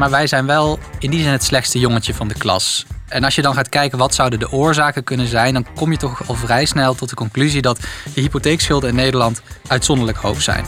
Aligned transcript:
maar 0.00 0.10
wij 0.10 0.26
zijn 0.26 0.46
wel 0.46 0.78
in 0.98 1.10
die 1.10 1.22
zin 1.22 1.32
het 1.32 1.44
slechtste 1.44 1.78
jongetje 1.78 2.14
van 2.14 2.28
de 2.28 2.34
klas. 2.34 2.86
En 3.08 3.24
als 3.24 3.34
je 3.34 3.42
dan 3.42 3.54
gaat 3.54 3.68
kijken 3.68 3.98
wat 3.98 4.14
zouden 4.14 4.38
de 4.38 4.50
oorzaken 4.50 5.04
kunnen 5.04 5.26
zijn, 5.26 5.54
dan 5.54 5.66
kom 5.74 5.90
je 5.90 5.96
toch 5.96 6.28
al 6.28 6.34
vrij 6.34 6.64
snel 6.64 6.94
tot 6.94 7.08
de 7.08 7.14
conclusie 7.14 7.62
dat 7.62 7.80
de 8.14 8.20
hypotheekschulden 8.20 8.88
in 8.88 8.94
Nederland 8.94 9.42
uitzonderlijk 9.66 10.18
hoog 10.18 10.42
zijn. 10.42 10.64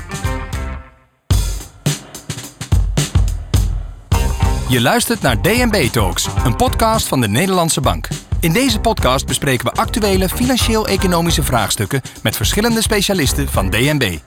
Je 4.69 4.81
luistert 4.81 5.23
naar 5.23 5.43
DNB 5.43 5.89
Talks, 5.93 6.29
een 6.45 6.57
podcast 6.57 7.09
van 7.09 7.21
de 7.21 7.29
Nederlandse 7.29 7.81
Bank. 7.81 8.09
In 8.41 8.53
deze 8.53 8.81
podcast 8.81 9.27
bespreken 9.27 9.65
we 9.65 9.73
actuele 9.73 10.29
financieel-economische 10.29 11.43
vraagstukken 11.43 12.01
met 12.23 12.37
verschillende 12.37 12.83
specialisten 12.83 13.49
van 13.49 13.71
DNB. 13.71 14.19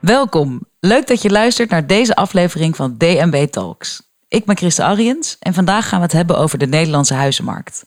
Welkom. 0.00 0.69
Leuk 0.80 1.06
dat 1.06 1.22
je 1.22 1.30
luistert 1.30 1.70
naar 1.70 1.86
deze 1.86 2.14
aflevering 2.14 2.76
van 2.76 2.96
DNB 2.96 3.46
Talks. 3.50 4.02
Ik 4.28 4.44
ben 4.44 4.56
Christa 4.56 4.84
Ariens 4.84 5.36
en 5.40 5.54
vandaag 5.54 5.88
gaan 5.88 5.98
we 5.98 6.04
het 6.04 6.14
hebben 6.14 6.38
over 6.38 6.58
de 6.58 6.66
Nederlandse 6.66 7.14
huizenmarkt. 7.14 7.84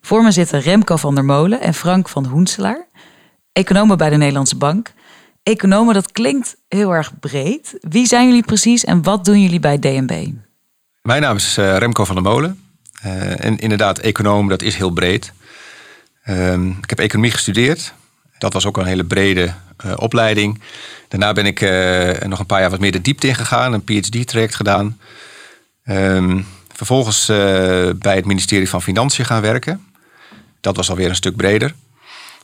Voor 0.00 0.22
me 0.22 0.30
zitten 0.30 0.60
Remco 0.60 0.96
van 0.96 1.14
der 1.14 1.24
Molen 1.24 1.60
en 1.60 1.74
Frank 1.74 2.08
van 2.08 2.24
Hoenselaar, 2.24 2.86
economen 3.52 3.98
bij 3.98 4.10
de 4.10 4.16
Nederlandse 4.16 4.56
Bank. 4.56 4.92
Economen, 5.42 5.94
dat 5.94 6.12
klinkt 6.12 6.56
heel 6.68 6.90
erg 6.90 7.18
breed. 7.20 7.78
Wie 7.80 8.06
zijn 8.06 8.26
jullie 8.26 8.44
precies 8.44 8.84
en 8.84 9.02
wat 9.02 9.24
doen 9.24 9.40
jullie 9.40 9.60
bij 9.60 9.78
DNB? 9.78 10.26
Mijn 11.02 11.22
naam 11.22 11.36
is 11.36 11.56
eh, 11.56 11.76
Remco 11.76 12.04
van 12.04 12.14
der 12.14 12.24
Molen. 12.24 12.60
Uh, 13.04 13.44
en 13.44 13.58
inderdaad, 13.58 13.98
econoom, 13.98 14.48
dat 14.48 14.62
is 14.62 14.76
heel 14.76 14.90
breed. 14.90 15.32
Uh, 16.24 16.52
ik 16.82 16.90
heb 16.90 16.98
economie 16.98 17.30
gestudeerd. 17.30 17.92
Dat 18.38 18.52
was 18.52 18.66
ook 18.66 18.76
een 18.76 18.86
hele 18.86 19.04
brede 19.04 19.54
opleiding. 19.96 20.60
Daarna 21.08 21.32
ben 21.32 21.46
ik 21.46 21.60
nog 22.26 22.38
een 22.38 22.46
paar 22.46 22.60
jaar 22.60 22.70
wat 22.70 22.80
meer 22.80 22.92
de 22.92 23.00
diepte 23.00 23.26
ingegaan, 23.26 23.72
een 23.72 23.84
PhD-traject 23.84 24.54
gedaan. 24.54 24.98
Um, 25.88 26.46
vervolgens 26.72 27.26
bij 27.98 28.14
het 28.14 28.24
ministerie 28.24 28.68
van 28.68 28.82
Financiën 28.82 29.24
gaan 29.24 29.42
werken. 29.42 29.86
Dat 30.60 30.76
was 30.76 30.90
alweer 30.90 31.08
een 31.08 31.14
stuk 31.14 31.36
breder. 31.36 31.74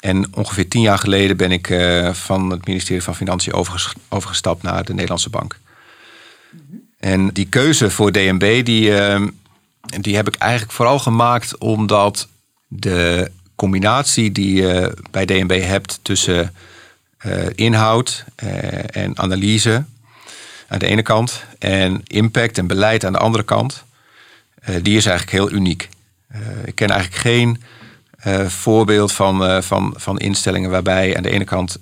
En 0.00 0.36
ongeveer 0.36 0.68
tien 0.68 0.80
jaar 0.80 0.98
geleden 0.98 1.36
ben 1.36 1.52
ik 1.52 1.66
van 2.12 2.50
het 2.50 2.66
ministerie 2.66 3.02
van 3.02 3.16
Financiën 3.16 3.52
overgestapt 4.08 4.62
naar 4.62 4.84
de 4.84 4.92
Nederlandse 4.92 5.30
Bank. 5.30 5.58
En 7.02 7.28
die 7.28 7.46
keuze 7.46 7.90
voor 7.90 8.12
DNB, 8.12 8.64
die, 8.64 8.98
ehm, 8.98 9.28
die 10.00 10.16
heb 10.16 10.28
ik 10.28 10.34
eigenlijk 10.34 10.72
vooral 10.72 10.98
gemaakt 10.98 11.58
omdat 11.58 12.28
de 12.68 13.30
combinatie 13.54 14.32
die 14.32 14.54
je 14.54 14.96
bij 15.10 15.24
DNB 15.24 15.62
hebt 15.62 15.98
tussen 16.02 16.54
uh, 17.26 17.46
inhoud 17.54 18.24
uh, 18.44 18.96
en 18.96 19.18
analyse 19.18 19.84
aan 20.68 20.78
de 20.78 20.86
ene 20.86 21.02
kant 21.02 21.44
en 21.58 22.00
impact 22.04 22.58
en 22.58 22.66
beleid 22.66 23.04
aan 23.04 23.12
de 23.12 23.18
andere 23.18 23.44
kant, 23.44 23.84
uh, 24.68 24.76
die 24.82 24.96
is 24.96 25.06
eigenlijk 25.06 25.36
heel 25.36 25.58
uniek. 25.58 25.88
ik 26.64 26.74
ken 26.74 26.90
eigenlijk 26.90 27.20
geen 27.20 27.62
voorbeeld 28.46 29.12
van, 29.12 29.62
van, 29.62 29.94
van 29.96 30.18
instellingen 30.18 30.70
waarbij 30.70 31.16
aan 31.16 31.22
de 31.22 31.30
ene 31.30 31.44
kant 31.44 31.78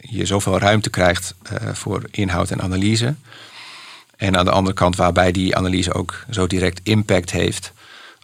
je 0.00 0.26
zoveel 0.26 0.58
ruimte 0.58 0.90
krijgt 0.90 1.34
voor 1.72 2.02
inhoud 2.10 2.50
en 2.50 2.62
analyse. 2.62 3.14
En 4.16 4.36
aan 4.36 4.44
de 4.44 4.50
andere 4.50 4.74
kant 4.74 4.96
waarbij 4.96 5.32
die 5.32 5.56
analyse 5.56 5.94
ook 5.94 6.24
zo 6.30 6.46
direct 6.46 6.80
impact 6.82 7.30
heeft 7.30 7.72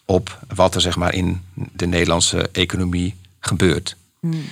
op 0.04 0.38
wat 0.54 0.74
er 0.74 0.80
zeg 0.80 0.96
maar 0.96 1.14
in 1.14 1.42
de 1.54 1.86
Nederlandse 1.86 2.48
economie 2.52 3.14
gebeurt. 3.40 3.96
Hmm. 4.20 4.44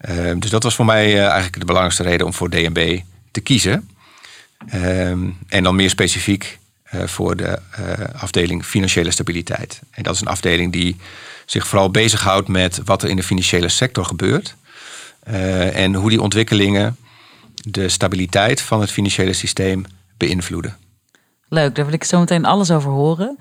Uh, 0.00 0.32
dus 0.38 0.50
dat 0.50 0.62
was 0.62 0.74
voor 0.74 0.84
mij 0.84 1.12
uh, 1.12 1.20
eigenlijk 1.20 1.58
de 1.58 1.64
belangrijkste 1.64 2.02
reden 2.02 2.26
om 2.26 2.32
voor 2.32 2.50
DNB 2.50 3.00
te 3.30 3.40
kiezen. 3.40 3.90
Uh, 4.74 5.10
en 5.48 5.62
dan 5.62 5.76
meer 5.76 5.90
specifiek 5.90 6.58
uh, 6.94 7.02
voor 7.06 7.36
de 7.36 7.58
afdeling 8.16 8.64
financiële 8.64 9.10
stabiliteit. 9.10 9.80
En 9.90 10.02
dat 10.02 10.14
is 10.14 10.20
een 10.20 10.26
afdeling 10.26 10.72
die 10.72 10.96
zich 11.44 11.66
vooral 11.66 11.90
bezighoudt 11.90 12.48
met 12.48 12.80
wat 12.84 13.02
er 13.02 13.08
in 13.08 13.16
de 13.16 13.22
financiële 13.22 13.68
sector 13.68 14.04
gebeurt. 14.04 14.54
en 15.72 15.94
hoe 15.94 16.10
die 16.10 16.22
ontwikkelingen 16.22 16.96
de 17.54 17.88
stabiliteit 17.88 18.60
van 18.60 18.80
het 18.80 18.90
financiële 18.90 19.32
systeem 19.32 19.84
beïnvloeden. 20.16 20.76
Leuk, 21.48 21.74
daar 21.74 21.84
wil 21.84 21.94
ik 21.94 22.04
zo 22.04 22.18
meteen 22.18 22.44
alles 22.44 22.70
over 22.70 22.90
horen. 22.90 23.38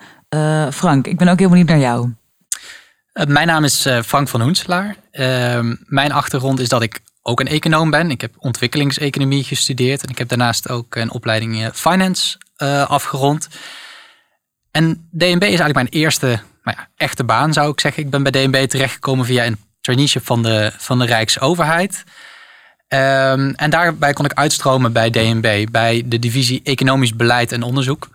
Frank, 0.74 1.08
ik 1.08 1.18
ben 1.18 1.28
ook 1.28 1.40
heel 1.40 1.50
benieuwd 1.50 1.68
naar 1.68 1.80
jou. 1.80 2.14
Uh, 3.16 3.26
mijn 3.26 3.48
naam 3.48 3.64
is 3.64 3.86
uh, 3.86 4.02
Frank 4.02 4.28
van 4.28 4.42
Hoenselaar. 4.42 4.96
Ehm, 5.12 5.76
mijn 5.86 6.12
achtergrond 6.12 6.60
is 6.60 6.70
dat 6.70 6.82
ik 6.82 7.00
ook 7.22 7.40
een 7.40 7.48
econoom 7.48 7.90
ben. 7.90 8.12
Ik 8.12 8.22
heb 8.22 8.34
ontwikkelingseconomie 8.38 9.44
gestudeerd 9.44 10.04
en 10.04 10.10
ik 10.10 10.18
heb 10.18 10.28
daarnaast 10.28 10.70
ook 10.70 10.96
een 10.96 11.12
opleiding 11.12 11.70
finance 11.74 12.38
afgerond. 12.88 13.48
En 14.72 15.08
DNB 15.12 15.42
is 15.42 15.60
eigenlijk 15.60 15.74
mijn 15.74 15.88
eerste 15.88 16.28
nou 16.64 16.78
ja, 16.78 16.90
echte 16.96 17.24
baan, 17.24 17.54
zou 17.54 17.72
ik 17.72 17.80
zeggen. 17.80 18.04
Ik 18.04 18.10
ben 18.10 18.24
bij 18.24 18.32
DNB 18.32 18.68
terechtgekomen 18.68 19.26
via 19.26 19.46
een 19.46 19.58
traineeship 19.82 20.26
van 20.26 20.44
de, 20.44 20.72
van 20.78 21.00
de 21.00 21.06
Rijksoverheid. 21.06 22.04
Um, 22.88 23.54
en 23.54 23.70
daarbij 23.70 24.14
kon 24.14 24.26
ik 24.26 24.34
uitstromen 24.34 24.94
bij 24.94 25.10
DNB, 25.10 25.66
bij 25.72 26.04
de 26.06 26.20
divisie 26.20 26.62
Economisch 26.64 27.16
Beleid 27.16 27.52
en 27.52 27.64
Onderzoek. 27.64 28.10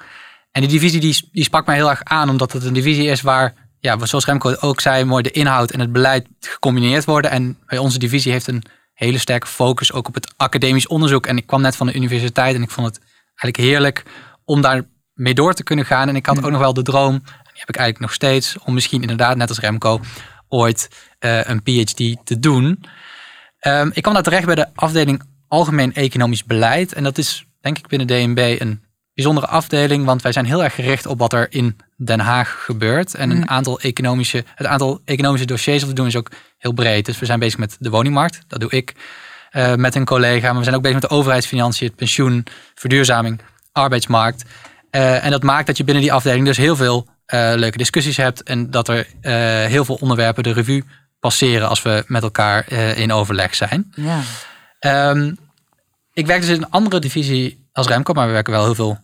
En 0.52 0.60
die 0.60 0.70
divisie 0.70 1.00
die, 1.00 1.28
die 1.32 1.44
sprak 1.44 1.66
mij 1.66 1.74
heel 1.74 1.90
erg 1.90 2.04
aan, 2.04 2.28
omdat 2.28 2.52
het 2.52 2.64
een 2.64 2.72
divisie 2.72 3.06
is 3.06 3.20
waar, 3.20 3.54
ja, 3.80 4.06
zoals 4.06 4.24
Remco 4.24 4.54
ook 4.60 4.80
zei, 4.80 5.04
mooi 5.04 5.22
de 5.22 5.30
inhoud 5.30 5.70
en 5.70 5.80
het 5.80 5.92
beleid 5.92 6.26
gecombineerd 6.40 7.04
worden. 7.04 7.30
En 7.30 7.58
bij 7.66 7.78
onze 7.78 7.98
divisie 7.98 8.32
heeft 8.32 8.46
een 8.46 8.62
hele 8.92 9.18
sterke 9.18 9.46
focus 9.46 9.92
ook 9.92 10.08
op 10.08 10.14
het 10.14 10.32
academisch 10.36 10.86
onderzoek. 10.86 11.26
En 11.26 11.36
ik 11.36 11.46
kwam 11.46 11.60
net 11.60 11.76
van 11.76 11.86
de 11.86 11.94
universiteit 11.94 12.54
en 12.54 12.62
ik 12.62 12.70
vond 12.70 12.86
het 12.86 12.98
eigenlijk 13.24 13.56
heerlijk 13.56 14.02
om 14.44 14.60
daar 14.60 14.82
mee 15.14 15.34
door 15.34 15.54
te 15.54 15.62
kunnen 15.62 15.84
gaan. 15.84 16.08
En 16.08 16.16
ik 16.16 16.26
had 16.26 16.44
ook 16.44 16.50
nog 16.50 16.60
wel 16.60 16.74
de 16.74 16.82
droom, 16.82 17.14
en 17.14 17.20
die 17.22 17.60
heb 17.60 17.68
ik 17.68 17.76
eigenlijk 17.76 17.98
nog 17.98 18.12
steeds, 18.12 18.58
om 18.58 18.74
misschien 18.74 19.00
inderdaad, 19.00 19.36
net 19.36 19.48
als 19.48 19.58
Remco, 19.58 20.00
ooit 20.48 20.88
uh, 21.20 21.44
een 21.44 21.62
PhD 21.62 22.26
te 22.26 22.38
doen. 22.38 22.84
Um, 23.60 23.90
ik 23.94 24.02
kwam 24.02 24.14
daar 24.14 24.22
terecht 24.22 24.46
bij 24.46 24.54
de 24.54 24.74
afdeling 24.74 25.22
Algemeen 25.48 25.94
Economisch 25.94 26.44
Beleid. 26.44 26.92
En 26.92 27.02
dat 27.02 27.18
is 27.18 27.44
denk 27.60 27.78
ik 27.78 27.86
binnen 27.86 28.06
DNB 28.06 28.56
een 28.58 28.82
bijzondere 29.22 29.46
afdeling, 29.46 30.04
want 30.04 30.22
wij 30.22 30.32
zijn 30.32 30.44
heel 30.44 30.64
erg 30.64 30.74
gericht 30.74 31.06
op 31.06 31.18
wat 31.18 31.32
er 31.32 31.46
in 31.50 31.76
Den 31.96 32.20
Haag 32.20 32.64
gebeurt. 32.64 33.14
En 33.14 33.30
een 33.30 33.36
mm. 33.36 33.48
aantal 33.48 33.80
economische, 33.80 34.44
het 34.54 34.66
aantal 34.66 35.00
economische 35.04 35.46
dossiers 35.46 35.80
dat 35.80 35.88
we 35.88 35.94
doen 35.94 36.06
is 36.06 36.16
ook 36.16 36.30
heel 36.58 36.72
breed. 36.72 37.06
Dus 37.06 37.18
we 37.18 37.26
zijn 37.26 37.38
bezig 37.38 37.58
met 37.58 37.76
de 37.78 37.90
woningmarkt, 37.90 38.40
dat 38.46 38.60
doe 38.60 38.70
ik 38.70 38.94
uh, 39.52 39.74
met 39.74 39.94
een 39.94 40.04
collega. 40.04 40.48
Maar 40.48 40.56
we 40.56 40.62
zijn 40.62 40.76
ook 40.76 40.82
bezig 40.82 41.00
met 41.00 41.10
de 41.10 41.16
overheidsfinanciën, 41.16 41.86
het 41.86 41.96
pensioen, 41.96 42.46
verduurzaming, 42.74 43.40
arbeidsmarkt. 43.72 44.44
Uh, 44.90 45.24
en 45.24 45.30
dat 45.30 45.42
maakt 45.42 45.66
dat 45.66 45.76
je 45.76 45.84
binnen 45.84 46.02
die 46.02 46.12
afdeling 46.12 46.44
dus 46.44 46.56
heel 46.56 46.76
veel 46.76 47.06
uh, 47.06 47.52
leuke 47.54 47.78
discussies 47.78 48.16
hebt 48.16 48.42
en 48.42 48.70
dat 48.70 48.88
er 48.88 49.06
heel 49.68 49.84
veel 49.84 49.98
onderwerpen 50.00 50.42
de 50.42 50.52
revue 50.52 50.84
passeren 51.18 51.68
als 51.68 51.82
we 51.82 52.04
met 52.06 52.22
elkaar 52.22 52.72
in 52.72 53.12
overleg 53.12 53.54
zijn. 53.54 53.92
Ja. 53.94 54.20
Um, 55.10 55.36
ik 56.12 56.26
werk 56.26 56.40
dus 56.40 56.50
in 56.50 56.62
een 56.62 56.70
andere 56.70 56.98
divisie 56.98 57.68
als 57.72 57.86
Remco, 57.86 58.12
maar 58.12 58.26
we 58.26 58.32
werken 58.32 58.52
wel 58.52 58.64
heel 58.64 58.74
veel 58.74 58.98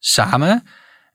samen. 0.00 0.66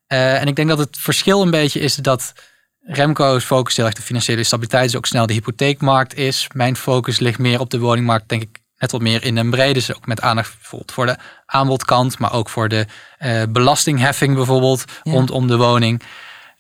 Uh, 0.07 0.41
en 0.41 0.47
ik 0.47 0.56
denk 0.56 0.69
dat 0.69 0.78
het 0.78 0.97
verschil 0.97 1.41
een 1.41 1.51
beetje 1.51 1.79
is 1.79 1.96
dat 1.96 2.34
Remco's 2.81 3.44
focus 3.44 3.75
heel 3.75 3.85
erg 3.85 3.96
de 3.96 4.01
financiële 4.01 4.44
stabiliteit 4.44 4.90
is, 4.90 4.96
ook 4.96 5.06
snel 5.06 5.25
de 5.25 5.34
hypotheekmarkt 5.34 6.16
is. 6.16 6.47
Mijn 6.53 6.75
focus 6.75 7.19
ligt 7.19 7.40
meer 7.40 7.59
op 7.59 7.69
de 7.69 7.79
woningmarkt, 7.79 8.29
denk 8.29 8.41
ik 8.41 8.59
net 8.78 8.91
wat 8.91 9.01
meer 9.01 9.24
in 9.24 9.38
een 9.38 9.50
brede. 9.50 9.74
Dus 9.74 9.95
ook 9.95 10.06
met 10.06 10.22
aandacht 10.22 10.53
bijvoorbeeld 10.53 10.91
voor 10.91 11.06
de 11.06 11.18
aanbodkant, 11.45 12.19
maar 12.19 12.34
ook 12.34 12.50
voor 12.50 12.69
de 12.69 12.85
uh, 13.19 13.44
belastingheffing 13.50 14.35
bijvoorbeeld 14.35 14.84
ja. 15.03 15.12
rondom 15.12 15.47
de 15.47 15.57
woning. 15.57 16.01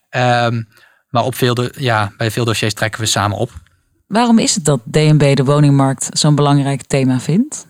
Um, 0.09 0.67
maar 1.09 1.23
op 1.23 1.35
veel 1.35 1.53
de, 1.53 1.73
ja, 1.77 2.11
bij 2.17 2.31
veel 2.31 2.45
dossiers 2.45 2.73
trekken 2.73 3.01
we 3.01 3.05
samen 3.05 3.37
op. 3.37 3.51
Waarom 4.07 4.39
is 4.39 4.55
het 4.55 4.65
dat 4.65 4.79
DNB 4.83 5.35
de 5.35 5.43
woningmarkt 5.43 6.09
zo'n 6.11 6.35
belangrijk 6.35 6.83
thema 6.83 7.19
vindt? 7.19 7.67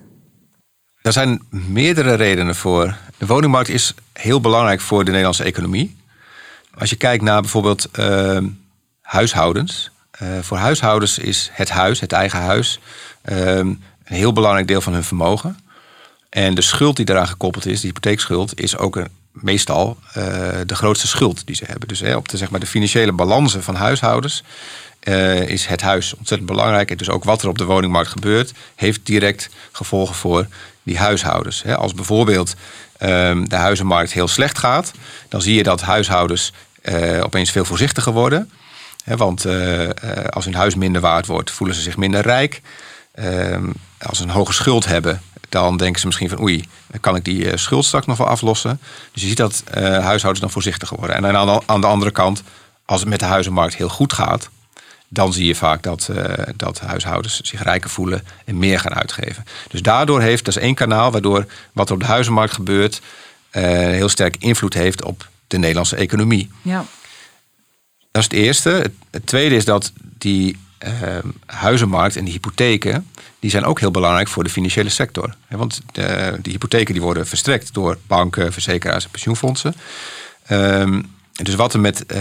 Er 1.05 1.11
zijn 1.11 1.41
meerdere 1.49 2.13
redenen 2.13 2.55
voor. 2.55 2.97
De 3.17 3.25
woningmarkt 3.25 3.69
is 3.69 3.93
heel 4.13 4.41
belangrijk 4.41 4.81
voor 4.81 5.03
de 5.03 5.09
Nederlandse 5.09 5.43
economie. 5.43 5.97
Als 6.77 6.89
je 6.89 6.95
kijkt 6.95 7.23
naar 7.23 7.41
bijvoorbeeld 7.41 7.89
uh, 7.99 8.37
huishoudens. 9.01 9.91
Uh, 10.21 10.29
voor 10.41 10.57
huishoudens 10.57 11.17
is 11.17 11.49
het 11.53 11.69
huis, 11.69 11.99
het 11.99 12.11
eigen 12.11 12.39
huis, 12.39 12.79
uh, 13.25 13.57
een 13.57 13.79
heel 14.03 14.33
belangrijk 14.33 14.67
deel 14.67 14.81
van 14.81 14.93
hun 14.93 15.03
vermogen. 15.03 15.59
En 16.29 16.55
de 16.55 16.61
schuld 16.61 16.95
die 16.95 17.05
daaraan 17.05 17.27
gekoppeld 17.27 17.65
is, 17.65 17.81
de 17.81 17.87
hypotheekschuld, 17.87 18.59
is 18.59 18.77
ook 18.77 19.05
meestal 19.31 19.97
de 20.65 20.75
grootste 20.75 21.07
schuld 21.07 21.45
die 21.45 21.55
ze 21.55 21.65
hebben. 21.67 21.87
Dus 21.87 22.01
op 22.01 22.29
de, 22.29 22.37
zeg 22.37 22.49
maar, 22.49 22.59
de 22.59 22.65
financiële 22.65 23.11
balansen 23.11 23.63
van 23.63 23.75
huishoudens 23.75 24.43
uh, 25.05 25.49
is 25.49 25.65
het 25.65 25.81
huis 25.81 26.15
ontzettend 26.15 26.49
belangrijk. 26.49 26.91
En 26.91 26.97
dus 26.97 27.09
ook 27.09 27.23
wat 27.23 27.41
er 27.41 27.49
op 27.49 27.57
de 27.57 27.65
woningmarkt 27.65 28.09
gebeurt, 28.09 28.53
heeft 28.75 29.05
direct 29.05 29.49
gevolgen 29.71 30.15
voor 30.15 30.47
die 30.83 30.97
huishoudens. 30.97 31.65
Als 31.65 31.93
bijvoorbeeld 31.93 32.55
um, 32.99 33.49
de 33.49 33.55
huizenmarkt 33.55 34.13
heel 34.13 34.27
slecht 34.27 34.57
gaat, 34.57 34.91
dan 35.29 35.41
zie 35.41 35.55
je 35.55 35.63
dat 35.63 35.81
huishoudens 35.81 36.53
uh, 36.83 37.23
opeens 37.23 37.51
veel 37.51 37.65
voorzichtiger 37.65 38.13
worden. 38.13 38.51
Want 39.05 39.45
uh, 39.45 39.89
als 40.29 40.45
hun 40.45 40.55
huis 40.55 40.75
minder 40.75 41.01
waard 41.01 41.25
wordt, 41.25 41.51
voelen 41.51 41.75
ze 41.75 41.81
zich 41.81 41.97
minder 41.97 42.21
rijk. 42.21 42.61
Ehm, 43.11 43.69
als 44.01 44.17
ze 44.17 44.23
een 44.23 44.29
hoge 44.29 44.53
schuld 44.53 44.85
hebben, 44.85 45.21
dan 45.49 45.77
denken 45.77 45.99
ze 45.99 46.05
misschien 46.05 46.29
van 46.29 46.41
oei, 46.41 46.67
kan 46.99 47.15
ik 47.15 47.23
die 47.25 47.57
schuld 47.57 47.85
straks 47.85 48.05
nog 48.05 48.17
wel 48.17 48.27
aflossen? 48.27 48.79
Dus 49.11 49.21
je 49.21 49.27
ziet 49.27 49.37
dat 49.37 49.63
huishoudens 49.79 50.39
dan 50.39 50.51
voorzichtiger 50.51 50.97
worden. 50.97 51.15
En 51.15 51.37
aan 51.37 51.61
aan 51.65 51.81
de 51.81 51.87
andere 51.87 52.11
kant, 52.11 52.43
als 52.85 52.99
het 52.99 53.09
met 53.09 53.19
de 53.19 53.25
huizenmarkt 53.25 53.75
heel 53.75 53.89
goed 53.89 54.13
gaat, 54.13 54.49
dan 55.07 55.33
zie 55.33 55.45
je 55.45 55.55
vaak 55.55 55.83
dat, 55.83 56.09
uh, 56.11 56.33
dat 56.55 56.79
huishoudens 56.79 57.39
zich 57.41 57.63
rijker 57.63 57.89
voelen 57.89 58.23
en 58.45 58.57
meer 58.57 58.79
gaan 58.79 58.95
uitgeven. 58.95 59.45
Dus 59.67 59.81
daardoor 59.81 60.21
heeft, 60.21 60.45
dat 60.45 60.55
is 60.55 60.61
één 60.61 60.75
kanaal, 60.75 61.11
waardoor 61.11 61.45
wat 61.73 61.87
er 61.87 61.93
op 61.93 61.99
de 61.99 62.05
huizenmarkt 62.05 62.53
gebeurt, 62.53 63.01
heel 63.49 64.09
sterk 64.09 64.35
invloed 64.39 64.73
heeft 64.73 65.03
op 65.03 65.29
de 65.47 65.57
Nederlandse 65.57 65.95
economie. 65.95 66.49
Ja. 66.61 66.85
Dat 68.11 68.21
is 68.21 68.23
het 68.23 68.33
eerste. 68.33 68.91
Het, 69.11 69.27
tweede 69.27 69.55
is 69.55 69.65
dat 69.65 69.91
die 70.17 70.57
huizenmarkt 71.45 72.15
en 72.15 72.23
die 72.23 72.33
hypotheken, 72.33 73.09
die 73.39 73.49
zijn 73.49 73.65
ook 73.65 73.79
heel 73.79 73.91
belangrijk 73.91 74.27
voor 74.27 74.43
de 74.43 74.49
financiële 74.49 74.89
sector. 74.89 75.35
Want 75.49 75.81
de, 75.91 76.37
die 76.41 76.51
hypotheken 76.51 76.93
die 76.93 77.03
worden 77.03 77.27
verstrekt 77.27 77.73
door 77.73 77.97
banken, 78.07 78.53
verzekeraars 78.53 79.03
en 79.03 79.09
pensioenfondsen. 79.09 79.75
Um, 80.49 81.14
dus 81.43 81.55
wat 81.55 81.73
er 81.73 81.79
met 81.79 81.99
uh, 81.99 82.17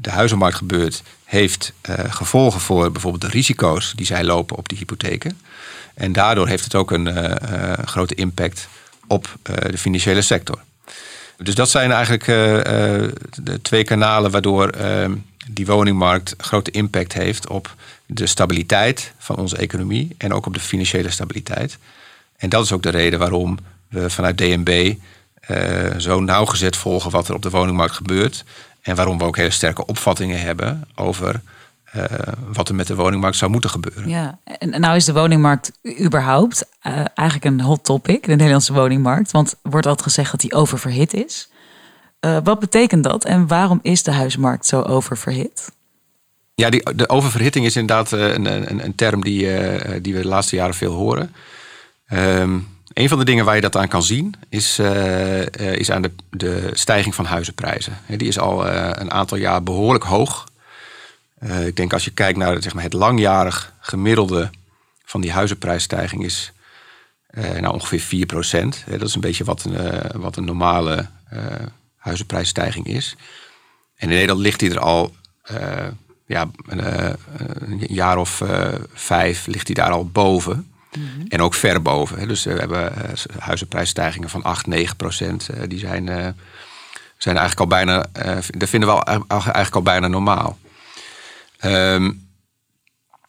de 0.00 0.10
huizenmarkt 0.10 0.56
gebeurt, 0.56 1.02
heeft 1.24 1.72
uh, 1.90 1.94
gevolgen 2.08 2.60
voor 2.60 2.92
bijvoorbeeld 2.92 3.22
de 3.22 3.28
risico's 3.28 3.92
die 3.96 4.06
zij 4.06 4.24
lopen 4.24 4.56
op 4.56 4.68
die 4.68 4.78
hypotheken. 4.78 5.40
En 5.94 6.12
daardoor 6.12 6.48
heeft 6.48 6.64
het 6.64 6.74
ook 6.74 6.90
een 6.90 7.36
grote 7.86 8.14
impact 8.14 8.68
op 9.06 9.38
de 9.42 9.78
financiële 9.78 10.22
sector. 10.22 10.58
Dus 11.36 11.54
dat 11.54 11.70
zijn 11.70 11.92
eigenlijk 11.92 12.24
de 12.24 13.58
twee 13.62 13.84
kanalen 13.84 14.30
waardoor 14.30 14.68
ehm, 14.68 15.14
die 15.50 15.66
woningmarkt 15.66 16.34
grote 16.38 16.70
impact 16.70 17.12
heeft 17.12 17.48
op 17.48 17.74
de 18.06 18.26
stabiliteit 18.26 19.12
van 19.18 19.36
onze 19.36 19.56
economie 19.56 20.14
en 20.18 20.32
ook 20.32 20.46
op 20.46 20.54
de 20.54 20.60
financiële 20.60 21.10
stabiliteit. 21.10 21.78
En 22.36 22.48
dat 22.48 22.64
is 22.64 22.72
ook 22.72 22.82
de 22.82 22.90
reden 22.90 23.18
waarom 23.18 23.58
we 23.88 24.10
vanuit 24.10 24.38
DNB 24.38 24.94
zo 25.96 26.20
nauwgezet 26.20 26.76
volgen 26.76 27.10
wat 27.10 27.28
er 27.28 27.34
op 27.34 27.42
de 27.42 27.50
woningmarkt 27.50 27.94
gebeurt. 27.94 28.44
En 28.80 28.94
waarom 28.94 29.18
we 29.18 29.24
ook 29.24 29.36
hele 29.36 29.50
sterke 29.50 29.86
opvattingen 29.86 30.40
hebben 30.40 30.88
over 30.94 31.40
uh, 31.96 32.04
wat 32.52 32.68
er 32.68 32.74
met 32.74 32.86
de 32.86 32.94
woningmarkt 32.94 33.36
zou 33.36 33.50
moeten 33.50 33.70
gebeuren. 33.70 34.08
Ja, 34.08 34.38
en 34.58 34.80
nou 34.80 34.96
is 34.96 35.04
de 35.04 35.12
woningmarkt 35.12 35.72
überhaupt 36.00 36.64
uh, 36.82 37.04
eigenlijk 37.14 37.44
een 37.44 37.60
hot 37.60 37.84
topic, 37.84 38.22
de 38.22 38.34
Nederlandse 38.34 38.72
woningmarkt. 38.72 39.30
Want 39.30 39.54
wordt 39.62 39.86
altijd 39.86 40.06
gezegd 40.06 40.30
dat 40.30 40.40
die 40.40 40.54
oververhit 40.54 41.14
is. 41.14 41.50
wat 42.44 42.58
betekent 42.58 43.04
dat 43.04 43.24
en 43.24 43.46
waarom 43.46 43.78
is 43.82 44.02
de 44.02 44.12
huismarkt 44.12 44.66
zo 44.66 44.82
oververhit? 44.82 45.72
Ja, 46.54 46.70
die, 46.70 46.94
de 46.94 47.08
oververhitting 47.08 47.64
is 47.64 47.76
inderdaad 47.76 48.12
een, 48.12 48.44
een, 48.44 48.84
een 48.84 48.94
term 48.94 49.22
die, 49.22 49.48
die 50.00 50.14
we 50.14 50.22
de 50.22 50.28
laatste 50.28 50.56
jaren 50.56 50.74
veel 50.74 50.92
horen. 50.92 51.34
Um, 52.12 52.68
een 52.98 53.08
van 53.08 53.18
de 53.18 53.24
dingen 53.24 53.44
waar 53.44 53.54
je 53.54 53.60
dat 53.60 53.76
aan 53.76 53.88
kan 53.88 54.02
zien 54.02 54.34
is, 54.48 54.78
uh, 54.78 55.46
is 55.76 55.90
aan 55.90 56.02
de, 56.02 56.10
de 56.30 56.70
stijging 56.72 57.14
van 57.14 57.24
huizenprijzen. 57.24 57.98
Die 58.06 58.28
is 58.28 58.38
al 58.38 58.66
uh, 58.66 58.90
een 58.92 59.10
aantal 59.10 59.38
jaar 59.38 59.62
behoorlijk 59.62 60.04
hoog. 60.04 60.48
ik 61.64 61.76
denk 61.76 61.92
als 61.92 62.04
je 62.04 62.10
kijkt 62.10 62.38
naar 62.38 62.62
zeg 62.62 62.74
maar, 62.74 62.82
het 62.82 62.92
langjarig 62.92 63.72
gemiddelde 63.80 64.50
van 65.04 65.20
die 65.20 65.32
huizenprijsstijging 65.32 66.24
is 66.24 66.52
nou, 67.60 67.74
ongeveer 67.74 68.00
4 68.00 68.26
procent. 68.26 68.84
Dat 68.86 69.08
is 69.08 69.14
een 69.14 69.20
beetje 69.20 69.44
wat 69.44 69.64
een, 69.64 70.00
wat 70.20 70.36
een 70.36 70.44
normale 70.44 71.06
huizenprijsstijging 71.96 72.86
is. 72.86 73.16
En 73.96 74.08
in 74.08 74.14
Nederland 74.14 74.40
ligt 74.40 74.60
die 74.60 74.70
er 74.70 74.80
al 74.80 75.14
ja, 76.26 76.50
een, 76.66 76.84
een 77.58 77.86
jaar 77.88 78.18
of 78.18 78.42
vijf 78.92 79.46
ligt 79.46 79.66
die 79.66 79.74
daar 79.74 79.90
al 79.90 80.06
boven. 80.06 80.72
Mhm. 80.92 81.26
En 81.28 81.42
ook 81.42 81.54
ver 81.54 81.82
boven. 81.82 82.28
Dus 82.28 82.46
eh, 82.46 82.52
we 82.52 82.58
hebben 82.58 82.96
eh, 82.96 83.12
huizenprijsstijgingen 83.38 84.28
van 84.28 84.42
8, 84.42 84.66
9 84.66 84.96
procent. 84.96 85.48
Eh, 85.48 85.62
die 85.68 85.78
zijn, 85.78 86.06
zijn 87.18 87.36
eigenlijk 87.36 87.60
al 87.60 87.66
bijna, 87.66 88.06
dat 88.56 88.68
vinden 88.68 88.88
we 88.88 89.02
eigenlijk 89.28 89.74
al 89.74 89.82
bijna 89.82 90.08
normaal. 90.08 90.58
Ehm, 91.58 92.12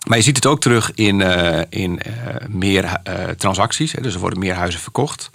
maar 0.07 0.17
je 0.17 0.23
ziet 0.23 0.35
het 0.35 0.45
ook 0.45 0.61
terug 0.61 0.91
in, 0.93 1.21
in 1.69 1.99
meer 2.47 3.01
transacties. 3.37 3.91
Dus 3.91 4.13
er 4.13 4.19
worden 4.19 4.39
meer 4.39 4.53
huizen 4.53 4.79
verkocht. 4.79 5.29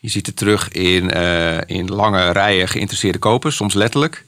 Je 0.00 0.08
ziet 0.08 0.26
het 0.26 0.36
terug 0.36 0.68
in, 0.68 1.10
in 1.66 1.88
lange 1.88 2.30
rijen 2.32 2.68
geïnteresseerde 2.68 3.18
kopers, 3.18 3.56
soms 3.56 3.74
letterlijk. 3.74 4.24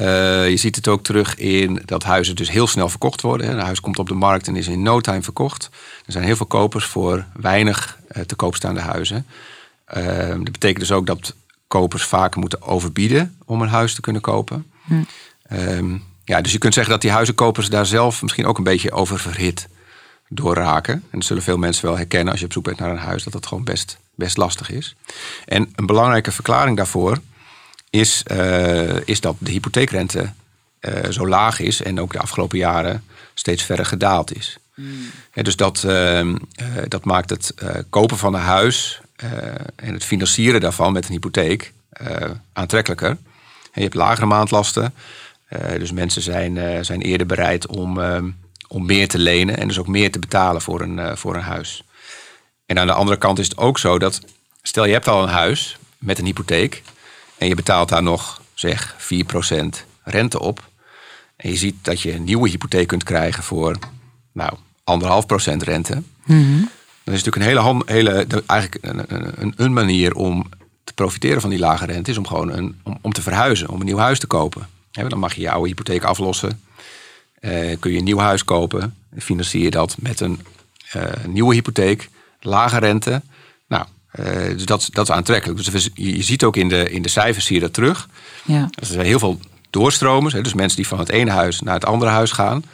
Uh, 0.00 0.48
je 0.48 0.56
ziet 0.56 0.76
het 0.76 0.88
ook 0.88 1.02
terug 1.02 1.36
in 1.36 1.82
dat 1.84 2.02
huizen 2.02 2.36
dus 2.36 2.50
heel 2.50 2.66
snel 2.66 2.88
verkocht 2.88 3.20
worden. 3.20 3.50
Een 3.50 3.58
huis 3.58 3.80
komt 3.80 3.98
op 3.98 4.08
de 4.08 4.14
markt 4.14 4.48
en 4.48 4.56
is 4.56 4.68
in 4.68 4.82
no 4.82 5.00
time 5.00 5.22
verkocht. 5.22 5.68
Er 6.06 6.12
zijn 6.12 6.24
heel 6.24 6.36
veel 6.36 6.46
kopers 6.46 6.84
voor 6.84 7.24
weinig 7.32 7.98
uh, 8.16 8.22
te 8.22 8.34
koop 8.34 8.54
staande 8.54 8.80
huizen. 8.80 9.26
Uh, 9.96 10.28
dat 10.28 10.52
betekent 10.52 10.78
dus 10.78 10.92
ook 10.92 11.06
dat 11.06 11.34
kopers 11.66 12.04
vaker 12.04 12.40
moeten 12.40 12.62
overbieden 12.62 13.36
om 13.44 13.62
een 13.62 13.68
huis 13.68 13.94
te 13.94 14.00
kunnen 14.00 14.22
kopen. 14.22 14.66
Hm. 14.84 14.94
Um, 15.52 16.02
ja, 16.24 16.40
dus 16.40 16.52
je 16.52 16.58
kunt 16.58 16.74
zeggen 16.74 16.92
dat 16.92 17.02
die 17.02 17.10
huizenkopers 17.10 17.68
daar 17.68 17.86
zelf 17.86 18.22
misschien 18.22 18.46
ook 18.46 18.58
een 18.58 18.64
beetje 18.64 18.92
over 18.92 19.18
verhit 19.18 19.68
door 20.28 20.54
raken. 20.54 20.94
En 20.94 21.18
dat 21.18 21.24
zullen 21.24 21.42
veel 21.42 21.58
mensen 21.58 21.84
wel 21.84 21.96
herkennen 21.96 22.30
als 22.30 22.40
je 22.40 22.46
op 22.46 22.52
zoek 22.52 22.64
bent 22.64 22.78
naar 22.78 22.90
een 22.90 22.96
huis, 22.96 23.24
dat 23.24 23.32
dat 23.32 23.46
gewoon 23.46 23.64
best, 23.64 23.98
best 24.14 24.36
lastig 24.36 24.70
is. 24.70 24.96
En 25.44 25.72
een 25.74 25.86
belangrijke 25.86 26.32
verklaring 26.32 26.76
daarvoor 26.76 27.18
is, 28.00 28.22
uh, 28.32 28.96
is 29.04 29.20
dat 29.20 29.36
de 29.38 29.50
hypotheekrente 29.50 30.32
uh, 30.80 31.10
zo 31.10 31.28
laag 31.28 31.60
is 31.60 31.82
en 31.82 32.00
ook 32.00 32.12
de 32.12 32.18
afgelopen 32.18 32.58
jaren 32.58 33.04
steeds 33.34 33.62
verder 33.62 33.86
gedaald 33.86 34.36
is. 34.36 34.58
Mm. 34.74 35.10
Ja, 35.32 35.42
dus 35.42 35.56
dat, 35.56 35.82
uh, 35.86 36.34
dat 36.88 37.04
maakt 37.04 37.30
het 37.30 37.54
kopen 37.90 38.18
van 38.18 38.34
een 38.34 38.40
huis 38.40 39.00
en 39.76 39.92
het 39.92 40.04
financieren 40.04 40.60
daarvan 40.60 40.92
met 40.92 41.04
een 41.04 41.12
hypotheek 41.12 41.72
aantrekkelijker. 42.52 43.08
En 43.08 43.82
je 43.82 43.82
hebt 43.82 43.94
lagere 43.94 44.26
maandlasten, 44.26 44.94
dus 45.78 45.92
mensen 45.92 46.22
zijn, 46.22 46.84
zijn 46.84 47.00
eerder 47.00 47.26
bereid 47.26 47.66
om, 47.66 48.00
ehm, 48.00 48.30
om 48.68 48.86
meer 48.86 49.08
te 49.08 49.18
lenen 49.18 49.56
en 49.56 49.68
dus 49.68 49.78
ook 49.78 49.86
meer 49.86 50.12
te 50.12 50.18
betalen 50.18 50.62
voor 50.62 50.80
een, 50.80 51.16
voor 51.16 51.34
een 51.34 51.42
huis. 51.42 51.84
En 52.66 52.78
aan 52.78 52.86
de 52.86 52.92
andere 52.92 53.18
kant 53.18 53.38
is 53.38 53.48
het 53.48 53.58
ook 53.58 53.78
zo 53.78 53.98
dat, 53.98 54.20
stel 54.62 54.84
je 54.84 54.92
hebt 54.92 55.08
al 55.08 55.22
een 55.22 55.28
huis 55.28 55.78
met 55.98 56.18
een 56.18 56.24
hypotheek, 56.24 56.82
en 57.38 57.48
je 57.48 57.54
betaalt 57.54 57.88
daar 57.88 58.02
nog, 58.02 58.42
zeg, 58.54 58.96
4% 58.98 59.84
rente 60.02 60.40
op. 60.40 60.68
En 61.36 61.50
je 61.50 61.56
ziet 61.56 61.76
dat 61.82 62.00
je 62.00 62.12
een 62.14 62.24
nieuwe 62.24 62.48
hypotheek 62.48 62.86
kunt 62.86 63.04
krijgen 63.04 63.42
voor, 63.42 63.78
nou, 64.32 64.52
anderhalf 64.84 65.26
procent 65.26 65.62
rente. 65.62 66.02
Mm 66.24 66.70
Dan 67.04 67.14
is 67.14 67.22
natuurlijk 67.24 67.36
een 67.36 67.64
hele, 67.64 67.82
hele 67.86 68.42
eigenlijk 68.46 68.84
een, 68.84 69.04
een, 69.42 69.52
een, 69.56 69.72
manier 69.72 70.14
om 70.14 70.46
te 70.84 70.92
profiteren 70.92 71.40
van 71.40 71.50
die 71.50 71.58
lage 71.58 71.86
rente, 71.86 72.10
is 72.10 72.18
om 72.18 72.26
gewoon 72.26 72.52
een, 72.52 72.80
om, 72.82 72.98
om 73.00 73.12
te 73.12 73.22
verhuizen, 73.22 73.68
om 73.68 73.80
een 73.80 73.86
nieuw 73.86 73.98
huis 73.98 74.18
te 74.18 74.26
kopen. 74.26 74.68
dan 74.90 75.18
mag 75.18 75.34
je 75.34 75.40
je 75.40 75.50
oude 75.50 75.68
hypotheek 75.68 76.04
aflossen. 76.04 76.60
Uh, 77.40 77.76
kun 77.78 77.92
je 77.92 77.98
een 77.98 78.04
nieuw 78.04 78.18
huis 78.18 78.44
kopen. 78.44 78.96
Financier 79.18 79.62
je 79.62 79.70
dat 79.70 79.96
met 79.98 80.20
een 80.20 80.40
uh, 80.96 81.02
nieuwe 81.26 81.54
hypotheek, 81.54 82.08
lage 82.40 82.78
rente. 82.78 83.22
Uh, 84.20 84.26
dus 84.26 84.64
dat, 84.64 84.88
dat 84.92 85.08
is 85.08 85.14
aantrekkelijk. 85.14 85.70
Dus 85.70 85.90
je 85.94 86.22
ziet 86.22 86.44
ook 86.44 86.56
in 86.56 86.68
de, 86.68 86.90
in 86.90 87.02
de 87.02 87.08
cijfers 87.08 87.46
zie 87.46 87.54
je 87.54 87.60
dat 87.60 87.72
terug. 87.72 88.08
Ja. 88.44 88.68
Er 88.80 88.86
zijn 88.86 89.06
heel 89.06 89.18
veel 89.18 89.40
doorstromers, 89.70 90.34
dus 90.34 90.54
mensen 90.54 90.76
die 90.76 90.86
van 90.86 90.98
het 90.98 91.08
ene 91.08 91.30
huis 91.30 91.60
naar 91.60 91.74
het 91.74 91.84
andere 91.84 92.10
huis 92.10 92.30
gaan. 92.30 92.64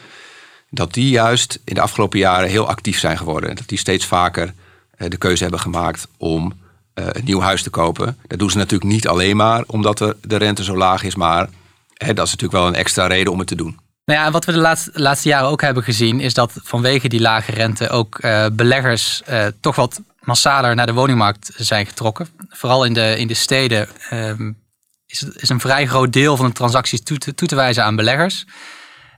Dat 0.71 0.95
die 0.95 1.11
juist 1.11 1.59
in 1.65 1.75
de 1.75 1.81
afgelopen 1.81 2.19
jaren 2.19 2.49
heel 2.49 2.69
actief 2.69 2.99
zijn 2.99 3.19
geworden. 3.19 3.57
Dat 3.57 3.69
die 3.69 3.79
steeds 3.79 4.07
vaker 4.07 4.53
uh, 4.99 5.09
de 5.09 5.17
keuze 5.17 5.43
hebben 5.43 5.61
gemaakt 5.61 6.09
om 6.17 6.53
uh, 6.95 7.07
een 7.09 7.25
nieuw 7.25 7.41
huis 7.41 7.63
te 7.63 7.71
kopen. 7.71 8.19
Dat 8.27 8.39
doen 8.39 8.51
ze 8.51 8.57
natuurlijk 8.57 8.91
niet 8.91 9.09
alleen 9.09 9.37
maar 9.37 9.65
omdat 9.67 9.99
de, 9.99 10.17
de 10.21 10.37
rente 10.37 10.65
zo 10.65 10.77
laag 10.77 11.03
is, 11.03 11.15
maar 11.15 11.49
hè, 11.95 12.15
dat 12.15 12.27
is 12.27 12.31
natuurlijk 12.31 12.59
wel 12.61 12.67
een 12.67 12.75
extra 12.75 13.07
reden 13.07 13.33
om 13.33 13.39
het 13.39 13.49
te 13.49 13.57
doen. 13.57 13.79
Nou 14.05 14.21
ja, 14.21 14.31
wat 14.31 14.45
we 14.45 14.53
de 14.53 14.59
laatste, 14.59 14.91
laatste 14.95 15.29
jaren 15.29 15.49
ook 15.49 15.61
hebben 15.61 15.83
gezien, 15.83 16.21
is 16.21 16.35
dat 16.35 16.53
vanwege 16.63 17.09
die 17.09 17.21
lage 17.21 17.53
rente 17.53 17.89
ook 17.89 18.21
beleggers 18.53 19.23
toch 19.61 19.77
wat 19.77 20.01
massaler 20.23 20.75
naar 20.75 20.87
de 20.87 20.93
woningmarkt 20.93 21.51
zijn 21.57 21.87
getrokken. 21.87 22.29
Vooral 22.49 22.85
in 22.85 22.93
de, 22.93 23.19
in 23.19 23.27
de 23.27 23.35
steden 23.35 23.89
um, 24.13 24.63
is, 25.07 25.23
is 25.23 25.49
een 25.49 25.61
vrij 25.61 25.87
groot 25.87 26.13
deel 26.13 26.37
van 26.37 26.47
de 26.47 26.53
transacties 26.53 27.03
toe 27.03 27.19
te, 27.19 27.35
toe 27.35 27.49
te 27.49 27.55
wijzen 27.55 27.85
aan 27.85 27.97
beleggers. 27.97 28.47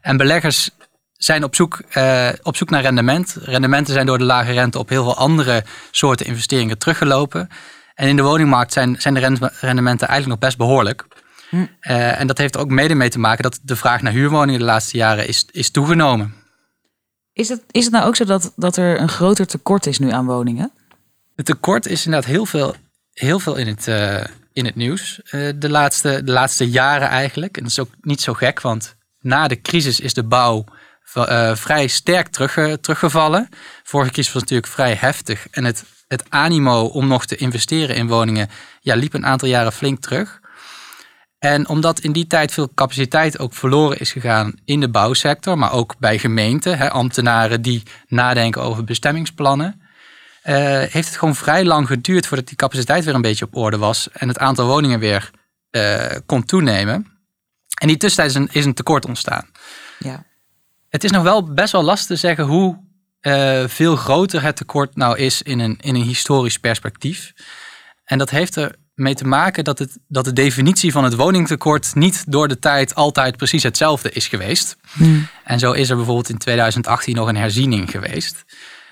En 0.00 0.16
beleggers 0.16 0.70
zijn 1.12 1.44
op 1.44 1.54
zoek, 1.54 1.82
uh, 1.96 2.28
op 2.42 2.56
zoek 2.56 2.70
naar 2.70 2.82
rendement. 2.82 3.37
Rendementen 3.40 3.94
zijn 3.94 4.06
door 4.06 4.18
de 4.18 4.25
lage 4.25 4.52
rente 4.52 4.78
op 4.78 4.88
heel 4.88 5.02
veel 5.02 5.16
andere 5.16 5.64
soorten 5.90 6.26
investeringen 6.26 6.78
teruggelopen. 6.78 7.49
En 7.94 8.08
in 8.08 8.16
de 8.16 8.23
woningmarkt 8.23 8.73
zijn, 8.73 8.96
zijn 8.99 9.14
de 9.14 9.50
rendementen 9.61 10.08
eigenlijk 10.08 10.26
nog 10.26 10.38
best 10.38 10.56
behoorlijk. 10.56 11.06
Hm. 11.50 11.56
Uh, 11.56 12.20
en 12.20 12.26
dat 12.26 12.38
heeft 12.38 12.54
er 12.54 12.61
ook 12.61 12.70
mede 12.70 12.94
mee 12.94 13.08
te 13.08 13.18
maken 13.18 13.42
dat 13.42 13.61
de 13.62 13.76
vraag 13.76 14.02
naar 14.02 14.12
huurwoningen 14.12 14.61
de 14.61 14.66
laatste 14.66 14.96
jaren 14.96 15.28
is, 15.28 15.46
is 15.50 15.70
toegenomen. 15.70 16.34
Is 17.32 17.49
het, 17.49 17.64
is 17.70 17.84
het 17.84 17.92
nou 17.92 18.06
ook 18.06 18.16
zo 18.16 18.25
dat, 18.25 18.52
dat 18.56 18.76
er 18.76 19.00
een 19.00 19.08
groter 19.08 19.46
tekort 19.46 19.87
is 19.87 19.99
nu 19.99 20.11
aan 20.11 20.26
woningen? 20.26 20.73
Het 21.37 21.47
tekort 21.47 21.87
is 21.87 22.05
inderdaad 22.05 22.31
heel 22.31 22.47
veel, 22.47 22.75
heel 23.12 23.38
veel 23.38 23.57
in, 23.57 23.67
het, 23.67 23.87
uh, 23.87 24.25
in 24.53 24.64
het 24.64 24.75
nieuws. 24.75 25.21
Uh, 25.25 25.53
de, 25.57 25.71
laatste, 25.71 26.25
de 26.25 26.33
laatste 26.33 26.71
jaren 26.71 27.09
eigenlijk. 27.09 27.57
En 27.57 27.62
dat 27.62 27.73
is 27.73 27.79
ook 27.79 27.91
niet 28.00 28.21
zo 28.21 28.33
gek, 28.33 28.61
want 28.61 28.97
na 29.21 29.49
de 29.49 29.61
crisis 29.61 30.00
is 30.00 30.14
de 30.14 30.25
bouw 30.25 30.64
vrij 31.55 31.87
sterk 31.87 32.29
terug, 32.29 32.79
teruggevallen. 32.81 33.49
Vorige 33.83 34.12
crisis 34.12 34.33
was 34.33 34.43
natuurlijk 34.43 34.73
vrij 34.73 34.95
heftig. 34.95 35.49
En 35.50 35.64
het, 35.64 35.85
het 36.09 36.25
animo 36.29 36.85
om 36.85 37.07
nog 37.07 37.26
te 37.26 37.37
investeren 37.37 37.97
in 37.97 38.07
woningen 38.07 38.49
ja, 38.81 38.95
liep 38.95 39.14
een 39.14 39.26
aantal 39.26 39.49
jaren 39.49 39.73
flink 39.73 40.00
terug. 40.00 40.41
En 41.38 41.69
omdat 41.69 42.00
in 42.00 42.12
die 42.12 42.26
tijd 42.26 42.53
veel 42.53 42.75
capaciteit 42.75 43.38
ook 43.38 43.55
verloren 43.55 43.99
is 43.99 44.12
gegaan 44.12 44.55
in 44.64 44.81
de 44.81 44.88
bouwsector, 44.88 45.59
maar 45.59 45.73
ook 45.73 45.95
bij 45.99 46.19
gemeenten, 46.19 46.91
ambtenaren 46.91 47.62
die 47.62 47.83
nadenken 48.07 48.62
over 48.62 48.85
bestemmingsplannen, 48.85 49.81
uh, 50.44 50.54
heeft 50.90 51.08
het 51.08 51.16
gewoon 51.16 51.34
vrij 51.34 51.64
lang 51.64 51.86
geduurd 51.86 52.26
voordat 52.26 52.46
die 52.46 52.56
capaciteit 52.56 53.04
weer 53.04 53.14
een 53.14 53.22
beetje 53.22 53.44
op 53.44 53.56
orde 53.56 53.78
was 53.78 54.08
en 54.12 54.28
het 54.28 54.38
aantal 54.38 54.66
woningen 54.66 54.98
weer 54.98 55.30
uh, 55.70 56.06
kon 56.26 56.44
toenemen. 56.44 57.06
En 57.80 57.88
die 57.88 57.96
tussentijd 57.96 58.30
is 58.30 58.36
een, 58.36 58.60
is 58.60 58.64
een 58.64 58.74
tekort 58.74 59.06
ontstaan. 59.06 59.46
Ja. 59.98 60.24
Het 60.88 61.04
is 61.04 61.10
nog 61.10 61.22
wel 61.22 61.54
best 61.54 61.72
wel 61.72 61.82
lastig 61.82 62.06
te 62.06 62.16
zeggen 62.16 62.44
hoe 62.44 62.82
uh, 63.20 63.64
veel 63.66 63.96
groter 63.96 64.42
het 64.42 64.56
tekort 64.56 64.96
nou 64.96 65.18
is 65.18 65.42
in 65.42 65.58
een, 65.58 65.78
in 65.80 65.94
een 65.94 66.02
historisch 66.02 66.58
perspectief. 66.58 67.32
En 68.04 68.18
dat 68.18 68.30
heeft 68.30 68.56
er 68.56 68.76
mee 68.94 69.14
te 69.14 69.26
maken 69.26 69.64
dat, 69.64 69.78
het, 69.78 69.98
dat 70.08 70.24
de 70.24 70.32
definitie 70.32 70.92
van 70.92 71.04
het 71.04 71.14
woningtekort 71.14 71.94
niet 71.94 72.24
door 72.32 72.48
de 72.48 72.58
tijd 72.58 72.94
altijd 72.94 73.36
precies 73.36 73.62
hetzelfde 73.62 74.10
is 74.10 74.28
geweest. 74.28 74.76
Hmm. 74.92 75.26
En 75.44 75.58
zo 75.58 75.72
is 75.72 75.90
er 75.90 75.96
bijvoorbeeld 75.96 76.28
in 76.28 76.38
2018 76.38 77.14
nog 77.14 77.28
een 77.28 77.36
herziening 77.36 77.90
geweest. 77.90 78.44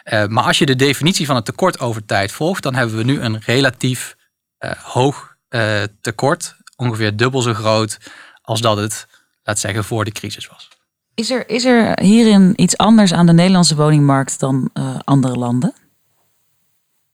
Uh, 0.05 0.27
maar 0.27 0.45
als 0.45 0.59
je 0.59 0.67
de 0.67 0.77
definitie 0.77 1.27
van 1.27 1.37
het 1.37 1.45
tekort 1.45 1.81
over 1.81 2.05
tijd 2.05 2.33
volgt, 2.33 2.63
dan 2.63 2.75
hebben 2.75 2.97
we 2.97 3.05
nu 3.05 3.21
een 3.21 3.41
relatief 3.45 4.17
uh, 4.61 4.71
hoog 4.71 5.35
uh, 5.51 5.83
tekort, 6.01 6.57
ongeveer 6.77 7.17
dubbel 7.17 7.43
zo 7.43 7.55
groot 7.55 7.99
als 8.43 8.61
dat 8.61 8.77
het, 8.77 9.07
laat 9.43 9.59
zeggen, 9.59 9.85
voor 9.85 10.05
de 10.05 10.13
crisis 10.13 10.47
was. 10.47 10.69
Is 11.15 11.31
er, 11.31 11.49
is 11.49 11.65
er 11.65 12.01
hierin 12.03 12.53
iets 12.57 12.77
anders 12.77 13.13
aan 13.13 13.27
de 13.27 13.33
Nederlandse 13.33 13.75
woningmarkt 13.75 14.41
dan 14.41 14.71
andere 15.05 15.37
landen? 15.37 15.75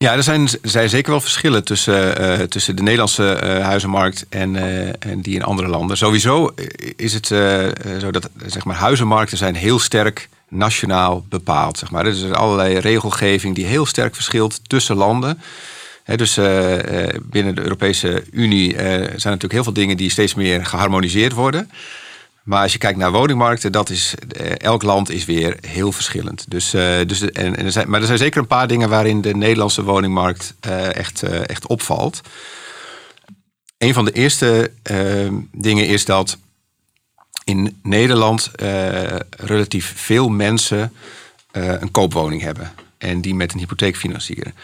Ja, 0.04 0.12
er 0.12 0.22
zijn, 0.22 0.48
er 0.62 0.70
zijn 0.70 0.88
zeker 0.88 1.10
wel 1.10 1.20
verschillen 1.20 1.64
tussen, 1.64 2.20
uh, 2.20 2.46
tussen 2.46 2.76
de 2.76 2.82
Nederlandse 2.82 3.40
uh, 3.42 3.64
huizenmarkt 3.64 4.26
en, 4.28 4.54
uh, 4.54 4.88
en 4.88 5.20
die 5.20 5.34
in 5.34 5.42
andere 5.42 5.68
landen. 5.68 5.96
Sowieso 5.96 6.54
is 6.96 7.14
het 7.14 7.26
zo 8.00 8.10
dat 8.10 8.30
zeg 8.46 8.64
maar, 8.64 8.76
huizenmarkten 8.76 9.38
zijn 9.38 9.54
heel 9.54 9.78
sterk 9.78 10.28
nationaal 10.48 11.24
bepaald. 11.28 11.78
Zeg 11.78 11.90
maar. 11.90 12.06
Er 12.06 12.12
is 12.12 12.30
allerlei 12.30 12.78
regelgeving 12.78 13.54
die 13.54 13.66
heel 13.66 13.86
sterk 13.86 14.14
verschilt 14.14 14.68
tussen 14.68 14.96
landen. 14.96 15.40
Dus 16.04 16.34
binnen 17.22 17.54
de 17.54 17.62
Europese 17.62 18.24
Unie 18.30 18.74
zijn 18.76 19.10
natuurlijk 19.14 19.52
heel 19.52 19.62
veel 19.62 19.72
dingen 19.72 19.96
die 19.96 20.10
steeds 20.10 20.34
meer 20.34 20.66
geharmoniseerd 20.66 21.32
worden. 21.32 21.70
Maar 22.48 22.62
als 22.62 22.72
je 22.72 22.78
kijkt 22.78 22.98
naar 22.98 23.12
woningmarkten, 23.12 23.72
dat 23.72 23.90
is, 23.90 24.14
eh, 24.36 24.58
elk 24.58 24.82
land 24.82 25.10
is 25.10 25.24
weer 25.24 25.56
heel 25.66 25.92
verschillend. 25.92 26.44
Dus, 26.48 26.74
uh, 26.74 26.96
dus, 27.06 27.20
en, 27.20 27.56
er 27.56 27.72
zijn, 27.72 27.90
maar 27.90 28.00
er 28.00 28.06
zijn 28.06 28.18
zeker 28.18 28.40
een 28.40 28.46
paar 28.46 28.68
dingen 28.68 28.88
waarin 28.88 29.20
de 29.20 29.34
Nederlandse 29.34 29.84
woningmarkt 29.84 30.54
uh, 30.66 30.94
echt, 30.94 31.24
uh, 31.24 31.48
echt 31.48 31.66
opvalt. 31.66 32.20
Een 33.78 33.94
van 33.94 34.04
de 34.04 34.12
eerste 34.12 34.70
dingen 35.52 35.86
is 35.86 36.04
dat 36.04 36.38
in 37.48 37.78
Nederland 37.82 38.50
relatief 39.30 39.92
veel 39.96 40.28
mensen 40.28 40.92
een 41.52 41.90
koopwoning 41.90 42.42
hebben. 42.42 42.72
En 42.98 43.20
die 43.20 43.34
met 43.34 43.52
een 43.52 43.58
hypotheek 43.58 43.96
financieren. 43.96 44.54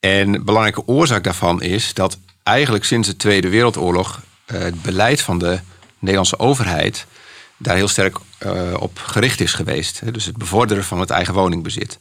En 0.00 0.34
een 0.34 0.44
belangrijke 0.44 0.86
oorzaak 0.86 1.24
daarvan 1.24 1.62
is 1.62 1.94
dat 1.94 2.18
eigenlijk 2.42 2.84
sinds 2.84 3.08
de 3.08 3.16
Tweede 3.16 3.48
Wereldoorlog 3.48 4.22
het 4.46 4.82
beleid 4.82 5.20
van 5.20 5.38
de 5.38 5.60
Nederlandse 5.98 6.38
overheid 6.38 7.06
daar 7.56 7.76
heel 7.76 7.88
sterk 7.88 8.18
op 8.78 8.98
gericht 8.98 9.40
is 9.40 9.52
geweest. 9.52 10.12
Dus 10.12 10.24
het 10.24 10.36
bevorderen 10.36 10.84
van 10.84 11.00
het 11.00 11.10
eigen 11.10 11.34
woningbezit. 11.34 11.98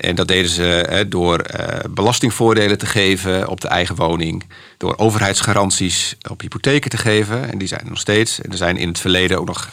En 0.00 0.14
dat 0.14 0.28
deden 0.28 0.50
ze 0.50 1.06
door 1.08 1.46
uh, 1.60 1.66
belastingvoordelen 1.90 2.78
te 2.78 2.86
geven 2.86 3.48
op 3.48 3.60
de 3.60 3.68
eigen 3.68 3.94
woning. 3.94 4.50
Door 4.76 4.98
overheidsgaranties 4.98 6.16
op 6.30 6.40
hypotheken 6.40 6.90
te 6.90 6.96
geven. 6.96 7.50
En 7.50 7.58
die 7.58 7.68
zijn 7.68 7.80
er 7.80 7.88
nog 7.88 7.98
steeds. 7.98 8.40
En 8.40 8.50
er 8.50 8.56
zijn 8.56 8.76
in 8.76 8.88
het 8.88 8.98
verleden 8.98 9.38
ook 9.38 9.46
nog 9.46 9.68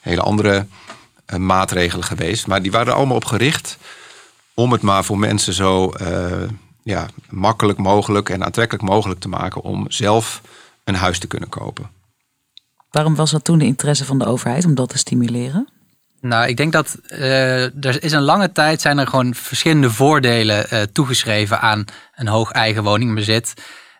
hele 0.00 0.20
andere 0.20 0.66
uh, 1.26 1.38
maatregelen 1.38 2.04
geweest. 2.04 2.46
Maar 2.46 2.62
die 2.62 2.70
waren 2.70 2.86
er 2.86 2.98
allemaal 2.98 3.16
op 3.16 3.24
gericht 3.24 3.78
om 4.54 4.72
het 4.72 4.82
maar 4.82 5.04
voor 5.04 5.18
mensen 5.18 5.52
zo 5.52 5.92
ja, 6.82 7.06
makkelijk 7.28 7.78
mogelijk 7.78 8.28
en 8.28 8.44
aantrekkelijk 8.44 8.84
mogelijk 8.84 9.20
te 9.20 9.28
maken 9.28 9.62
om 9.62 9.84
zelf 9.88 10.40
een 10.84 10.94
huis 10.94 11.18
te 11.18 11.26
kunnen 11.26 11.48
kopen. 11.48 11.90
Waarom 12.90 13.14
was 13.14 13.30
dat 13.30 13.44
toen 13.44 13.58
de 13.58 13.64
interesse 13.64 14.04
van 14.04 14.18
de 14.18 14.26
overheid 14.26 14.64
om 14.64 14.74
dat 14.74 14.88
te 14.88 14.98
stimuleren? 14.98 15.68
Nou, 16.20 16.48
ik 16.48 16.56
denk 16.56 16.72
dat 16.72 16.98
uh, 17.08 17.84
er 17.84 18.02
is 18.02 18.12
een 18.12 18.22
lange 18.22 18.52
tijd 18.52 18.80
zijn 18.80 18.98
er 18.98 19.06
gewoon 19.06 19.34
verschillende 19.34 19.90
voordelen 19.90 20.66
uh, 20.72 20.80
toegeschreven 20.92 21.60
aan 21.60 21.84
een 22.14 22.28
hoog 22.28 22.50
eigen 22.50 22.82
woningbezit. 22.82 23.54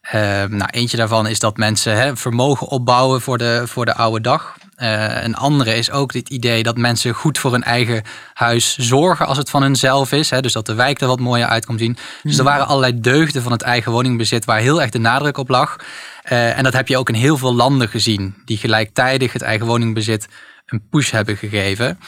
Uh, 0.07 0.13
nou, 0.45 0.71
eentje 0.71 0.97
daarvan 0.97 1.27
is 1.27 1.39
dat 1.39 1.57
mensen 1.57 1.97
hè, 1.97 2.17
vermogen 2.17 2.67
opbouwen 2.67 3.21
voor 3.21 3.39
de, 3.39 3.63
voor 3.67 3.85
de 3.85 3.95
oude 3.95 4.21
dag. 4.21 4.57
een 4.77 5.35
andere 5.35 5.75
is 5.75 5.91
ook 5.91 6.13
dit 6.13 6.29
idee 6.29 6.63
dat 6.63 6.77
mensen 6.77 7.15
goed 7.15 7.39
voor 7.39 7.53
hun 7.53 7.63
eigen 7.63 8.03
huis 8.35 8.77
zorgen 8.77 9.27
als 9.27 9.39
het 9.39 9.51
van 9.51 9.63
hunzelf 9.63 10.13
is. 10.13 10.31
Hè, 10.31 10.41
dus 10.41 10.53
dat 10.53 10.67
de 10.67 10.75
wijk 10.75 11.01
er 11.01 11.07
wat 11.07 11.21
mooier 11.21 11.47
uit 11.47 11.67
komt 11.67 11.81
zien. 11.81 11.97
Dus 12.23 12.37
er 12.37 12.43
mhm. 12.43 12.53
waren 12.53 12.67
allerlei 12.67 13.01
deugden 13.01 13.43
van 13.43 13.53
het 13.53 13.63
eigen 13.63 13.93
woningbezit 13.93 14.45
waar 14.45 14.59
heel 14.59 14.81
erg 14.81 14.91
de 14.91 14.99
nadruk 14.99 15.39
op 15.39 15.49
lag. 15.49 15.77
En 16.23 16.63
dat 16.63 16.73
heb 16.73 16.89
je 16.89 16.99
ook 16.99 17.09
in 17.09 17.15
heel 17.15 17.37
veel 17.37 17.55
landen 17.55 17.89
gezien, 17.89 18.35
die 18.45 18.57
gelijktijdig 18.57 19.33
het 19.33 19.43
eigen 19.43 19.67
woningbezit 19.67 20.27
een 20.67 20.89
push 20.89 21.11
hebben 21.11 21.37
gegeven. 21.37 21.99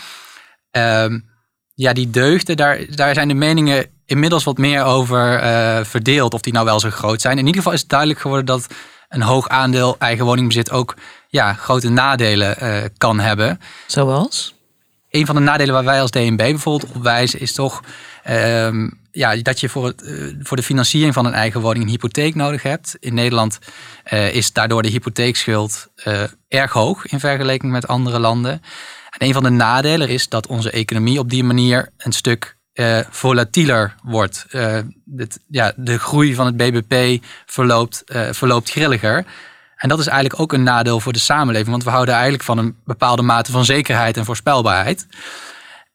Uh, 0.77 1.07
ja, 1.75 1.93
die 1.93 2.11
deugden, 2.11 2.57
daar, 2.57 2.95
daar 2.95 3.15
zijn 3.15 3.29
de 3.29 3.35
meningen 3.35 3.87
inmiddels 4.05 4.45
wat 4.45 4.59
meer 4.59 4.85
over 4.85 5.43
uh, 5.43 5.85
verdeeld, 5.85 6.35
of 6.35 6.41
die 6.41 6.53
nou 6.53 6.65
wel 6.65 6.81
zo 6.81 6.91
groot 6.91 7.21
zijn. 7.21 7.39
In 7.39 7.47
ieder 7.47 7.57
geval 7.57 7.73
is 7.73 7.81
het 7.81 7.89
duidelijk 7.89 8.21
geworden 8.21 8.47
dat 8.47 8.67
een 9.09 9.23
hoog 9.23 9.49
aandeel 9.49 9.97
eigen 9.99 10.25
woningbezit 10.25 10.71
ook 10.71 10.97
ja, 11.29 11.53
grote 11.53 11.89
nadelen 11.89 12.57
uh, 12.63 12.85
kan 12.97 13.21
hebben. 13.21 13.61
Zoals? 13.87 14.58
Een 15.11 15.27
van 15.27 15.35
de 15.35 15.41
nadelen 15.41 15.75
waar 15.75 15.85
wij 15.85 16.01
als 16.01 16.11
DNB 16.11 16.37
bijvoorbeeld 16.37 16.93
op 16.95 17.03
wijzen 17.03 17.41
is 17.41 17.53
toch 17.53 17.83
ehm, 18.23 18.89
ja, 19.19 19.37
dat 19.37 19.61
je 19.61 19.69
voor, 19.69 19.87
het, 19.87 20.03
eh, 20.03 20.15
voor 20.41 20.57
de 20.57 20.63
financiering 20.63 21.15
van 21.15 21.27
een 21.27 21.33
eigen 21.33 21.61
woning 21.61 21.85
een 21.85 21.91
hypotheek 21.91 22.35
nodig 22.35 22.63
hebt. 22.63 22.97
In 23.01 23.15
Nederland 23.15 23.59
uh, 24.13 24.35
is 24.35 24.53
daardoor 24.53 24.83
de 24.83 24.89
hypotheekschuld 24.89 25.89
uh, 26.05 26.23
erg 26.49 26.73
hoog 26.73 27.07
in 27.07 27.21
vergelijking 27.21 27.73
met 27.73 27.87
andere 27.87 28.19
landen. 28.19 28.53
En 29.11 29.27
een 29.27 29.33
van 29.33 29.43
de 29.43 29.51
nadelen 29.51 30.09
is 30.09 30.29
dat 30.29 30.47
onze 30.47 30.71
economie 30.71 31.19
op 31.19 31.31
die 31.31 31.45
manier 31.45 31.89
een 31.97 32.13
stuk 32.13 32.57
volatieler 33.11 33.95
wordt. 34.03 34.47
Ja, 35.49 35.73
de 35.77 35.99
groei 35.99 36.35
van 36.35 36.47
het 36.47 36.57
BBP 36.57 37.25
verloopt, 37.47 38.03
verloopt 38.31 38.71
grilliger. 38.71 39.25
En 39.79 39.89
dat 39.89 39.99
is 39.99 40.07
eigenlijk 40.07 40.41
ook 40.41 40.53
een 40.53 40.63
nadeel 40.63 41.01
voor 41.01 41.13
de 41.13 41.19
samenleving, 41.19 41.71
want 41.71 41.85
we 41.85 41.91
houden 41.91 42.15
eigenlijk 42.15 42.45
van 42.45 42.59
een 42.59 42.77
bepaalde 42.85 43.23
mate 43.23 43.53
van 43.53 43.65
zekerheid 43.65 44.17
en 44.17 44.25
voorspelbaarheid. 44.25 45.07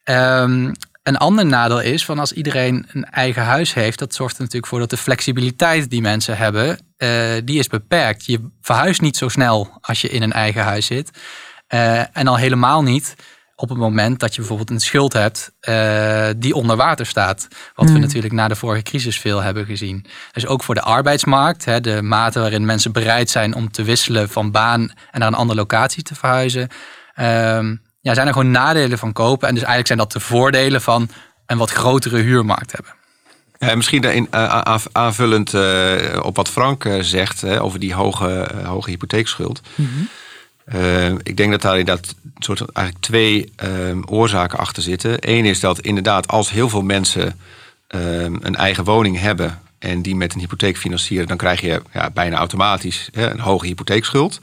Um, 0.03 0.71
een 1.03 1.17
ander 1.17 1.45
nadeel 1.45 1.81
is 1.81 2.05
van 2.05 2.19
als 2.19 2.31
iedereen 2.31 2.85
een 2.91 3.05
eigen 3.05 3.43
huis 3.43 3.73
heeft, 3.73 3.99
dat 3.99 4.13
zorgt 4.13 4.35
er 4.35 4.41
natuurlijk 4.41 4.67
voor 4.67 4.79
dat 4.79 4.89
de 4.89 4.97
flexibiliteit 4.97 5.89
die 5.89 6.01
mensen 6.01 6.37
hebben, 6.37 6.69
uh, 6.97 7.09
die 7.43 7.59
is 7.59 7.67
beperkt. 7.67 8.25
Je 8.25 8.49
verhuist 8.61 9.01
niet 9.01 9.17
zo 9.17 9.29
snel 9.29 9.77
als 9.81 10.01
je 10.01 10.09
in 10.09 10.21
een 10.21 10.31
eigen 10.31 10.63
huis 10.63 10.85
zit. 10.85 11.09
Uh, 11.73 12.17
en 12.17 12.27
al 12.27 12.37
helemaal 12.37 12.83
niet 12.83 13.15
op 13.55 13.69
het 13.69 13.77
moment 13.77 14.19
dat 14.19 14.31
je 14.31 14.39
bijvoorbeeld 14.39 14.69
een 14.69 14.79
schuld 14.79 15.13
hebt 15.13 15.51
uh, 15.69 16.29
die 16.37 16.55
onder 16.55 16.75
water 16.75 17.05
staat. 17.05 17.47
Wat 17.75 17.85
we 17.85 17.91
hmm. 17.91 18.01
natuurlijk 18.01 18.33
na 18.33 18.47
de 18.47 18.55
vorige 18.55 18.83
crisis 18.83 19.19
veel 19.19 19.41
hebben 19.41 19.65
gezien. 19.65 20.05
Dus 20.31 20.45
ook 20.45 20.63
voor 20.63 20.75
de 20.75 20.81
arbeidsmarkt, 20.81 21.65
hè, 21.65 21.81
de 21.81 22.01
mate 22.01 22.39
waarin 22.39 22.65
mensen 22.65 22.91
bereid 22.91 23.29
zijn 23.29 23.55
om 23.55 23.71
te 23.71 23.83
wisselen 23.83 24.29
van 24.29 24.51
baan 24.51 24.81
en 25.11 25.19
naar 25.19 25.27
een 25.27 25.33
andere 25.33 25.59
locatie 25.59 26.03
te 26.03 26.15
verhuizen. 26.15 26.67
Ehm, 27.13 27.75
ja, 27.99 28.13
zijn 28.13 28.27
er 28.27 28.33
gewoon 28.33 28.51
nadelen 28.51 28.97
van 28.97 29.13
kopen. 29.13 29.47
En 29.47 29.53
dus 29.53 29.63
eigenlijk 29.63 29.87
zijn 29.87 29.99
dat 29.99 30.11
de 30.11 30.19
voordelen 30.19 30.81
van 30.81 31.09
een 31.45 31.57
wat 31.57 31.71
grotere 31.71 32.17
huurmarkt 32.17 32.71
hebben. 32.71 32.91
Ja, 33.57 33.75
misschien 33.75 34.01
daarin 34.01 34.27
uh, 34.33 34.75
aanvullend 34.91 35.53
uh, 35.53 36.19
op 36.21 36.35
wat 36.35 36.49
Frank 36.49 36.87
zegt 36.99 37.45
over 37.45 37.79
die 37.79 37.93
hoge, 37.93 38.49
hoge 38.63 38.89
hypotheekschuld. 38.89 39.61
Mm 39.75 39.89
-hmm. 39.93 40.09
Ik 41.23 41.37
denk 41.37 41.51
dat 41.51 41.61
daar 41.61 41.79
inderdaad 41.79 42.15
eigenlijk 42.73 42.99
twee 42.99 43.51
ehm, 43.55 44.01
oorzaken 44.05 44.59
achter 44.59 44.83
zitten. 44.83 45.17
Eén 45.19 45.45
is 45.45 45.59
dat 45.59 45.79
inderdaad 45.79 46.27
als 46.27 46.49
heel 46.49 46.69
veel 46.69 46.81
mensen 46.81 47.39
ehm, 47.87 48.35
een 48.41 48.55
eigen 48.55 48.83
woning 48.83 49.19
hebben 49.19 49.61
en 49.79 50.01
die 50.01 50.15
met 50.15 50.33
een 50.33 50.39
hypotheek 50.39 50.77
financieren, 50.77 51.27
dan 51.27 51.37
krijg 51.37 51.61
je 51.61 51.81
ja, 51.93 52.09
bijna 52.09 52.37
automatisch 52.37 53.09
een 53.11 53.39
hoge 53.39 53.65
hypotheekschuld. 53.65 54.39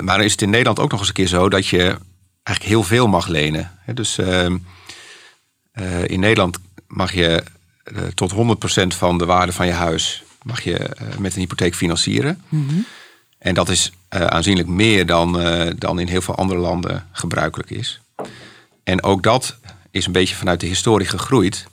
Maar 0.00 0.16
dan 0.16 0.22
is 0.22 0.32
het 0.32 0.42
in 0.42 0.50
Nederland 0.50 0.78
ook 0.78 0.90
nog 0.90 1.00
eens 1.00 1.08
een 1.08 1.14
keer 1.14 1.26
zo 1.26 1.48
dat 1.48 1.66
je 1.66 1.96
eigenlijk 2.42 2.76
heel 2.76 2.82
veel 2.82 3.06
mag 3.06 3.26
lenen. 3.26 3.70
Dus 3.94 4.18
uh, 4.18 4.46
in 6.04 6.20
Nederland 6.20 6.58
mag 6.86 7.12
je 7.12 7.42
uh, 7.92 8.02
tot 8.14 8.32
100% 8.32 8.36
van 8.86 9.18
de 9.18 9.24
waarde 9.24 9.52
van 9.52 9.66
je 9.66 9.72
huis 9.72 10.22
mag 10.42 10.60
je, 10.60 10.90
met 11.18 11.34
een 11.34 11.40
hypotheek 11.40 11.74
financieren. 11.74 12.42
-hmm. 12.48 12.86
En 13.38 13.54
dat 13.54 13.68
is 13.68 13.92
aanzienlijk 14.08 14.68
meer 14.68 15.06
dan, 15.06 15.32
dan 15.78 15.98
in 15.98 16.06
heel 16.06 16.20
veel 16.20 16.34
andere 16.34 16.60
landen 16.60 17.06
gebruikelijk 17.12 17.70
is. 17.70 18.00
En 18.84 19.02
ook 19.02 19.22
dat 19.22 19.56
is 19.90 20.06
een 20.06 20.12
beetje 20.12 20.34
vanuit 20.34 20.60
de 20.60 20.66
historie 20.66 21.06
gegroeid. 21.06 21.66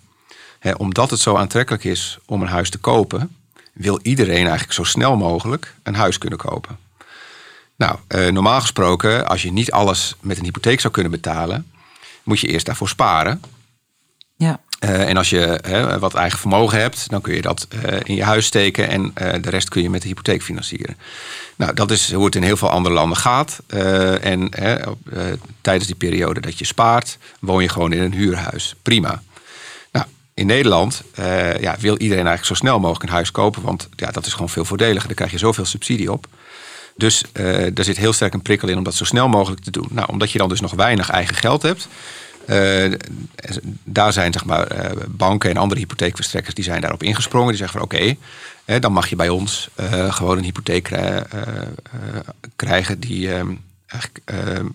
omdat 0.77 1.09
het 1.09 1.19
zo 1.19 1.35
aantrekkelijk 1.35 1.83
is 1.83 2.17
om 2.25 2.41
een 2.41 2.47
huis 2.47 2.69
te 2.69 2.77
kopen, 2.77 3.35
wil 3.73 3.99
iedereen 4.01 4.43
eigenlijk 4.43 4.73
zo 4.73 4.83
snel 4.83 5.17
mogelijk 5.17 5.75
een 5.83 5.95
huis 5.95 6.17
kunnen 6.17 6.39
kopen. 6.39 6.77
Nou, 7.75 7.97
eh, 8.07 8.31
normaal 8.31 8.61
gesproken, 8.61 9.27
als 9.27 9.41
je 9.41 9.51
niet 9.51 9.71
alles 9.71 10.15
met 10.19 10.37
een 10.37 10.43
hypotheek 10.43 10.79
zou 10.79 10.93
kunnen 10.93 11.11
betalen, 11.11 11.71
moet 12.23 12.39
je 12.39 12.47
eerst 12.47 12.65
daarvoor 12.65 12.89
sparen. 12.89 13.41
Ja. 14.35 14.59
Uh, 14.85 15.09
en 15.09 15.17
als 15.17 15.29
je 15.29 15.59
wat 15.99 16.13
eigen 16.13 16.39
vermogen 16.39 16.79
hebt, 16.79 17.09
dan 17.09 17.21
kun 17.21 17.35
je 17.35 17.41
dat 17.41 17.67
uh, 17.85 17.99
in 18.03 18.15
je 18.15 18.23
huis 18.23 18.45
steken 18.45 18.89
en 18.89 19.13
de 19.41 19.49
rest 19.49 19.69
kun 19.69 19.81
je 19.81 19.89
met 19.89 20.01
de 20.01 20.07
hypotheek 20.07 20.43
financieren. 20.43 20.97
Nou, 21.55 21.73
dat 21.73 21.91
is 21.91 22.13
hoe 22.13 22.25
het 22.25 22.35
in 22.35 22.43
heel 22.43 22.57
veel 22.57 22.69
andere 22.69 22.95
landen 22.95 23.17
gaat. 23.17 23.59
en 24.21 24.49
tijdens 25.61 25.85
die 25.85 25.95
periode 25.95 26.39
dat 26.39 26.59
je 26.59 26.65
spaart, 26.65 27.17
woon 27.39 27.61
je 27.61 27.69
gewoon 27.69 27.93
in 27.93 28.01
een 28.01 28.13
huurhuis. 28.13 28.75
Prima. 28.81 29.21
Nou, 29.91 30.05
in 30.33 30.45
Nederland 30.45 31.01
ja, 31.59 31.75
wil 31.79 31.97
iedereen 31.97 32.27
eigenlijk 32.27 32.45
zo 32.45 32.53
snel 32.53 32.79
mogelijk 32.79 33.03
een 33.03 33.15
huis 33.15 33.31
kopen, 33.31 33.61
want 33.61 33.89
ja, 33.95 34.11
dat 34.11 34.25
is 34.25 34.33
gewoon 34.33 34.49
veel 34.49 34.65
voordeliger. 34.65 35.07
Daar 35.07 35.15
krijg 35.15 35.31
je 35.31 35.37
zoveel 35.37 35.65
subsidie 35.65 36.11
op. 36.11 36.27
Dus 36.95 37.23
er 37.33 37.83
zit 37.83 37.97
heel 37.97 38.13
sterk 38.13 38.33
een 38.33 38.41
prikkel 38.41 38.67
in 38.67 38.77
om 38.77 38.83
dat 38.83 38.95
zo 38.95 39.05
snel 39.05 39.27
mogelijk 39.27 39.63
te 39.63 39.71
doen. 39.71 39.87
Nou, 39.91 40.07
omdat 40.11 40.31
je 40.31 40.37
dan 40.37 40.49
dus 40.49 40.61
nog 40.61 40.73
weinig 40.73 41.09
eigen 41.09 41.35
geld 41.35 41.61
hebt. 41.61 41.87
Uh, 42.47 42.93
daar 43.83 44.13
zijn 44.13 44.33
zeg 44.33 44.45
maar, 44.45 44.75
uh, 44.75 44.91
banken 45.07 45.49
en 45.49 45.57
andere 45.57 45.79
hypotheekverstrekkers 45.79 46.55
die 46.55 46.63
zijn 46.63 46.81
daarop 46.81 47.03
ingesprongen. 47.03 47.47
Die 47.47 47.57
zeggen 47.57 47.79
van 47.79 47.87
oké, 47.87 48.15
okay, 48.65 48.79
dan 48.79 48.91
mag 48.91 49.07
je 49.07 49.15
bij 49.15 49.29
ons 49.29 49.69
gewoon 50.09 50.37
een 50.37 50.43
hypotheek 50.43 50.91
krijgen 52.55 52.99
die 52.99 53.29
eigenlijk 53.87 54.21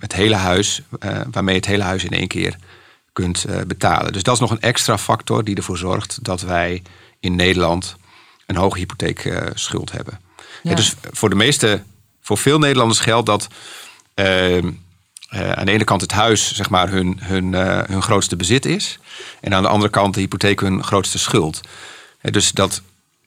het 0.00 0.12
hele 0.12 0.34
huis, 0.34 0.82
waarmee 1.30 1.54
je 1.54 1.60
het 1.60 1.70
hele 1.70 1.82
huis 1.82 2.04
in 2.04 2.10
één 2.10 2.28
keer 2.28 2.56
kunt 3.12 3.44
betalen. 3.66 4.12
Dus 4.12 4.22
dat 4.22 4.34
is 4.34 4.40
nog 4.40 4.50
een 4.50 4.60
extra 4.60 4.98
factor 4.98 5.44
die 5.44 5.56
ervoor 5.56 5.78
zorgt 5.78 6.24
dat 6.24 6.40
wij 6.40 6.82
in 7.20 7.36
Nederland 7.36 7.96
een 8.46 8.56
hoge 8.56 8.78
hypotheekschuld 8.78 9.92
hebben. 9.92 10.20
Ja. 10.62 10.74
dus 10.74 10.94
voor 11.10 11.30
de 11.30 11.36
meeste 11.36 11.82
voor 12.20 12.38
veel 12.38 12.58
Nederlanders 12.58 13.00
geldt 13.00 13.26
dat 13.26 13.48
eh, 15.30 15.52
aan 15.52 15.66
de 15.66 15.72
ene 15.72 15.84
kant 15.84 16.00
het 16.00 16.12
huis 16.12 16.54
zeg 16.54 16.70
maar, 16.70 16.88
hun, 16.88 17.18
hun, 17.20 17.54
eh, 17.54 17.80
hun 17.86 18.02
grootste 18.02 18.36
bezit 18.36 18.66
is. 18.66 18.98
En 19.40 19.54
aan 19.54 19.62
de 19.62 19.68
andere 19.68 19.90
kant 19.90 20.14
de 20.14 20.20
hypotheek 20.20 20.60
hun 20.60 20.84
grootste 20.84 21.18
schuld. 21.18 21.60
dus 22.20 22.52
dat, 22.52 22.82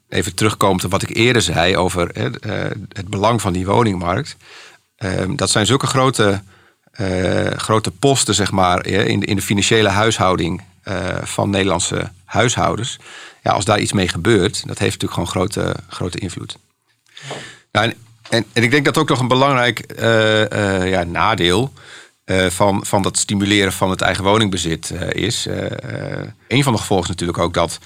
even 0.09 0.35
terugkomt 0.35 0.83
op 0.83 0.91
wat 0.91 1.01
ik 1.01 1.15
eerder 1.15 1.41
zei 1.41 1.77
over 1.77 2.11
eh, 2.11 2.71
het 2.89 3.07
belang 3.07 3.41
van 3.41 3.53
die 3.53 3.65
woningmarkt. 3.65 4.35
Ehm, 4.97 5.35
dat 5.35 5.49
zijn 5.49 5.65
zulke 5.65 5.87
grote, 5.87 6.41
grote 7.55 7.91
posten 7.91 8.35
zeg 8.35 8.51
maar, 8.51 8.85
in, 8.85 9.19
de, 9.19 9.25
in 9.25 9.35
de 9.35 9.41
financiële 9.41 9.89
huishouding 9.89 10.61
van 11.23 11.49
Nederlandse 11.49 12.11
huishoudens. 12.25 12.99
Ja, 13.43 13.51
als 13.51 13.65
daar 13.65 13.79
iets 13.79 13.93
mee 13.93 14.07
gebeurt, 14.07 14.67
dat 14.67 14.79
heeft 14.79 15.01
natuurlijk 15.01 15.13
gewoon 15.13 15.27
grote, 15.27 15.75
grote 15.89 16.19
invloed. 16.19 16.57
Nou, 17.71 17.93
en 18.53 18.63
ik 18.63 18.71
denk 18.71 18.85
dat 18.85 18.97
ook 18.97 19.09
nog 19.09 19.19
een 19.19 19.27
belangrijk 19.27 19.93
uh, 19.99 20.89
ja, 20.89 21.03
nadeel 21.03 21.73
uh, 22.25 22.45
van, 22.45 22.85
van 22.85 23.01
dat 23.01 23.17
stimuleren 23.17 23.73
van 23.73 23.89
het 23.89 24.01
eigen 24.01 24.23
woningbezit 24.23 24.93
is. 25.09 25.47
een 26.47 26.63
van 26.63 26.73
de 26.73 26.79
gevolgen 26.79 27.05
is 27.05 27.11
natuurlijk 27.11 27.39
ook 27.39 27.53
dat 27.53 27.79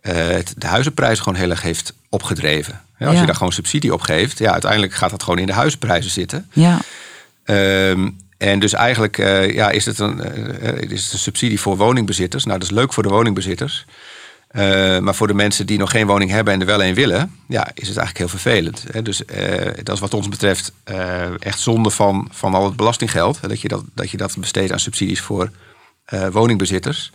het 0.00 0.54
de 0.56 0.66
huizenprijs 0.66 1.18
gewoon 1.18 1.38
heel 1.38 1.50
erg 1.50 1.62
heeft 1.62 1.94
opgedreven. 2.08 2.80
Ja, 2.98 3.06
als 3.06 3.18
je 3.18 3.26
daar 3.26 3.34
gewoon 3.34 3.52
subsidie 3.52 3.92
op 3.92 4.00
geeft, 4.00 4.38
ja, 4.38 4.52
uiteindelijk 4.52 4.94
gaat 4.94 5.10
dat 5.10 5.22
gewoon 5.22 5.38
in 5.38 5.46
de 5.46 5.52
huizenprijzen 5.52 6.10
zitten. 6.10 6.48
Ja. 6.52 6.80
Ehm, 7.44 8.10
en 8.38 8.58
dus 8.58 8.72
eigenlijk 8.72 9.16
ja, 9.52 9.70
is, 9.70 9.84
het 9.84 9.98
een, 9.98 10.20
is 10.90 11.04
het 11.04 11.12
een 11.12 11.18
subsidie 11.18 11.60
voor 11.60 11.76
woningbezitters. 11.76 12.44
Nou, 12.44 12.58
dat 12.58 12.68
is 12.68 12.74
leuk 12.74 12.92
voor 12.92 13.02
de 13.02 13.08
woningbezitters. 13.08 13.84
Uh, 14.56 14.98
maar 14.98 15.14
voor 15.14 15.26
de 15.26 15.34
mensen 15.34 15.66
die 15.66 15.78
nog 15.78 15.90
geen 15.90 16.06
woning 16.06 16.30
hebben 16.30 16.54
en 16.54 16.60
er 16.60 16.66
wel 16.66 16.82
een 16.82 16.94
willen, 16.94 17.36
ja, 17.48 17.66
is 17.66 17.88
het 17.88 17.96
eigenlijk 17.96 18.18
heel 18.18 18.28
vervelend. 18.28 18.84
Hè? 18.90 19.02
Dus 19.02 19.22
uh, 19.22 19.70
dat 19.82 19.94
is 19.94 20.00
wat 20.00 20.14
ons 20.14 20.28
betreft 20.28 20.72
uh, 20.90 21.42
echt 21.42 21.60
zonde 21.60 21.90
van, 21.90 22.28
van 22.30 22.54
al 22.54 22.64
het 22.64 22.76
belastinggeld. 22.76 23.40
Hè? 23.40 23.48
Dat, 23.48 23.60
je 23.60 23.68
dat, 23.68 23.84
dat 23.94 24.10
je 24.10 24.16
dat 24.16 24.36
besteedt 24.38 24.72
aan 24.72 24.78
subsidies 24.78 25.20
voor 25.20 25.50
woningbezitters. 26.30 27.12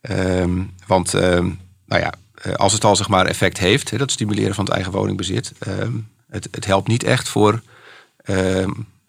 Ehm, 0.00 0.62
want 0.86 1.14
ehm, 1.14 1.50
nou 1.86 2.02
ja, 2.02 2.12
als 2.56 2.72
het 2.72 2.84
al 2.84 2.96
zeg 2.96 3.08
maar 3.08 3.26
effect 3.26 3.58
heeft, 3.58 3.90
hè, 3.90 3.98
dat 3.98 4.10
stimuleren 4.10 4.54
van 4.54 4.64
het 4.64 4.74
eigen 4.74 4.92
woningbezit, 4.92 5.52
ehm, 5.58 5.92
het, 6.28 6.48
het 6.50 6.64
helpt 6.64 6.88
niet 6.88 7.02
echt 7.02 7.28
voor 7.28 7.62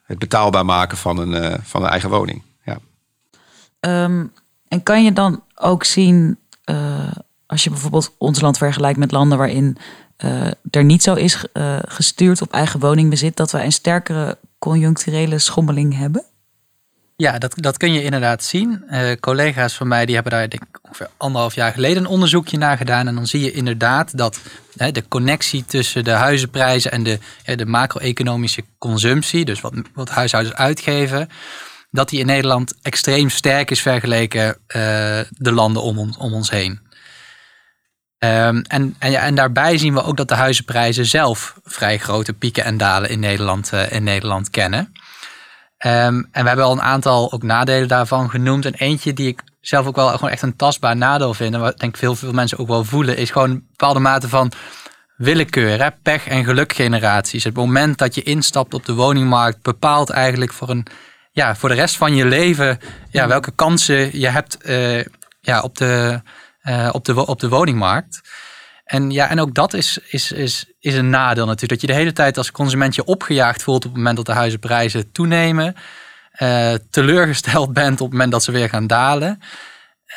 het 0.04 0.20
betaalbaar 0.20 0.66
maken 0.66 0.98
van 0.98 1.18
een, 1.18 1.60
van 1.64 1.84
een 1.84 1.90
eigen 1.90 2.10
woning. 2.10 2.42
Ja. 2.64 2.80
en 4.68 4.84
kan 4.84 5.04
je 5.04 5.14
dan 5.14 5.44
ook 5.56 5.84
zien 5.84 6.38
uh, 6.66 7.12
als 7.46 7.64
je 7.64 7.70
bijvoorbeeld 7.70 8.16
ons 8.18 8.42
land 8.42 8.58
vergelijkt 8.58 9.00
met 9.00 9.12
landen 9.12 9.38
waarin 9.38 9.78
uh, 10.26 10.48
er 10.70 10.84
niet 10.84 11.04
zo 11.04 11.14
is 11.14 11.46
uh, 11.54 11.80
gestuurd 11.86 12.42
op 12.42 12.52
eigen 12.52 12.80
woningbezit, 12.80 13.36
dat 13.36 13.52
wij 13.52 13.66
een 13.66 13.72
sterkere 13.72 14.38
conjuncturele 14.60 15.40
schommeling 15.40 15.98
hebben? 15.98 16.24
Ja, 17.16 17.38
dat, 17.38 17.54
dat 17.56 17.78
kun 17.78 17.94
je 17.94 18.04
inderdaad 18.04 18.44
zien. 18.44 18.84
collega's 19.20 19.74
van 19.74 19.88
mij 19.88 20.06
die 20.06 20.16
hebben 20.16 20.34
daar 20.34 20.50
denk 20.50 20.64
ik, 20.64 20.80
ongeveer 20.82 21.10
anderhalf 21.18 21.56
jaar 21.56 21.72
geleden 21.72 21.98
een 22.04 22.10
onderzoekje 22.10 22.58
naar 22.58 22.78
gedaan. 22.78 23.08
En 23.08 23.16
dan 23.16 23.28
zie 23.28 23.42
je 23.42 23.52
inderdaad 23.52 24.18
dat 24.18 24.40
hè, 24.78 24.92
de 24.92 25.08
connectie 25.08 25.66
tussen 25.66 26.04
de 26.04 26.12
huizenprijzen 26.12 26.92
en 26.92 27.04
de, 27.04 27.20
de 27.56 27.66
macro-economische 27.66 28.64
consumptie, 28.78 29.46
dus 29.46 29.62
wat, 29.62 29.74
wat 29.94 30.10
huishoudens 30.10 30.56
uitgeven, 30.56 31.30
dat 31.94 32.10
die 32.10 32.20
in 32.20 32.26
Nederland 32.26 32.74
extreem 32.82 33.30
sterk 33.30 33.72
is 33.72 33.82
vergeleken 33.82 34.46
uh, 34.48 34.56
de 35.30 35.52
landen 35.52 35.82
om, 35.82 35.98
om 35.98 36.34
ons 36.34 36.50
heen. 36.50 36.80
Um, 38.20 38.62
en, 38.62 38.96
en, 39.00 39.12
ja, 39.12 39.22
en 39.22 39.36
daarbij 39.36 39.78
zien 39.78 39.94
we 39.94 40.04
ook 40.04 40.18
dat 40.18 40.28
de 40.28 40.36
huizenprijzen 40.36 41.06
zelf 41.06 41.54
vrij 41.64 41.98
grote 41.98 42.34
pieken 42.34 42.64
en 42.64 42.78
dalen 42.78 43.10
in 43.10 43.20
Nederland, 43.20 43.72
uh, 43.74 43.92
in 43.92 44.04
Nederland 44.04 44.50
kennen. 44.50 44.80
Um, 45.86 46.28
en 46.32 46.42
we 46.42 46.48
hebben 46.48 46.66
al 46.66 46.72
een 46.72 46.82
aantal 46.82 47.32
ook 47.32 47.44
nadelen 47.44 47.88
daarvan 47.88 48.30
genoemd. 48.30 48.66
En 48.66 48.74
eentje 48.74 49.14
die 49.14 49.28
ik 49.28 49.42
zelf 49.62 49.86
ook 49.86 49.96
wel 49.96 50.10
gewoon 50.10 50.30
echt 50.30 50.42
een 50.42 50.56
tastbaar 50.56 50.96
nadeel 50.96 51.34
vind. 51.34 51.54
En 51.54 51.60
wat 51.60 51.80
denk 51.80 51.98
veel, 51.98 52.16
veel 52.16 52.32
mensen 52.32 52.58
ook 52.58 52.68
wel 52.68 52.84
voelen, 52.84 53.18
is 53.18 53.32
gewoon 53.32 53.50
een 53.50 53.68
bepaalde 53.70 54.00
mate 54.00 54.30
van 54.30 54.52
willekeur, 55.18 55.84
hè? 55.84 55.90
pech 56.04 56.28
en 56.28 56.44
gelukgeneraties. 56.44 57.44
Het 57.44 57.56
moment 57.56 57.98
dat 57.98 58.16
je 58.16 58.24
instapt 58.24 58.74
op 58.74 58.86
de 58.86 58.94
woningmarkt 58.94 59.62
bepaalt 59.62 60.10
eigenlijk 60.10 60.54
voor 60.54 60.70
een 60.70 60.86
ja, 61.34 61.56
voor 61.56 61.70
de 61.70 61.76
rest 61.76 61.98
van 61.98 62.16
je 62.16 62.26
leven 62.26 62.80
ja, 63.10 63.28
welke 63.28 63.52
kansen 63.52 64.20
je 64.20 64.28
hebt 64.28 64.58
uh, 64.66 65.04
ja, 65.42 65.62
op, 65.62 65.78
de, 65.78 66.22
uh, 66.64 66.90
op, 66.92 67.06
de, 67.06 67.26
op 67.26 67.40
de 67.40 67.50
woningmarkt. 67.50 68.22
En, 68.86 69.12
ja, 69.12 69.30
en 69.30 69.40
ook 69.40 69.54
dat 69.54 69.74
is, 69.74 70.00
is, 70.10 70.32
is, 70.32 70.66
is 70.80 70.96
een 70.96 71.10
nadeel 71.10 71.46
natuurlijk. 71.46 71.72
Dat 71.72 71.82
je 71.82 71.88
de 71.88 72.00
hele 72.02 72.14
tijd 72.14 72.38
als 72.38 72.52
consument 72.52 72.96
je 72.96 73.06
opgejaagd 73.06 73.64
voelt 73.64 73.86
op 73.86 73.92
het 73.92 73.98
moment 73.98 74.16
dat 74.16 74.26
de 74.26 74.32
huizenprijzen 74.32 75.12
toenemen. 75.12 75.76
Uh, 76.42 76.74
teleurgesteld 76.90 77.74
bent 77.84 78.02
op 78.02 78.08
het 78.08 78.12
moment 78.12 78.32
dat 78.32 78.44
ze 78.44 78.52
weer 78.52 78.70
gaan 78.70 78.88
dalen. 78.88 79.40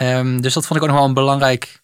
Um, 0.00 0.40
dus 0.40 0.54
dat 0.54 0.66
vond 0.66 0.78
ik 0.78 0.84
ook 0.84 0.90
nog 0.90 0.98
wel 0.98 1.08
een 1.08 1.14
belangrijk 1.14 1.82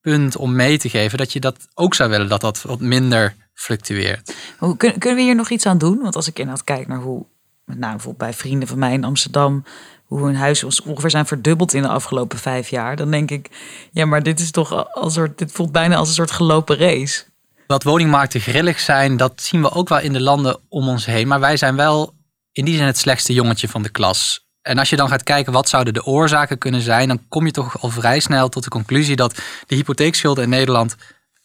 punt 0.00 0.36
om 0.36 0.54
mee 0.54 0.78
te 0.78 0.88
geven. 0.88 1.18
Dat 1.18 1.32
je 1.32 1.40
dat 1.40 1.68
ook 1.74 1.94
zou 1.94 2.10
willen, 2.10 2.28
dat 2.28 2.40
dat 2.40 2.62
wat 2.62 2.80
minder 2.80 3.34
fluctueert. 3.54 4.34
Hoe, 4.58 4.76
kunnen, 4.76 4.98
kunnen 4.98 5.18
we 5.18 5.24
hier 5.24 5.34
nog 5.34 5.50
iets 5.50 5.66
aan 5.66 5.78
doen? 5.78 5.98
Want 6.02 6.16
als 6.16 6.28
ik 6.28 6.38
inderdaad 6.38 6.64
kijk 6.64 6.88
naar 6.88 6.98
hoe 6.98 7.26
met 7.64 7.78
name 7.78 7.92
bijvoorbeeld 7.92 8.30
bij 8.30 8.38
vrienden 8.38 8.68
van 8.68 8.78
mij 8.78 8.92
in 8.92 9.04
Amsterdam, 9.04 9.64
hoe 10.04 10.24
hun 10.24 10.36
huis 10.36 10.80
ongeveer 10.82 11.10
zijn 11.10 11.26
verdubbeld 11.26 11.74
in 11.74 11.82
de 11.82 11.88
afgelopen 11.88 12.38
vijf 12.38 12.68
jaar. 12.68 12.96
Dan 12.96 13.10
denk 13.10 13.30
ik, 13.30 13.50
ja, 13.92 14.06
maar 14.06 14.22
dit 14.22 14.40
is 14.40 14.50
toch 14.50 14.94
als 14.94 15.14
soort, 15.14 15.38
dit 15.38 15.52
voelt 15.52 15.72
bijna 15.72 15.96
als 15.96 16.08
een 16.08 16.14
soort 16.14 16.30
gelopen 16.30 16.76
race. 16.76 17.24
Dat 17.66 17.82
woningmarkten 17.82 18.40
grillig 18.40 18.80
zijn, 18.80 19.16
dat 19.16 19.42
zien 19.42 19.62
we 19.62 19.70
ook 19.70 19.88
wel 19.88 20.00
in 20.00 20.12
de 20.12 20.20
landen 20.20 20.58
om 20.68 20.88
ons 20.88 21.06
heen. 21.06 21.28
Maar 21.28 21.40
wij 21.40 21.56
zijn 21.56 21.76
wel 21.76 22.14
in 22.52 22.64
die 22.64 22.76
zin 22.76 22.86
het 22.86 22.98
slechtste 22.98 23.32
jongetje 23.32 23.68
van 23.68 23.82
de 23.82 23.88
klas. 23.88 24.46
En 24.62 24.78
als 24.78 24.90
je 24.90 24.96
dan 24.96 25.08
gaat 25.08 25.22
kijken 25.22 25.52
wat 25.52 25.68
zouden 25.68 25.94
de 25.94 26.04
oorzaken 26.04 26.58
kunnen 26.58 26.80
zijn, 26.80 27.08
dan 27.08 27.28
kom 27.28 27.46
je 27.46 27.52
toch 27.52 27.82
al 27.82 27.90
vrij 27.90 28.20
snel 28.20 28.48
tot 28.48 28.64
de 28.64 28.70
conclusie 28.70 29.16
dat 29.16 29.34
de 29.66 29.74
hypotheekschulden 29.74 30.44
in 30.44 30.50
Nederland 30.50 30.96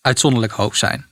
uitzonderlijk 0.02 0.54
hoog 0.54 0.76
zijn. 0.76 1.06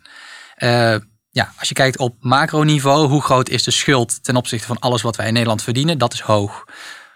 Uh, 0.58 0.96
ja, 1.38 1.54
als 1.60 1.68
je 1.68 1.74
kijkt 1.74 1.98
op 1.98 2.16
macroniveau, 2.20 3.08
hoe 3.08 3.22
groot 3.22 3.50
is 3.50 3.64
de 3.64 3.72
schuld 3.72 4.24
ten 4.24 4.36
opzichte 4.36 4.68
van 4.68 4.80
alles 4.80 5.02
wat 5.02 5.16
wij 5.16 5.28
in 5.28 5.34
Nederland 5.34 5.64
verdienen? 5.64 5.98
Dat 5.98 6.14
is 6.14 6.20
hoog. 6.20 6.66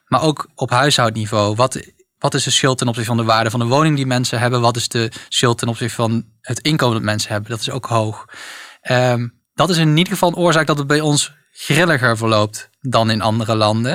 Maar 0.05 0.21
ook 0.21 0.49
op 0.55 0.69
huishoudniveau, 0.69 1.55
wat, 1.55 1.79
wat 2.17 2.33
is 2.33 2.43
de 2.43 2.49
schuld 2.49 2.77
ten 2.77 2.87
opzichte 2.87 3.09
van 3.09 3.17
de 3.17 3.31
waarde 3.31 3.49
van 3.49 3.59
de 3.59 3.65
woning 3.65 3.95
die 3.95 4.05
mensen 4.05 4.39
hebben? 4.39 4.61
Wat 4.61 4.75
is 4.75 4.87
de 4.87 5.11
schuld 5.29 5.57
ten 5.57 5.67
opzichte 5.67 5.95
van 5.95 6.25
het 6.41 6.59
inkomen 6.59 6.95
dat 6.95 7.03
mensen 7.03 7.31
hebben? 7.31 7.49
Dat 7.49 7.59
is 7.59 7.69
ook 7.69 7.85
hoog. 7.85 8.25
Um, 8.91 9.41
dat 9.53 9.69
is 9.69 9.77
in 9.77 9.97
ieder 9.97 10.13
geval 10.13 10.29
een 10.29 10.35
oorzaak 10.35 10.67
dat 10.67 10.77
het 10.77 10.87
bij 10.87 11.01
ons 11.01 11.33
grilliger 11.51 12.17
verloopt 12.17 12.69
dan 12.79 13.09
in 13.09 13.21
andere 13.21 13.55
landen. 13.55 13.93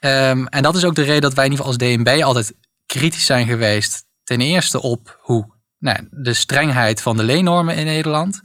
Um, 0.00 0.46
en 0.46 0.62
dat 0.62 0.76
is 0.76 0.84
ook 0.84 0.94
de 0.94 1.02
reden 1.02 1.20
dat 1.20 1.34
wij 1.34 1.44
in 1.44 1.50
ieder 1.50 1.66
geval 1.66 1.80
als 1.80 1.94
DNB 1.94 2.22
altijd 2.22 2.54
kritisch 2.86 3.26
zijn 3.26 3.46
geweest. 3.46 4.04
Ten 4.24 4.40
eerste 4.40 4.82
op 4.82 5.18
hoe 5.20 5.52
nou, 5.78 6.08
de 6.10 6.34
strengheid 6.34 7.02
van 7.02 7.16
de 7.16 7.22
leennormen 7.22 7.76
in 7.76 7.84
Nederland. 7.84 8.40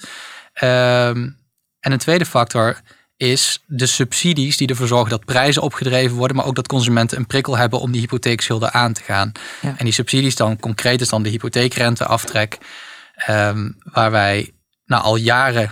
Um, 0.63 1.38
En 1.80 1.91
een 1.91 1.98
tweede 1.98 2.26
factor 2.26 2.82
is 3.17 3.63
de 3.67 3.86
subsidies 3.86 4.58
die 4.58 4.67
ervoor 4.67 4.88
zorgen 4.88 5.10
dat 5.10 5.26
prijzen 5.26 5.62
opgedreven 5.62 6.17
worden, 6.17 6.36
maar 6.36 6.45
ook 6.45 6.56
dat 6.56 6.67
consumenten 6.67 7.17
een 7.17 7.28
prikkel 7.28 7.58
hebben 7.58 7.80
om 7.80 7.91
die 7.91 8.02
hypotheekschulden 8.02 8.74
aan 8.74 8.93
te 8.93 9.04
gaan. 9.04 9.32
Ja. 9.62 9.74
En 9.78 9.86
die 9.86 9.93
subsidies 9.93 10.36
dan 10.36 10.60
concreet 10.60 11.02
is 11.02 11.10
dan 11.10 11.24
de 11.24 11.30
hypotheekrenteaftrek, 11.30 12.58
um, 13.30 13.78
waar 13.84 14.12
wij 14.12 14.52
nou, 14.86 15.04
al 15.04 15.15
jaren 15.15 15.72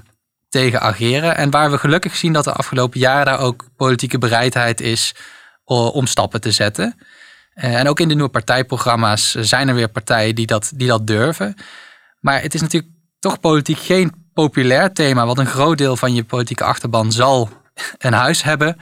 tegen 0.49 0.81
ageren 0.81 1.35
en 1.35 1.49
waar 1.49 1.71
we 1.71 1.77
gelukkig 1.77 2.15
zien 2.15 2.33
dat 2.33 2.43
de 2.43 2.51
afgelopen 2.51 2.99
jaren 2.99 3.25
daar 3.25 3.39
ook 3.39 3.65
politieke 3.75 4.17
bereidheid 4.17 4.81
is 4.81 5.15
om 5.63 6.05
stappen 6.05 6.41
te 6.41 6.51
zetten. 6.51 6.95
Uh, 7.55 7.79
en 7.79 7.87
ook 7.87 7.99
in 7.99 8.07
de 8.07 8.13
nieuwe 8.13 8.29
partijprogramma's 8.29 9.31
zijn 9.31 9.67
er 9.67 9.75
weer 9.75 9.89
partijen 9.89 10.35
die 10.35 10.45
dat, 10.45 10.71
die 10.75 10.87
dat 10.87 11.07
durven. 11.07 11.55
Maar 12.19 12.41
het 12.41 12.53
is 12.53 12.61
natuurlijk 12.61 12.93
toch 13.19 13.39
politiek 13.39 13.77
geen 13.77 14.26
populair 14.43 14.93
thema, 14.93 15.25
wat 15.25 15.37
een 15.37 15.45
groot 15.45 15.77
deel 15.77 15.95
van 15.95 16.13
je 16.13 16.23
politieke 16.23 16.63
achterban 16.63 17.11
zal 17.11 17.49
een 17.97 18.13
huis 18.13 18.43
hebben. 18.43 18.77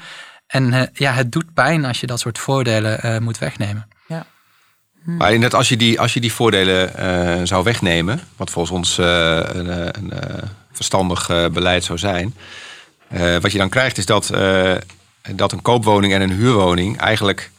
En 0.47 0.73
uh, 0.73 0.81
ja, 0.93 1.11
het 1.11 1.31
doet 1.31 1.53
pijn 1.53 1.85
als 1.85 1.99
je 1.99 2.07
dat 2.07 2.19
soort 2.19 2.39
voordelen 2.39 2.99
uh, 3.05 3.17
moet 3.17 3.37
wegnemen. 3.37 3.87
Ja. 4.07 4.25
Hm. 5.03 5.17
Maar 5.17 5.37
net 5.37 5.53
als 5.53 5.69
je 5.69 5.77
die, 5.77 5.99
als 5.99 6.13
je 6.13 6.19
die 6.19 6.33
voordelen 6.33 6.91
uh, 6.99 7.45
zou 7.45 7.63
wegnemen, 7.63 8.19
wat 8.35 8.49
volgens 8.49 8.77
ons 8.77 8.97
een, 8.97 9.97
een 9.97 10.13
verstandig 10.71 11.27
beleid 11.51 11.83
zou 11.83 11.97
zijn, 11.97 12.35
wat 13.41 13.51
je 13.51 13.57
dan 13.57 13.69
krijgt 13.69 13.97
is 13.97 14.05
dat, 14.05 14.31
dat 15.35 15.51
een 15.51 15.61
koopwoning 15.61 16.13
en 16.13 16.21
een 16.21 16.31
huurwoning 16.31 16.97
eigenlijk 16.97 17.51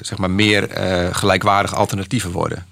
zeg 0.00 0.18
maar 0.18 0.30
meer 0.30 0.68
gelijkwaardige 1.12 1.76
alternatieven 1.76 2.30
worden. 2.30 2.66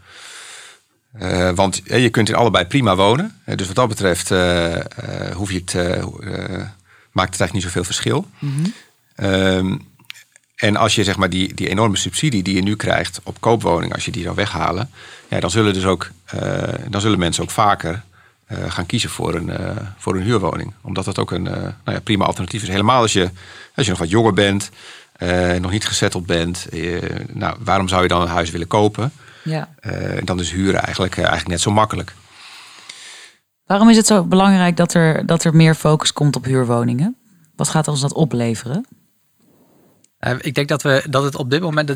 Uh, 1.21 1.51
want 1.51 1.83
uh, 1.85 2.03
je 2.03 2.09
kunt 2.09 2.29
in 2.29 2.35
allebei 2.35 2.65
prima 2.65 2.97
wonen. 2.97 3.41
Uh, 3.47 3.57
dus 3.57 3.67
wat 3.67 3.77
dat 3.77 3.89
betreft 3.89 4.29
hoef 5.35 5.53
je 5.53 5.63
het, 5.65 5.75
maakt 7.13 7.33
het 7.33 7.41
eigenlijk 7.41 7.53
niet 7.53 7.63
zoveel 7.63 7.85
verschil. 7.85 8.27
Mm 8.39 8.73
-hmm. 9.17 9.87
en 10.57 10.77
als 10.77 10.95
je 10.95 11.05
zeg 11.05 11.17
maar 11.17 11.31
die, 11.31 11.55
die 11.55 11.69
enorme 11.69 11.97
subsidie 11.97 12.43
die 12.43 12.55
je 12.55 12.63
nu 12.63 12.77
krijgt 12.77 13.21
op 13.23 13.41
koopwoningen, 13.41 13.95
als 13.95 14.05
je 14.05 14.11
die 14.11 14.23
zou 14.23 14.35
weghalen, 14.35 14.91
ja, 15.29 15.41
dan 15.41 15.51
zullen 15.51 15.75
dus 15.75 15.85
ook 15.85 16.11
dan 16.89 17.01
zullen 17.01 17.19
mensen 17.19 17.43
ook 17.43 17.51
vaker 17.51 18.03
gaan 18.49 18.87
kiezen 18.87 19.11
voor 19.11 19.35
een, 19.35 19.51
voor 19.99 20.17
een 20.17 20.23
huurwoning. 20.23 20.73
Omdat 20.83 21.05
dat 21.05 21.19
ook 21.19 21.31
een 21.31 21.43
nou 21.43 21.75
ja, 21.85 22.01
prima 22.01 22.25
alternatief 22.25 22.63
is. 22.63 22.69
Helemaal 22.69 23.01
als 23.01 23.13
je, 23.13 23.31
als 23.75 23.85
je 23.85 23.91
nog 23.91 24.01
wat 24.01 24.11
jonger 24.11 24.33
bent, 24.33 24.71
nog 25.61 25.71
niet 25.71 25.87
gezetteld 25.87 26.27
bent. 26.27 26.67
nou, 27.33 27.57
waarom 27.59 27.89
zou 27.89 28.03
je 28.03 28.09
dan 28.09 28.23
een 28.23 28.29
huis 28.29 28.51
willen 28.51 28.67
kopen? 28.67 29.13
Ja. 29.45 29.69
Uh, 29.81 30.19
dan 30.25 30.41
is 30.41 30.51
huren 30.51 30.83
eigenlijk, 30.83 31.17
eigenlijk 31.17 31.49
net 31.49 31.61
zo 31.61 31.71
makkelijk. 31.71 32.15
Waarom 33.65 33.91
is 33.91 33.97
het 33.97 34.07
zo 34.07 34.25
belangrijk 34.25 34.77
dat 34.77 34.95
er, 34.95 35.27
dat 35.27 35.45
er 35.45 35.57
meer 35.57 35.75
focus 35.75 36.13
komt 36.13 36.37
op 36.37 36.45
huurwoningen? 36.45 37.17
Wat 37.57 37.69
gaat 37.69 37.89
ons 37.89 38.01
dat 38.01 38.13
opleveren? 38.13 38.87
Uh, 40.21 40.33
ik 40.41 40.55
denk 40.55 40.69
dat, 40.69 40.83
we, 40.83 41.05
dat 41.11 41.25
het 41.25 41.37
op 41.37 41.51
dit 41.51 41.61
moment, 41.61 41.91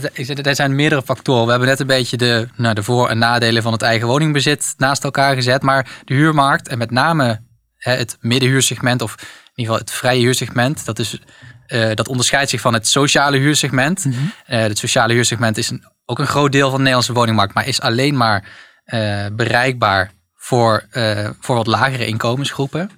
er 0.47 0.55
zijn 0.55 0.75
meerdere 0.75 1.03
factoren. 1.03 1.45
We 1.45 1.51
hebben 1.51 1.69
net 1.69 1.81
een 1.81 1.87
beetje 1.87 2.17
de, 2.17 2.49
nou, 2.57 2.75
de 2.75 2.83
voor- 2.83 3.09
en 3.09 3.19
nadelen 3.19 3.63
van 3.63 3.73
het 3.73 3.83
eigen 3.83 4.07
woningbezit 4.07 4.75
naast 4.77 5.05
elkaar 5.05 5.35
gezet. 5.35 5.63
Maar 5.63 5.91
de 6.05 6.15
huurmarkt 6.15 6.69
en 6.69 6.79
met 6.79 6.91
name 6.91 7.41
hè, 7.77 7.93
het 7.93 8.17
middenhuursegment, 8.21 9.03
of 9.03 9.13
in 9.13 9.27
ieder 9.55 9.75
geval 9.75 9.79
het 9.79 9.91
vrije 9.91 10.21
huursegment, 10.21 10.85
dat, 10.85 10.99
is, 10.99 11.21
uh, 11.69 11.95
dat 11.95 12.09
onderscheidt 12.09 12.51
zich 12.51 12.61
van 12.61 12.75
het 12.75 12.89
sociale 12.89 13.37
huursegment. 13.37 14.05
Mm 14.05 14.13
-hmm. 14.13 14.33
het 14.45 14.79
sociale 14.79 15.13
huursegment 15.13 15.59
is 15.59 15.71
een 15.71 15.85
ook 16.11 16.19
een 16.19 16.27
groot 16.27 16.53
deel 16.53 16.67
van 16.67 16.73
de 16.73 16.79
Nederlandse 16.79 17.13
woningmarkt, 17.13 17.55
maar 17.55 17.67
is 17.67 17.81
alleen 17.81 18.17
maar 18.17 18.49
uh, 18.87 19.27
bereikbaar 19.33 20.13
voor, 20.35 20.87
uh, 20.93 21.29
voor 21.41 21.57
wat 21.57 21.67
lagere 21.67 22.07
inkomensgroepen. 22.07 22.91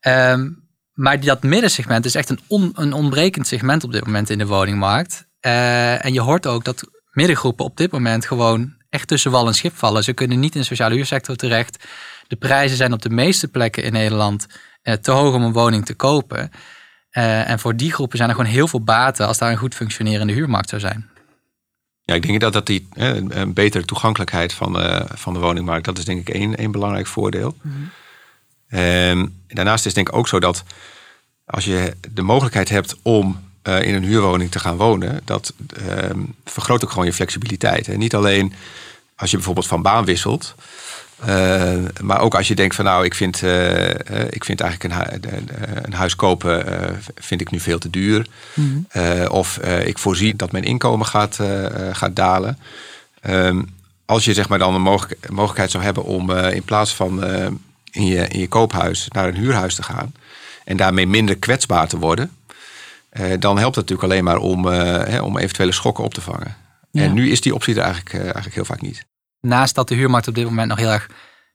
Um, 0.00 0.66
maar 0.92 1.20
dat 1.20 1.42
middensegment 1.42 2.04
is 2.04 2.14
echt 2.14 2.28
een, 2.28 2.40
on, 2.46 2.72
een 2.74 2.92
ontbrekend 2.92 3.46
segment 3.46 3.84
op 3.84 3.92
dit 3.92 4.04
moment 4.04 4.30
in 4.30 4.38
de 4.38 4.46
woningmarkt. 4.46 5.28
Uh, 5.40 6.04
en 6.04 6.12
je 6.12 6.20
hoort 6.20 6.46
ook 6.46 6.64
dat 6.64 6.90
middengroepen 7.10 7.64
op 7.64 7.76
dit 7.76 7.92
moment 7.92 8.26
gewoon 8.26 8.76
echt 8.88 9.08
tussen 9.08 9.30
wal 9.30 9.46
en 9.46 9.54
schip 9.54 9.76
vallen. 9.76 10.04
Ze 10.04 10.12
kunnen 10.12 10.40
niet 10.40 10.54
in 10.54 10.60
de 10.60 10.66
sociale 10.66 10.94
huursector 10.94 11.36
terecht. 11.36 11.84
De 12.26 12.36
prijzen 12.36 12.76
zijn 12.76 12.92
op 12.92 13.02
de 13.02 13.10
meeste 13.10 13.48
plekken 13.48 13.82
in 13.82 13.92
Nederland 13.92 14.46
te 15.00 15.10
hoog 15.10 15.34
om 15.34 15.42
een 15.42 15.52
woning 15.52 15.86
te 15.86 15.94
kopen. 15.94 16.50
en 17.10 17.58
voor 17.58 17.76
die 17.76 17.92
groepen 17.92 18.16
zijn 18.16 18.28
er 18.28 18.36
gewoon 18.36 18.50
heel 18.50 18.68
veel 18.68 18.82
baten 18.82 19.26
als 19.26 19.38
daar 19.38 19.50
een 19.50 19.56
goed 19.56 19.74
functionerende 19.74 20.32
huurmarkt 20.32 20.68
zou 20.68 20.80
zijn. 20.80 21.17
Ja, 22.08 22.14
ik 22.14 22.26
denk 22.26 22.40
dat, 22.40 22.52
dat 22.52 22.66
die 22.66 22.88
een 22.94 23.52
betere 23.52 23.84
toegankelijkheid 23.84 24.52
van, 24.52 24.80
uh, 24.80 25.00
van 25.14 25.32
de 25.32 25.38
woningmarkt, 25.38 25.84
dat 25.84 25.98
is 25.98 26.04
denk 26.04 26.28
ik 26.28 26.34
één, 26.34 26.56
één 26.56 26.70
belangrijk 26.70 27.06
voordeel. 27.06 27.56
Mm 27.62 27.90
-hmm. 28.68 28.80
um, 28.80 29.42
daarnaast 29.46 29.86
is 29.86 29.94
denk 29.94 30.08
ik 30.08 30.14
ook 30.14 30.28
zo 30.28 30.40
dat 30.40 30.64
als 31.44 31.64
je 31.64 31.96
de 32.08 32.22
mogelijkheid 32.22 32.68
hebt 32.68 32.96
om 33.02 33.40
uh, 33.62 33.82
in 33.82 33.94
een 33.94 34.04
huurwoning 34.04 34.50
te 34.50 34.58
gaan 34.58 34.76
wonen, 34.76 35.20
dat 35.24 35.52
um, 36.10 36.34
vergroot 36.44 36.84
ook 36.84 36.90
gewoon 36.90 37.06
je 37.06 37.12
flexibiliteit. 37.12 37.86
Hè. 37.86 37.96
Niet 37.96 38.14
alleen 38.14 38.52
als 39.16 39.30
je 39.30 39.36
bijvoorbeeld 39.36 39.66
van 39.66 39.82
baan 39.82 40.04
wisselt, 40.04 40.54
uh, 41.26 41.74
maar 42.00 42.20
ook 42.20 42.34
als 42.34 42.48
je 42.48 42.54
denkt 42.54 42.74
van 42.74 42.84
nou, 42.84 43.04
ik 43.04 43.14
vind, 43.14 43.42
uh, 43.42 43.88
ik 44.30 44.44
vind 44.44 44.60
eigenlijk 44.60 44.94
een, 44.94 45.30
hu 45.30 45.42
een 45.82 45.92
huis 45.92 46.16
kopen 46.16 46.64
vind 47.14 47.40
ik 47.40 47.50
nu 47.50 47.60
veel 47.60 47.78
te 47.78 47.90
duur. 47.90 48.26
Mm 48.54 48.86
-hmm. 48.90 49.26
of 49.26 49.58
ik 49.84 49.98
voorzie 49.98 50.36
dat 50.36 50.52
mijn 50.52 50.64
inkomen 50.64 51.06
gaat, 51.06 51.38
gaat 51.92 52.16
dalen. 52.16 52.58
Um, 53.28 53.76
als 54.04 54.24
je 54.24 54.34
zeg 54.34 54.48
maar 54.48 54.58
dan 54.58 54.74
een 54.74 54.82
mogelijk, 54.82 55.30
mogelijkheid 55.30 55.70
zou 55.70 55.84
hebben 55.84 56.04
om 56.04 56.30
in 56.30 56.62
plaats 56.62 56.94
van 56.94 57.24
in, 57.90 58.06
je, 58.06 58.28
in 58.28 58.40
je 58.40 58.48
koophuis 58.48 59.08
naar 59.08 59.28
een 59.28 59.36
huurhuis 59.36 59.74
te 59.74 59.82
gaan. 59.82 60.12
En 60.64 60.76
daarmee 60.76 61.06
minder 61.06 61.36
kwetsbaar 61.36 61.88
te 61.88 61.98
worden. 61.98 62.30
dan 63.38 63.58
helpt 63.58 63.76
het 63.76 63.88
natuurlijk 63.88 64.02
alleen 64.02 64.24
maar 64.24 64.38
om, 64.38 64.64
hè, 64.66 65.20
om 65.20 65.38
eventuele 65.38 65.72
schokken 65.72 66.04
op 66.04 66.14
te 66.14 66.20
vangen. 66.20 66.56
Ja. 66.90 67.02
En 67.02 67.14
nu 67.14 67.30
is 67.30 67.40
die 67.40 67.54
optie 67.54 67.74
er 67.74 67.82
eigenlijk, 67.82 68.14
eigenlijk 68.14 68.54
heel 68.54 68.64
vaak 68.64 68.80
niet 68.80 69.06
naast 69.40 69.74
dat 69.74 69.88
de 69.88 69.94
huurmarkt 69.94 70.28
op 70.28 70.34
dit 70.34 70.44
moment 70.44 70.68
nog 70.68 70.78
heel 70.78 70.90
erg 70.90 71.06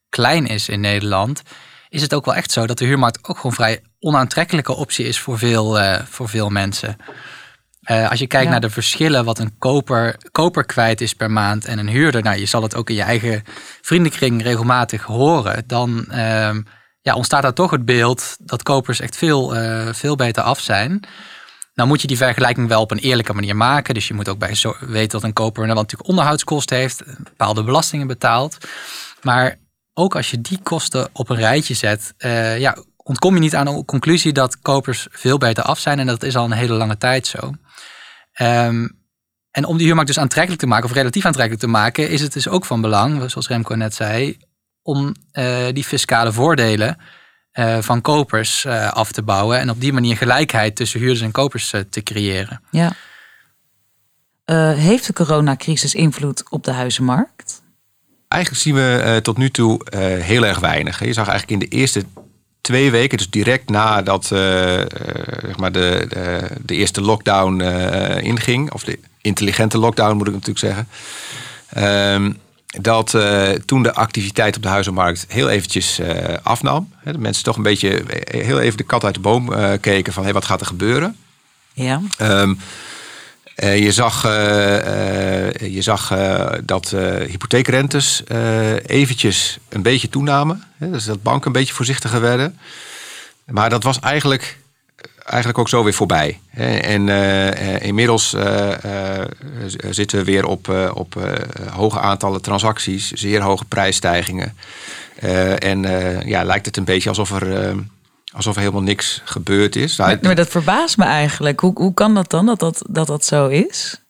klein 0.10 0.48
is 0.48 0.70
in 0.70 0.80
Nederland, 0.80 1.42
is 1.90 2.02
het 2.02 2.14
ook 2.14 2.26
wel 2.26 2.36
echt 2.36 2.52
zo 2.52 2.68
dat 2.68 2.78
de 2.78 2.86
huurmarkt 2.86 3.28
ook 3.28 3.36
gewoon 3.36 3.54
vrij 3.54 3.82
onaantrekkelijke 4.00 4.76
optie 4.76 5.06
is 5.06 5.20
voor 5.20 5.38
veel, 5.38 5.80
uh, 5.80 6.00
voor 6.06 6.30
veel 6.30 6.50
mensen. 6.50 6.98
Uh, 7.92 8.10
als 8.10 8.20
je 8.20 8.28
kijkt 8.28 8.46
ja. 8.46 8.52
naar 8.52 8.62
de 8.62 8.70
verschillen 8.70 9.26
wat 9.26 9.40
een 9.40 9.58
koper, 9.58 10.18
koper 10.32 10.66
kwijt 10.66 11.02
is 11.02 11.14
per 11.14 11.32
maand 11.32 11.66
en 11.66 11.80
een 11.80 11.90
huurder, 11.90 12.24
nou 12.24 12.38
je 12.38 12.46
zal 12.46 12.62
het 12.62 12.76
ook 12.76 12.90
in 12.90 12.96
je 12.96 13.02
eigen 13.02 13.44
vriendenkring 13.82 14.42
regelmatig 14.42 15.04
horen, 15.04 15.64
dan 15.68 16.06
uh, 16.10 16.56
ja, 17.02 17.14
ontstaat 17.16 17.42
daar 17.42 17.54
toch 17.54 17.72
het 17.72 17.86
beeld 17.86 18.36
dat 18.40 18.64
kopers 18.64 19.00
echt 19.00 19.18
veel, 19.18 19.56
uh, 19.56 19.88
veel 19.94 20.16
beter 20.16 20.44
af 20.44 20.60
zijn. 20.60 21.04
Nou 21.74 21.88
moet 21.90 22.02
je 22.02 22.08
die 22.08 22.18
vergelijking 22.18 22.68
wel 22.68 22.82
op 22.82 22.92
een 22.92 22.98
eerlijke 22.98 23.34
manier 23.34 23.56
maken. 23.56 23.94
Dus 23.94 24.08
je 24.08 24.14
moet 24.14 24.30
ook 24.30 24.38
bij 24.38 24.56
weten 24.80 25.10
dat 25.10 25.24
een 25.24 25.34
koper 25.34 25.68
wat 25.68 25.76
natuurlijk 25.76 26.10
onderhoudskosten 26.10 26.78
heeft, 26.78 27.04
bepaalde 27.24 27.64
belastingen 27.64 28.08
betaalt. 28.08 28.58
Maar 29.22 29.60
ook 29.94 30.16
als 30.16 30.32
je 30.32 30.42
die 30.42 30.60
kosten 30.64 31.10
op 31.14 31.30
een 31.30 31.36
rijtje 31.36 31.74
zet, 31.74 32.14
uh, 32.18 32.60
ja, 32.60 32.78
ontkom 32.98 33.34
je 33.34 33.40
niet 33.40 33.56
aan 33.56 33.66
de 33.66 33.86
conclusie 33.86 34.34
dat 34.34 34.60
kopers 34.60 35.08
veel 35.12 35.38
beter 35.38 35.64
af 35.64 35.80
zijn. 35.80 36.00
En 36.00 36.06
dat 36.06 36.24
is 36.24 36.36
al 36.36 36.46
een 36.46 36.52
hele 36.52 36.74
lange 36.74 36.98
tijd 36.98 37.28
zo. 37.28 37.54
Um, 38.42 39.02
en 39.52 39.66
om 39.66 39.78
die 39.78 39.86
huurmarkt 39.86 40.10
dus 40.14 40.20
aantrekkelijk 40.20 40.62
te 40.62 40.68
maken, 40.68 40.86
of 40.86 40.96
relatief 40.96 41.26
aantrekkelijk 41.26 41.64
te 41.64 41.70
maken, 41.70 42.10
is 42.10 42.22
het 42.22 42.34
dus 42.34 42.48
ook 42.48 42.66
van 42.66 42.82
belang, 42.82 43.32
zoals 43.32 43.48
Remco 43.48 43.76
net 43.76 43.94
zei, 43.94 44.38
om 44.82 45.16
uh, 45.34 45.68
die 45.72 45.84
fiscale 45.84 46.32
voordelen 46.32 46.98
uh, 47.54 47.78
van 47.82 48.02
kopers 48.02 48.66
uh, 48.66 48.92
af 48.92 49.12
te 49.12 49.22
bouwen. 49.22 49.60
En 49.60 49.70
op 49.70 49.82
die 49.82 49.94
manier 49.94 50.18
gelijkheid 50.18 50.76
tussen 50.76 51.00
huurders 51.00 51.22
en 51.22 51.32
kopers 51.32 51.74
uh, 51.74 51.82
te 51.90 52.04
creëren. 52.04 52.62
Ja. 52.72 52.96
heeft 54.76 55.08
de 55.08 55.14
coronacrisis 55.14 55.96
invloed 55.96 56.44
op 56.50 56.64
de 56.64 56.72
huizenmarkt? 56.72 57.62
Eigenlijk 58.28 58.64
zien 58.64 58.76
we 58.76 59.20
tot 59.24 59.38
nu 59.38 59.50
toe 59.50 59.82
heel 60.20 60.46
erg 60.46 60.60
weinig. 60.60 61.06
Je 61.06 61.14
zag 61.14 61.28
eigenlijk 61.28 61.62
in 61.62 61.70
de 61.70 61.76
eerste 61.76 62.04
twee 62.62 62.92
weken, 62.92 63.18
dus 63.18 63.30
direct 63.30 63.70
nadat 63.70 64.26
zeg 64.26 65.58
maar 65.58 65.72
de, 65.72 66.06
de, 66.10 66.48
de, 66.62 66.76
eerste 66.76 67.02
lockdown 67.02 67.62
inging, 68.22 68.72
of 68.72 68.84
de 68.84 69.00
intelligente 69.22 69.78
lockdown 69.78 70.18
moet 70.18 70.28
ik 70.28 70.34
natuurlijk 70.34 70.60
zeggen. 70.60 70.88
Um, 72.14 72.42
dat 72.82 73.14
uh, 73.14 73.50
toen 73.50 73.84
de 73.84 73.94
activiteit 73.94 74.56
op 74.56 74.62
de 74.62 74.68
huizenmarkt 74.68 75.26
heel 75.28 75.50
eventjes 75.50 76.00
uh, 76.00 76.08
afnam. 76.44 76.94
Hè, 76.98 77.12
de 77.12 77.18
mensen 77.18 77.44
toch 77.44 77.58
een 77.58 77.64
beetje 77.64 78.04
heel 78.24 78.60
even 78.60 78.78
de 78.78 78.84
kat 78.84 79.04
uit 79.04 79.14
de 79.14 79.20
boom 79.20 79.54
uh, 79.54 79.72
keken 79.82 80.14
van 80.14 80.24
hey, 80.24 80.34
wat 80.34 80.46
gaat 80.46 80.60
er 80.60 80.66
gebeuren. 80.66 81.18
Ja. 81.74 82.02
Um, 82.22 82.60
je 83.56 83.92
zag, 83.92 84.22
je 85.60 85.80
zag 85.80 86.14
dat 86.64 86.96
hypotheekrentes 87.28 88.24
eventjes 88.86 89.58
een 89.70 89.82
beetje 89.82 90.10
toenamen. 90.10 90.64
Hè, 90.78 90.90
dus 90.90 91.06
dat 91.06 91.24
banken 91.24 91.48
een 91.48 91.54
beetje 91.54 91.74
voorzichtiger 91.74 92.22
werden. 92.22 92.58
Maar 93.46 93.70
dat 93.70 93.84
was 93.84 94.00
eigenlijk 94.00 94.58
eigenlijk 95.26 95.58
ook 95.58 95.70
zo 95.70 95.84
weer 95.84 95.94
voorbij. 95.94 96.40
En 96.82 97.08
uh, 97.08 97.82
inmiddels 97.82 98.34
uh, 98.34 98.70
zitten 99.90 100.18
we 100.18 100.24
weer 100.24 100.46
op, 100.46 100.92
op 100.94 101.16
hoge 101.72 102.00
aantallen 102.00 102.42
transacties, 102.42 103.12
zeer 103.12 103.42
hoge 103.42 103.66
prijsstijgingen. 103.66 104.58
en 105.58 105.82
ja, 106.26 106.44
lijkt 106.44 106.66
het 106.66 106.78
een 106.78 106.84
beetje 106.84 107.10
alsof 107.10 107.42
er, 107.42 107.76
alsof 108.34 108.56
er 108.56 108.62
helemaal 108.62 108.82
niks 108.82 109.22
gebeurd 109.26 109.76
is. 109.76 109.96
Nou, 109.96 110.18
maar, 110.22 110.36
dat 110.36 110.50
verbaast 110.50 110.98
me 110.98 111.06
eigenlijk. 111.06 111.60
Hoe, 111.60 111.72
hoe 111.76 111.94
kan 111.94 112.14
dat 112.14 112.30
dan 112.30 112.46
dat 112.46 112.60
dat, 112.60 112.86
dat 112.90 113.08
dat 113.08 113.26
zo 113.26 113.48
is? 113.48 114.02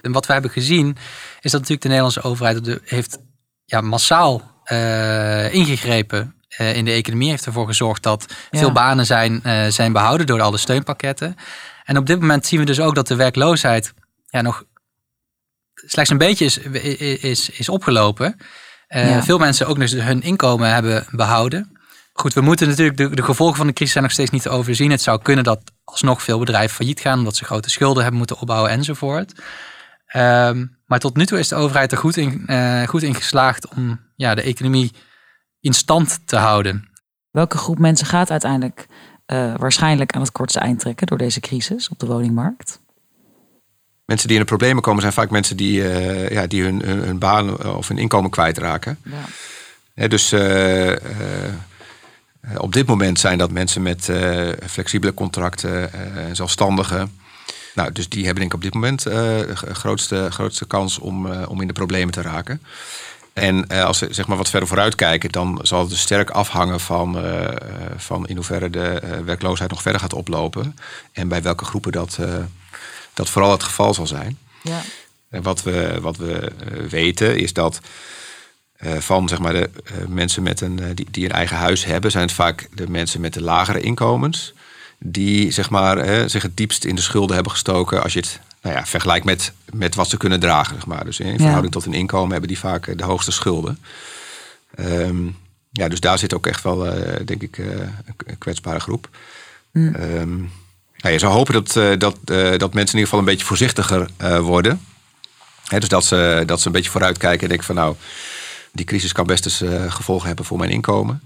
En 0.00 0.12
wat 0.12 0.26
we 0.26 0.32
hebben 0.32 0.50
gezien 0.50 0.96
is 1.40 1.50
dat 1.50 1.60
natuurlijk 1.60 1.82
de 1.82 1.88
Nederlandse 1.88 2.22
overheid 2.22 2.80
heeft 2.84 3.18
ja, 3.64 3.80
massaal 3.80 4.42
uh, 4.72 5.54
ingegrepen 5.54 6.34
in 6.58 6.84
de 6.84 6.90
economie. 6.90 7.30
Heeft 7.30 7.46
ervoor 7.46 7.66
gezorgd 7.66 8.02
dat 8.02 8.34
veel 8.50 8.72
banen 8.72 9.06
zijn, 9.06 9.40
uh, 9.46 9.66
zijn 9.66 9.92
behouden 9.92 10.26
door 10.26 10.40
alle 10.40 10.56
steunpakketten. 10.56 11.36
En 11.84 11.96
op 11.96 12.06
dit 12.06 12.20
moment 12.20 12.46
zien 12.46 12.60
we 12.60 12.66
dus 12.66 12.80
ook 12.80 12.94
dat 12.94 13.08
de 13.08 13.16
werkloosheid 13.16 13.94
ja, 14.26 14.40
nog 14.40 14.64
slechts 15.74 16.10
een 16.10 16.18
beetje 16.18 16.44
is, 16.44 16.58
is, 16.58 17.50
is 17.50 17.68
opgelopen. 17.68 18.36
Ja. 18.88 19.22
Veel 19.22 19.38
mensen 19.38 19.66
ook 19.66 19.78
dus 19.78 19.92
hun 19.92 20.22
inkomen 20.22 20.72
hebben 20.72 21.06
behouden. 21.10 21.78
Goed, 22.12 22.34
we 22.34 22.40
moeten 22.40 22.68
natuurlijk 22.68 22.96
de, 22.96 23.14
de, 23.14 23.22
gevolgen 23.22 23.56
van 23.56 23.66
de 23.66 23.72
crisis 23.72 23.92
zijn 23.92 24.04
nog 24.04 24.12
steeds 24.12 24.30
niet 24.30 24.42
te 24.42 24.48
overzien. 24.48 24.90
Het 24.90 25.02
zou 25.02 25.22
kunnen 25.22 25.44
dat 25.44 25.60
alsnog 25.84 26.22
veel 26.22 26.38
bedrijven 26.38 26.76
failliet 26.76 27.00
gaan 27.00 27.18
omdat 27.18 27.36
ze 27.36 27.44
grote 27.44 27.70
schulden 27.70 28.00
hebben 28.00 28.18
moeten 28.18 28.38
opbouwen 28.38 28.70
enzovoort. 28.70 29.32
Um, 30.16 30.78
maar 30.86 30.98
tot 30.98 31.16
nu 31.16 31.26
toe 31.26 31.38
is 31.38 31.48
de 31.48 31.54
overheid 31.54 31.92
er 31.92 31.98
goed 31.98 32.16
in, 32.16 32.44
uh, 32.46 32.82
goed 32.82 33.02
in 33.02 33.14
geslaagd 33.14 33.68
om 33.68 34.00
ja, 34.16 34.34
de 34.34 34.42
economie 34.42 34.92
in 35.60 35.72
stand 35.72 36.20
te 36.24 36.36
houden. 36.36 36.90
Welke 37.30 37.56
groep 37.56 37.78
mensen 37.78 38.06
gaat 38.06 38.30
uiteindelijk 38.30 38.86
uh, 39.26 39.54
waarschijnlijk 39.56 40.12
aan 40.12 40.20
het 40.20 40.32
kortste 40.32 40.60
eind 40.60 40.80
trekken 40.80 41.06
door 41.06 41.18
deze 41.18 41.40
crisis 41.40 41.88
op 41.88 41.98
de 41.98 42.06
woningmarkt? 42.06 42.80
Mensen 44.04 44.28
die 44.28 44.36
in 44.36 44.42
de 44.42 44.48
problemen 44.48 44.82
komen 44.82 45.00
zijn 45.00 45.12
vaak 45.12 45.30
mensen 45.30 45.56
die, 45.56 45.80
uh, 45.80 46.30
ja, 46.30 46.46
die 46.46 46.62
hun, 46.62 46.82
hun, 46.82 46.98
hun, 46.98 47.18
baan 47.18 47.64
of 47.64 47.88
hun 47.88 47.98
inkomen 47.98 48.30
kwijtraken. 48.30 48.98
Ja. 49.02 49.24
Ja, 49.94 50.08
dus 50.08 50.32
op 52.56 52.72
dit 52.72 52.86
moment 52.86 53.18
zijn 53.18 53.38
dat 53.38 53.50
mensen 53.50 53.82
met 53.82 54.10
flexibele 54.66 55.14
contracten, 55.14 55.90
zelfstandigen. 56.32 57.10
Nou, 57.74 57.92
dus 57.92 58.08
die 58.08 58.24
hebben 58.24 58.40
denk 58.40 58.50
ik 58.50 58.56
op 58.56 58.62
dit 58.62 58.74
moment 58.74 59.06
uh, 59.06 59.14
de 59.14 59.74
grootste, 59.74 60.26
grootste 60.30 60.66
kans 60.66 60.98
om, 60.98 61.26
uh, 61.26 61.42
om 61.48 61.60
in 61.60 61.66
de 61.66 61.72
problemen 61.72 62.12
te 62.12 62.22
raken. 62.22 62.62
En 63.40 63.64
uh, 63.72 63.84
als 63.84 63.98
we 63.98 64.14
zeg 64.14 64.26
maar, 64.26 64.36
wat 64.36 64.50
verder 64.50 64.68
vooruit 64.68 64.94
kijken, 64.94 65.30
dan 65.30 65.58
zal 65.62 65.80
het 65.80 65.88
dus 65.88 66.00
sterk 66.00 66.30
afhangen 66.30 66.80
van, 66.80 67.24
van 67.96 68.26
in 68.26 68.36
hoeverre 68.36 68.70
de 68.70 69.20
werkloosheid 69.24 69.70
nog 69.70 69.82
verder 69.82 70.00
gaat 70.00 70.12
oplopen. 70.12 70.76
En 71.12 71.28
bij 71.28 71.42
welke 71.42 71.64
groepen 71.64 71.92
dat, 71.92 72.18
dat 73.14 73.30
vooral 73.30 73.50
het 73.50 73.62
geval 73.62 73.94
zal 73.94 74.06
zijn. 74.06 74.38
Ja. 74.62 74.80
En 75.30 75.42
wat 75.42 75.62
we, 75.62 75.98
wat 76.00 76.16
we 76.16 76.52
weten 76.88 77.38
is 77.38 77.52
dat 77.52 77.80
van 78.98 79.28
zeg 79.28 79.38
maar, 79.38 79.52
de 79.52 79.70
mensen 80.08 80.42
met 80.42 80.60
een, 80.60 80.94
die, 80.94 81.06
die 81.10 81.24
een 81.24 81.32
eigen 81.32 81.56
huis 81.56 81.84
hebben, 81.84 82.10
zijn 82.10 82.24
het 82.24 82.32
vaak 82.32 82.68
de 82.74 82.90
mensen 82.90 83.20
met 83.20 83.34
de 83.34 83.42
lagere 83.42 83.80
inkomens 83.80 84.54
die 85.04 85.50
zeg 85.50 85.70
maar, 85.70 85.96
hè, 85.96 86.28
zich 86.28 86.42
het 86.42 86.56
diepst 86.56 86.84
in 86.84 86.94
de 86.94 87.00
schulden 87.02 87.34
hebben 87.34 87.52
gestoken 87.52 88.02
als 88.02 88.12
je 88.12 88.18
het 88.18 88.40
nou 88.62 88.76
ja, 88.76 88.86
vergelijkt 88.86 89.24
met, 89.24 89.52
met 89.72 89.94
wat 89.94 90.08
ze 90.08 90.16
kunnen 90.16 90.40
dragen. 90.40 90.74
Zeg 90.74 90.86
maar. 90.86 91.04
Dus 91.04 91.20
in 91.20 91.38
verhouding 91.38 91.72
tot 91.72 91.84
hun 91.84 91.94
inkomen 91.94 92.30
hebben 92.30 92.48
die 92.48 92.58
vaak 92.58 92.86
eh, 92.86 92.96
de 92.96 93.04
hoogste 93.04 93.32
schulden. 93.32 93.78
Ehm, 94.74 95.26
ja, 95.72 95.88
dus 95.88 96.00
daar 96.00 96.18
zit 96.18 96.34
ook 96.34 96.46
echt 96.46 96.62
wel, 96.62 96.86
uh, 96.86 97.16
denk 97.24 97.42
ik, 97.42 97.58
uh, 97.58 97.66
een 98.26 98.38
kwetsbare 98.38 98.80
groep. 98.80 99.08
Mm. 99.72 99.94
Um, 99.94 100.52
nou, 100.96 101.12
je 101.14 101.18
zou 101.18 101.32
hopen 101.32 101.52
dat, 101.52 101.76
uh, 101.76 101.98
dat, 101.98 102.16
dat 102.24 102.74
mensen 102.74 102.76
in 102.76 102.78
ieder 102.78 103.00
geval 103.00 103.18
een 103.18 103.24
beetje 103.24 103.46
voorzichtiger 103.46 104.10
worden. 104.42 104.80
dus 105.68 105.88
dat 105.88 106.04
ze, 106.04 106.42
dat 106.46 106.60
ze 106.60 106.66
een 106.66 106.72
beetje 106.72 106.90
vooruitkijken 106.90 107.42
en 107.42 107.48
denken 107.48 107.66
van 107.66 107.74
nou, 107.74 107.96
die 108.72 108.84
crisis 108.84 109.12
kan 109.12 109.26
best 109.26 109.44
eens 109.44 109.62
gevolgen 109.94 110.26
hebben 110.26 110.44
voor 110.44 110.58
mijn 110.58 110.70
inkomen. 110.70 111.22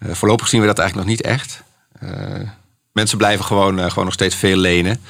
voorlopig 0.00 0.48
zien 0.48 0.60
we 0.60 0.66
dat 0.66 0.78
eigenlijk 0.78 1.08
nog 1.08 1.16
niet 1.16 1.26
echt 1.26 1.62
mensen 2.92 3.18
blijven 3.18 3.44
gewoon, 3.44 3.78
uh, 3.78 3.88
gewoon 3.88 4.04
nog 4.04 4.14
steeds 4.14 4.34
veel 4.34 4.56
lenen. 4.56 5.00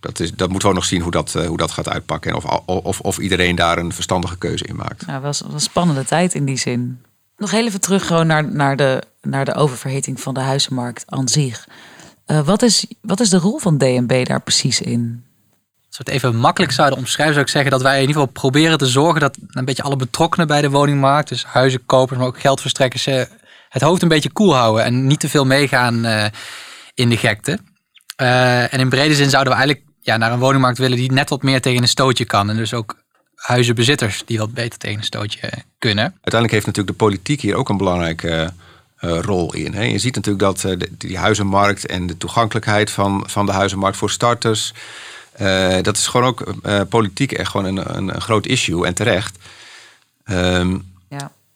Dat, 0.00 0.20
is, 0.20 0.32
dat 0.32 0.50
moeten 0.50 0.68
we 0.68 0.74
nog 0.74 0.84
zien 0.84 1.00
hoe 1.00 1.10
dat, 1.10 1.34
uh, 1.36 1.46
hoe 1.46 1.56
dat 1.56 1.70
gaat 1.70 1.88
uitpakken. 1.88 2.30
En 2.30 2.36
of, 2.36 2.44
of, 2.66 3.00
of 3.00 3.18
iedereen 3.18 3.56
daar 3.56 3.78
een 3.78 3.92
verstandige 3.92 4.38
keuze 4.38 4.64
in 4.64 4.76
maakt. 4.76 5.04
Ja, 5.06 5.20
was, 5.20 5.40
was 5.40 5.52
een 5.52 5.60
spannende 5.60 6.04
tijd 6.04 6.34
in 6.34 6.44
die 6.44 6.58
zin. 6.58 7.02
Nog 7.36 7.52
even 7.52 7.80
terug 7.80 8.06
gewoon 8.06 8.26
naar, 8.26 8.52
naar, 8.52 8.76
de, 8.76 9.02
naar 9.22 9.44
de 9.44 9.54
oververhiting 9.54 10.20
van 10.20 10.34
de 10.34 10.40
huizenmarkt 10.40 11.04
aan 11.06 11.28
zich. 11.28 11.68
Uh, 12.26 12.40
wat, 12.40 12.62
is, 12.62 12.86
wat 13.00 13.20
is 13.20 13.30
de 13.30 13.38
rol 13.38 13.58
van 13.58 13.78
DNB 13.78 14.26
daar 14.26 14.40
precies 14.40 14.80
in? 14.80 15.24
Als 15.86 15.98
we 15.98 16.04
het 16.04 16.08
even 16.08 16.36
makkelijk 16.36 16.72
zouden 16.72 16.98
omschrijven, 16.98 17.34
zou 17.34 17.46
ik 17.46 17.52
zeggen 17.52 17.70
dat 17.70 17.82
wij 17.82 17.94
in 17.94 18.00
ieder 18.00 18.14
geval 18.14 18.32
proberen 18.32 18.78
te 18.78 18.86
zorgen 18.86 19.20
dat 19.20 19.38
een 19.48 19.64
beetje 19.64 19.82
alle 19.82 19.96
betrokkenen 19.96 20.46
bij 20.46 20.60
de 20.60 20.70
woningmarkt, 20.70 21.28
dus 21.28 21.44
huizenkopers, 21.44 22.18
maar 22.18 22.28
ook 22.28 22.40
geldverstrekkers, 22.40 23.04
het 23.68 23.82
hoofd 23.82 24.02
een 24.02 24.08
beetje 24.08 24.32
koel 24.32 24.54
houden 24.54 24.84
en 24.84 25.06
niet 25.06 25.20
te 25.20 25.28
veel 25.28 25.44
meegaan 25.44 26.04
in 26.98 27.08
de 27.08 27.16
gekte. 27.16 27.58
Uh, 28.22 28.72
en 28.72 28.80
in 28.80 28.88
brede 28.88 29.14
zin 29.14 29.30
zouden 29.30 29.52
we 29.52 29.58
eigenlijk 29.58 29.88
ja, 30.00 30.16
naar 30.16 30.32
een 30.32 30.38
woningmarkt 30.38 30.78
willen 30.78 30.96
die 30.96 31.12
net 31.12 31.30
wat 31.30 31.42
meer 31.42 31.60
tegen 31.60 31.82
een 31.82 31.88
stootje 31.88 32.24
kan. 32.24 32.50
En 32.50 32.56
dus 32.56 32.74
ook 32.74 32.96
huizenbezitters 33.34 34.22
die 34.26 34.38
wat 34.38 34.52
beter 34.52 34.78
tegen 34.78 34.98
een 34.98 35.04
stootje 35.04 35.50
kunnen. 35.78 36.04
Uiteindelijk 36.04 36.52
heeft 36.52 36.66
natuurlijk 36.66 36.98
de 36.98 37.04
politiek 37.04 37.40
hier 37.40 37.54
ook 37.54 37.68
een 37.68 37.76
belangrijke 37.76 38.52
uh, 39.00 39.18
rol 39.20 39.54
in. 39.54 39.74
Hè. 39.74 39.82
Je 39.82 39.98
ziet 39.98 40.14
natuurlijk 40.14 40.44
dat 40.44 40.60
de, 40.60 40.88
die 40.90 41.18
huizenmarkt 41.18 41.86
en 41.86 42.06
de 42.06 42.16
toegankelijkheid 42.16 42.90
van, 42.90 43.24
van 43.26 43.46
de 43.46 43.52
huizenmarkt 43.52 43.96
voor 43.96 44.10
starters. 44.10 44.72
dat 45.82 45.96
is 45.96 46.06
gewoon 46.06 46.26
ook 46.26 46.52
politiek 46.88 47.32
echt 47.32 47.50
gewoon 47.50 47.76
een, 47.76 47.96
een, 47.96 48.20
groot 48.20 48.46
issue 48.46 48.86
en 48.86 48.94
terecht. 48.94 49.38
Um, 50.24 50.97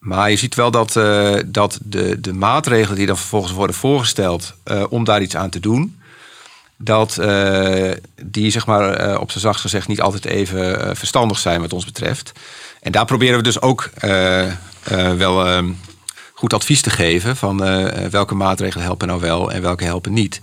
maar 0.02 0.30
je 0.30 0.36
ziet 0.36 0.54
wel 0.54 0.70
dat, 0.70 0.96
uh, 0.96 1.34
dat 1.46 1.78
de, 1.82 2.20
de 2.20 2.32
maatregelen 2.32 2.96
die 2.96 3.06
dan 3.06 3.16
vervolgens 3.16 3.52
worden 3.52 3.76
voorgesteld 3.76 4.54
uh, 4.64 4.84
om 4.88 5.04
daar 5.04 5.22
iets 5.22 5.36
aan 5.36 5.50
te 5.50 5.60
doen, 5.60 6.00
dat 6.76 7.16
uh, 7.20 7.90
die 8.22 8.50
zeg 8.50 8.66
maar 8.66 9.18
op 9.20 9.30
zijn 9.30 9.44
zacht 9.44 9.60
gezegd 9.60 9.88
niet 9.88 10.00
altijd 10.00 10.24
even 10.24 10.96
verstandig 10.96 11.38
zijn 11.38 11.60
wat 11.60 11.72
ons 11.72 11.84
betreft. 11.84 12.32
En 12.80 12.92
daar 12.92 13.04
proberen 13.04 13.36
we 13.36 13.42
dus 13.42 13.60
ook 13.60 13.90
wel 15.16 15.46
ehm, 15.46 15.70
goed 16.32 16.54
advies 16.54 16.80
te 16.80 16.90
geven 16.90 17.36
van 17.36 17.56
welke 18.10 18.34
maatregelen 18.34 18.84
helpen 18.84 19.08
nou 19.08 19.20
wel 19.20 19.52
en 19.52 19.62
welke 19.62 19.84
helpen 19.84 20.12
niet. 20.12 20.40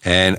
En 0.00 0.38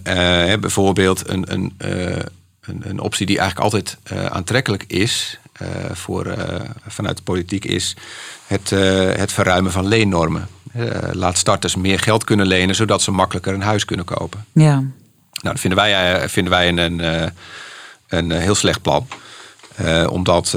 bijvoorbeeld 0.60 1.30
een, 1.30 1.52
een, 1.52 1.74
een, 1.78 2.82
een, 2.82 3.00
optie 3.00 3.26
die 3.26 3.40
eigenlijk 3.40 3.74
altijd 3.74 3.98
aantrekkelijk 4.32 4.84
is 4.88 5.40
voor, 5.94 6.36
vanuit 6.88 7.18
de 7.18 7.24
politiek 7.24 7.66
is 7.66 7.96
het, 8.48 8.72
uh, 8.72 9.12
het 9.14 9.32
verruimen 9.32 9.72
van 9.72 9.88
leennormen. 9.88 10.48
Laat 11.12 11.38
starters 11.38 11.76
meer 11.76 12.00
geld 12.00 12.24
kunnen 12.24 12.48
lenen, 12.48 12.76
zodat 12.76 13.02
ze 13.02 13.12
makkelijker 13.12 13.54
een 13.54 13.62
huis 13.62 13.86
kunnen 13.86 14.06
kopen. 14.06 14.46
Ja. 14.52 14.74
Nou, 14.74 14.88
dat 15.42 15.60
vinden 15.60 15.80
wij, 15.80 16.30
vinden 16.30 16.54
wij 16.54 16.68
een, 16.68 16.78
een, 16.78 17.32
een 18.08 18.32
heel 18.32 18.56
slecht 18.56 18.82
plan. 18.82 19.08
omdat 20.10 20.56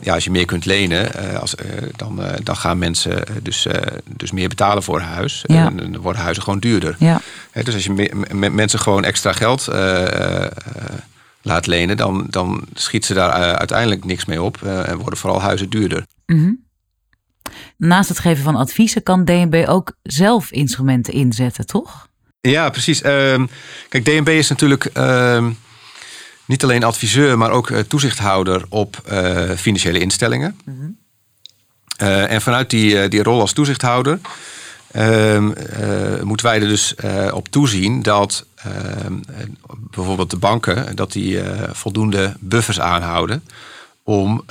ja, 0.00 0.14
als 0.14 0.24
je 0.24 0.30
meer 0.30 0.44
kunt 0.44 0.64
lenen, 0.64 1.10
als, 1.40 1.54
dan, 1.96 2.20
dan 2.42 2.56
gaan 2.56 2.78
mensen 2.78 3.24
dus, 3.42 3.66
dus 4.16 4.32
meer 4.32 4.48
betalen 4.48 4.82
voor 4.82 4.96
een 4.96 5.06
huis. 5.06 5.44
Ja. 5.46 5.66
En 5.66 5.76
dan 5.76 5.96
worden 5.96 6.22
huizen 6.22 6.42
gewoon 6.42 6.58
duurder. 6.58 6.96
Ja. 6.98 7.20
dus 7.52 7.74
als 7.74 7.84
je 7.84 8.10
mensen 8.50 8.78
gewoon 8.78 9.04
extra 9.04 9.32
geld 9.32 9.68
laat 11.44 11.66
lenen, 11.66 11.96
dan, 11.96 12.26
dan 12.30 12.64
schiet 12.74 13.04
ze 13.04 13.14
daar 13.14 13.32
uiteindelijk 13.32 14.04
niks 14.04 14.24
mee 14.24 14.42
op. 14.42 14.62
en 14.62 14.98
worden 14.98 15.18
vooral 15.18 15.40
huizen 15.40 15.70
duurder. 15.70 16.06
Mm 16.26 16.62
Naast 17.76 18.08
het 18.08 18.18
geven 18.18 18.44
van 18.44 18.56
adviezen 18.56 19.02
kan 19.02 19.24
DNB 19.24 19.64
ook 19.68 19.96
zelf 20.02 20.50
instrumenten 20.50 21.12
inzetten, 21.12 21.66
toch? 21.66 22.08
Ja, 22.40 22.70
precies. 22.70 23.02
Ehm, 23.02 23.46
kijk, 23.88 24.04
DNB 24.04 24.28
is 24.28 24.48
natuurlijk 24.48 24.84
ehm, 24.84 25.50
niet 26.46 26.62
alleen 26.62 26.84
adviseur, 26.84 27.38
maar 27.38 27.50
ook 27.50 27.70
eh, 27.70 27.78
toezichthouder 27.78 28.64
op 28.68 29.02
financiële 29.56 29.98
instellingen. 29.98 30.58
Mhm. 30.64 30.90
Eh, 31.96 32.32
en 32.32 32.42
vanuit 32.42 32.70
die, 32.70 33.08
die 33.08 33.22
rol 33.22 33.40
als 33.40 33.52
toezichthouder 33.52 34.18
moeten 36.22 36.46
wij 36.46 36.60
er 36.60 36.68
dus 36.68 36.94
op 37.32 37.48
toezien 37.48 38.02
dat 38.02 38.46
bijvoorbeeld 39.90 40.30
de 40.30 40.36
banken 40.36 40.96
dat 40.96 41.12
die 41.12 41.40
voldoende 41.72 42.36
buffers 42.40 42.80
aanhouden 42.80 43.44
om 44.02 44.42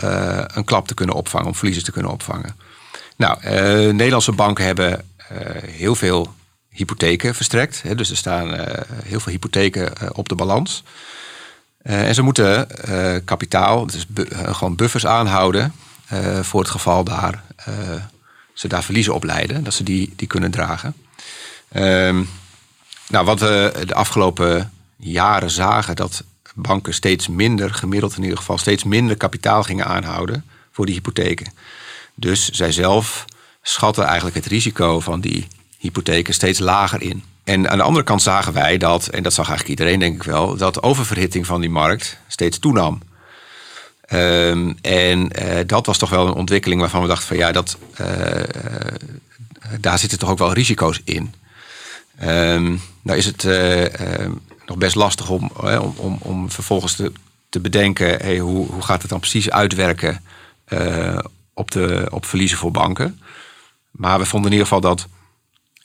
een 0.48 0.64
klap 0.66 0.88
te 0.88 0.94
kunnen 0.94 1.16
opvangen, 1.16 1.48
om 1.48 1.56
verliezen 1.56 1.84
te 1.84 1.92
kunnen 1.92 2.12
opvangen. 2.12 2.56
Nou, 3.16 3.46
Nederlandse 3.94 4.32
banken 4.32 4.66
hebben 4.66 5.06
heel 5.66 5.96
veel 5.96 6.34
hypotheken 6.70 7.36
verstrekt. 7.36 7.98
Dus 7.98 8.10
er 8.10 8.18
staan 8.18 8.50
heel 9.04 9.20
veel 9.20 9.32
hypotheken 9.32 10.16
op 10.16 10.30
de 10.30 10.36
balans. 10.36 10.84
en 11.84 12.16
ze 12.16 12.22
moeten 12.22 12.68
kapitaal, 13.26 13.86
dus 13.86 14.06
gewoon 14.46 14.76
buffers 14.76 15.06
aanhouden 15.06 15.74
voor 16.42 16.60
het 16.60 16.70
geval 16.70 17.04
daar, 17.04 17.44
ze 18.54 18.68
daar 18.68 18.84
verliezen 18.84 19.14
op 19.14 19.24
leiden, 19.24 19.64
dat 19.64 19.74
ze 19.74 19.84
die, 19.84 20.14
die 20.16 20.28
kunnen 20.28 20.52
dragen. 20.52 20.96
Ehm, 21.70 22.24
nou, 23.08 23.26
wat 23.26 23.40
we 23.40 23.84
de 23.86 23.94
afgelopen 23.94 24.72
jaren 24.98 25.52
zagen, 25.52 25.96
dat 25.96 26.24
banken 26.56 26.94
steeds 26.94 27.28
minder, 27.28 27.74
gemiddeld 27.74 28.18
in 28.18 28.24
ieder 28.24 28.38
geval, 28.38 28.58
steeds 28.58 28.84
minder 28.84 29.18
kapitaal 29.18 29.64
gingen 29.64 29.86
aanhouden 29.86 30.46
voor 30.72 30.86
die 30.86 30.96
hypotheken. 30.96 31.54
Dus 32.16 32.50
zij 32.50 32.72
zelf 32.72 33.26
schatten 33.62 34.06
eigenlijk 34.06 34.36
het 34.36 34.46
risico 34.46 35.00
van 35.00 35.22
die 35.22 35.48
hypotheken 35.78 36.34
steeds 36.34 36.60
lager 36.60 37.02
in. 37.02 37.24
en 37.44 37.70
aan 37.70 37.78
de 37.78 37.84
andere 37.84 38.06
kant 38.06 38.22
zagen 38.22 38.54
wij 38.54 38.78
dat, 38.78 39.08
en 39.08 39.24
dat 39.24 39.34
zag 39.34 39.48
eigenlijk 39.48 39.80
iedereen 39.80 40.00
denk 40.00 40.16
ik 40.16 40.24
wel, 40.24 40.58
dat 40.58 40.74
de 40.74 40.82
oververhitting 40.82 41.46
van 41.46 41.62
die 41.62 41.70
markt 41.70 42.18
steeds 42.28 42.60
toenam. 42.60 43.02
Ehm, 44.04 44.74
en 44.82 45.30
uh, 45.42 45.60
dat 45.66 45.86
was 45.86 45.98
toch 45.98 46.10
wel 46.10 46.28
een 46.28 46.34
ontwikkeling 46.34 46.82
waarvan 46.82 47.02
we 47.02 47.08
dachten 47.08 47.28
van 47.28 47.38
ja, 47.38 47.52
dat, 47.52 47.78
uh, 48.02 48.08
daar 49.80 50.00
zitten 50.00 50.20
toch 50.20 50.30
ook 50.30 50.38
wel 50.38 50.54
risico's 50.54 51.02
in. 51.04 51.34
Um, 52.24 52.82
nou 53.02 53.18
is 53.18 53.26
het 53.26 53.44
uh, 53.44 53.86
nog 54.66 54.78
best 54.78 54.96
lastig 54.96 55.30
om, 55.30 55.52
om, 55.58 55.94
om, 55.98 56.18
om 56.22 56.52
vervolgens 56.52 56.96
te, 56.96 57.12
te 57.50 57.60
bedenken, 57.60 58.08
hey, 58.22 58.38
hoe, 58.38 58.68
hoe 58.68 58.82
gaat 58.82 59.02
het 59.02 59.10
dan 59.10 59.20
precies 59.20 59.50
uitwerken 59.50 60.24
op, 61.54 61.72
de, 61.72 62.08
op 62.12 62.26
verliezen 62.26 62.58
voor 62.58 62.72
banken. 62.72 63.22
Maar 63.92 64.20
we 64.20 64.26
vonden 64.26 64.52
in 64.52 64.58
ieder 64.58 64.74
geval 64.74 64.90
dat 64.90 65.08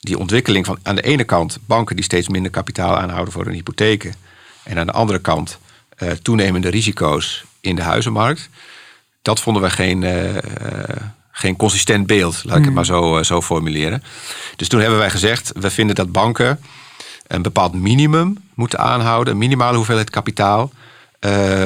die 0.00 0.18
ontwikkeling 0.18 0.66
van 0.66 0.78
aan 0.82 0.94
de 0.94 1.02
ene 1.02 1.24
kant 1.24 1.58
banken 1.66 1.96
die 1.96 2.04
steeds 2.04 2.28
minder 2.28 2.50
kapitaal 2.50 2.96
aanhouden 2.96 3.32
voor 3.32 3.44
hun 3.44 3.54
hypotheken. 3.54 4.14
En 4.62 4.78
aan 4.78 4.86
de 4.86 4.92
andere 4.92 5.18
kant 5.18 5.58
toenemende 6.22 6.68
risico's 6.68 7.44
in 7.68 7.76
de 7.76 7.82
huizenmarkt. 7.82 8.48
Dat 9.22 9.40
vonden 9.40 9.62
we 9.62 9.70
geen, 9.70 10.02
uh, 10.02 10.36
geen 11.30 11.56
consistent 11.56 12.06
beeld, 12.06 12.34
laat 12.34 12.44
ik 12.44 12.52
het 12.52 12.64
hmm. 12.64 12.74
maar 12.74 12.84
zo, 12.84 13.22
zo 13.22 13.42
formuleren. 13.42 14.02
Dus 14.56 14.68
toen 14.68 14.80
hebben 14.80 14.98
wij 14.98 15.10
gezegd, 15.10 15.52
we 15.54 15.70
vinden 15.70 15.94
dat 15.96 16.12
banken 16.12 16.60
een 17.26 17.42
bepaald 17.42 17.74
minimum 17.74 18.38
moeten 18.54 18.78
aanhouden, 18.78 19.32
een 19.32 19.38
minimale 19.38 19.76
hoeveelheid 19.76 20.10
kapitaal. 20.10 20.72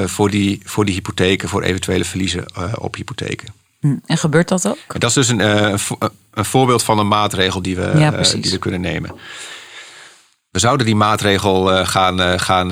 voor, 0.04 0.30
die, 0.30 0.60
voor 0.64 0.84
die 0.84 0.94
hypotheken, 0.94 1.48
voor 1.48 1.62
eventuele 1.62 2.04
verliezen 2.04 2.44
op 2.78 2.94
hypotheken. 2.94 3.48
Hm, 3.80 3.96
en 4.06 4.18
gebeurt 4.18 4.48
dat 4.48 4.68
ook? 4.68 5.00
Dat 5.00 5.10
is 5.10 5.14
dus 5.14 5.28
een, 5.28 5.40
een 6.30 6.44
voorbeeld 6.44 6.82
van 6.82 6.98
een 6.98 7.08
maatregel 7.08 7.62
die 7.62 7.76
we, 7.76 8.10
die 8.40 8.50
we 8.50 8.58
kunnen 8.58 8.80
nemen. 8.80 9.14
We 10.52 10.58
zouden 10.58 10.86
die 10.86 10.94
maatregel 10.94 11.72
uh, 11.72 11.86
gaan, 11.86 12.40
gaan 12.40 12.68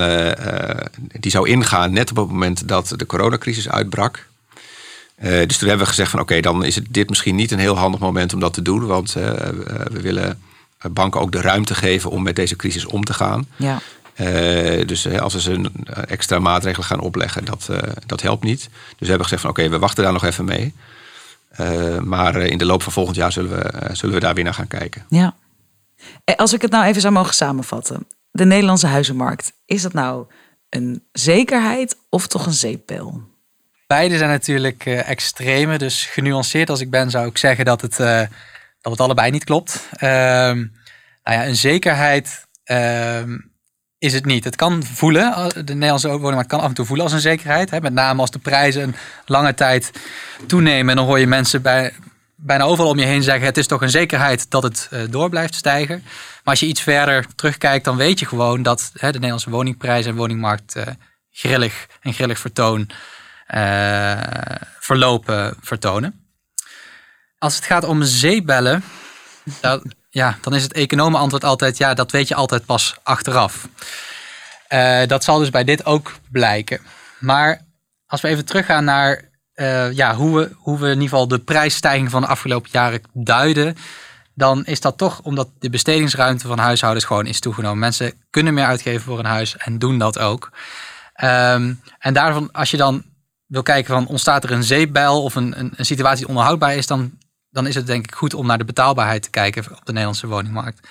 die 1.21 1.31
zou 1.31 1.49
ingaan 1.49 1.93
net 1.93 2.11
op 2.11 2.17
het 2.17 2.29
moment 2.29 2.69
dat 2.69 2.93
de 2.97 3.07
coronacrisis 3.07 3.69
uitbrak. 3.69 4.27
dus 5.21 5.59
toen 5.59 5.69
hebben 5.69 5.87
we 5.87 5.93
gezegd 5.93 6.11
van 6.11 6.21
oké, 6.21 6.41
dan 6.41 6.65
is 6.65 6.75
het 6.75 6.87
dit 6.89 7.09
misschien 7.09 7.35
niet 7.35 7.51
een 7.51 7.59
heel 7.59 7.77
handig 7.77 8.01
moment 8.01 8.35
om 8.35 8.41
dat 8.41 8.53
te 8.53 8.63
doen. 8.63 8.87
Want 8.87 9.13
we 9.13 10.01
willen 10.01 10.41
banken 10.91 11.21
ook 11.21 11.33
de 11.33 11.41
ruimte 11.41 11.75
geven 11.75 12.11
om 12.11 12.23
met 12.23 12.37
deze 12.37 12.57
crisis 12.57 12.85
om 12.85 13.05
te 13.05 13.15
gaan. 13.15 13.47
Ja. 13.57 13.81
dus 14.85 15.09
als 15.19 15.35
we 15.35 15.41
ze 15.41 15.53
een 15.53 15.73
extra 16.07 16.39
maatregelen 16.39 16.87
gaan 16.87 17.01
opleggen, 17.01 17.45
dat, 17.45 17.69
dat 18.07 18.23
helpt 18.23 18.45
niet. 18.45 18.61
Dus 18.61 18.71
we 18.99 19.07
hebben 19.07 19.25
gezegd 19.25 19.43
van 19.43 19.51
oké, 19.51 19.69
we 19.69 19.79
wachten 19.79 20.05
daar 20.05 20.13
nog 20.13 20.25
even 20.25 20.45
mee. 20.45 20.75
Maar 22.05 22.35
eh, 22.35 22.51
in 22.51 22.59
de 22.59 22.65
loop 22.65 22.83
van 22.83 22.93
volgend 22.93 23.17
jaar 23.17 23.33
zullen 23.33 23.51
we, 23.51 23.89
zullen 23.93 24.15
we 24.15 24.21
daar 24.21 24.35
weer 24.35 24.45
naar 24.45 24.55
gaan 24.55 24.69
kijken. 24.69 25.05
Ja. 25.09 25.35
Als 26.37 26.53
ik 26.53 26.63
het 26.63 26.71
nou 26.71 26.85
even 26.85 27.01
zou 27.01 27.13
mogen 27.13 27.35
samenvatten. 27.35 28.07
De 28.31 28.45
Nederlandse 28.45 28.87
huizenmarkt, 28.87 29.53
is 29.67 29.83
dat 29.83 29.93
nou 29.93 30.27
een 30.69 31.05
zekerheid 31.13 31.97
of 32.09 32.27
toch 32.27 32.47
een 32.47 32.53
zeepbel? 32.53 33.23
Beide 33.87 34.19
zijn 34.19 34.31
natuurlijk 34.31 34.87
uh, 34.87 35.09
extreme. 35.09 35.79
Dus 35.79 36.07
genuanceerd 36.07 36.71
als 36.71 36.81
ik 36.81 36.91
ben, 36.91 37.11
zou 37.11 37.27
ik 37.27 37.39
zeggen 37.39 37.65
dat 37.65 37.81
het, 37.81 37.97
dat 38.81 38.93
het 38.93 39.01
allebei 39.01 39.31
niet 39.31 39.45
klopt. 39.45 39.89
Ehm, 39.93 40.67
nou 41.25 41.39
ja, 41.39 41.47
een 41.47 41.57
zekerheid 41.57 42.47
ehm, 42.65 43.37
is 43.99 44.13
het 44.13 44.25
niet. 44.25 44.45
Het 44.45 44.57
kan 44.57 44.83
voelen, 44.83 45.33
eh, 45.33 45.47
de 45.49 45.75
Nederlandse 45.75 46.09
woningmarkt 46.09 46.49
kan 46.49 46.61
af 46.61 46.69
en 46.69 46.75
toe 46.75 46.85
voelen 46.85 47.05
als 47.05 47.15
een 47.15 47.21
zekerheid. 47.21 47.71
Hè, 47.71 47.81
met 47.81 47.93
name 47.93 48.21
als 48.21 48.31
de 48.31 48.39
prijzen 48.39 48.83
een 48.83 48.95
lange 49.27 49.55
tijd 49.55 49.91
toenemen. 50.47 50.91
En 50.91 50.97
dan 50.97 51.07
hoor 51.07 51.19
je 51.19 51.27
mensen 51.27 51.63
bij, 51.63 51.93
bijna 52.43 52.65
overal 52.65 52.91
om 52.91 52.99
je 52.99 53.07
heen 53.07 53.23
zeggen... 53.23 53.47
het 53.47 53.57
is 53.57 53.67
toch 53.67 53.83
een 53.83 53.91
zekerheid 53.91 54.51
dat 54.51 54.63
het 54.63 54.89
uh, 54.93 55.03
door 55.11 55.29
blijft 55.29 55.55
stijgen. 55.55 56.03
Maar 56.05 56.41
als 56.45 56.61
je 56.61 56.67
iets 56.67 56.83
verder 56.83 57.27
terugkijkt, 57.35 57.85
dan 57.85 57.97
weet 57.97 58.19
je 58.19 58.27
gewoon... 58.27 58.63
dat 58.63 58.91
hè, 58.95 59.07
de 59.07 59.13
Nederlandse 59.13 59.51
woningprijzen 59.51 60.11
en 60.11 60.17
woningmarkt 60.17 60.77
uh, 60.77 60.83
grillig 61.31 61.87
en 62.01 62.13
grillig 62.13 62.39
vertoon... 62.39 62.91
verlopen 64.79 65.57
vertonen. 65.61 66.25
Als 67.39 67.57
het 67.57 67.65
gaat 67.65 67.85
om 67.85 68.03
zeebellen... 68.03 68.85
Dat, 69.61 69.83
ja, 70.11 70.39
dan 70.41 70.55
is 70.55 70.63
het 70.63 70.73
economen 70.73 71.21
antwoord 71.21 71.45
altijd, 71.45 71.77
ja, 71.77 71.95
dat 71.95 72.11
weet 72.11 72.29
je 72.29 72.35
altijd 72.35 72.65
pas 72.65 72.97
achteraf. 73.03 73.69
Dat 75.07 75.25
zal 75.25 75.39
dus 75.39 75.51
bij 75.51 75.65
dit 75.65 75.85
ook 75.85 76.13
blijken. 76.31 76.81
Maar 77.19 77.67
als 78.07 78.21
we 78.21 78.29
even 78.29 78.45
teruggaan 78.45 78.85
naar 78.85 79.30
uh, 79.61 79.93
ja, 79.93 80.15
hoe, 80.15 80.39
we, 80.39 80.51
hoe 80.57 80.79
we 80.79 80.87
in 80.87 80.93
ieder 80.93 81.09
geval 81.09 81.29
de 81.29 81.39
prijsstijging 81.39 82.11
van 82.11 82.21
de 82.21 82.27
afgelopen 82.27 82.71
jaren 82.73 83.01
duiden, 83.13 83.77
dan 84.35 84.65
is 84.65 84.81
dat 84.81 84.99
toch 84.99 85.21
omdat 85.23 85.49
de 85.59 85.71
bestedingsruimte 85.71 86.47
van 86.47 86.59
huishoudens 86.59 87.05
gewoon 87.05 87.27
is 87.27 87.41
toegenomen. 87.41 87.79
Mensen 87.79 88.13
kunnen 88.31 88.55
meer 88.55 88.65
uitgeven 88.65 89.01
voor 89.01 89.19
een 89.19 89.25
huis 89.25 89.57
en 89.57 89.79
doen 89.79 89.99
dat 89.99 90.19
ook. 90.19 90.51
Um, 91.25 91.81
en 91.99 92.13
daarvan, 92.13 92.53
als 92.53 92.71
je 92.71 92.77
dan 92.77 93.03
wil 93.47 93.63
kijken 93.63 93.95
van 93.95 94.07
ontstaat 94.07 94.45
er 94.45 94.51
een 94.51 94.63
zeepbijl 94.63 95.23
of 95.23 95.35
een, 95.35 95.59
een, 95.59 95.73
een 95.77 95.87
situatie 95.87 96.27
die 96.27 96.37
onhoudbaar 96.37 96.75
is, 96.75 96.87
dan 96.87 97.19
dan 97.51 97.67
is 97.67 97.75
het 97.75 97.87
denk 97.87 98.05
ik 98.05 98.15
goed 98.15 98.35
om 98.35 98.47
naar 98.47 98.59
de 98.59 98.65
betaalbaarheid 98.65 99.23
te 99.23 99.31
kijken 99.31 99.65
op 99.71 99.85
de 99.85 99.93
Nederlandse 99.93 100.27
woningmarkt. 100.27 100.89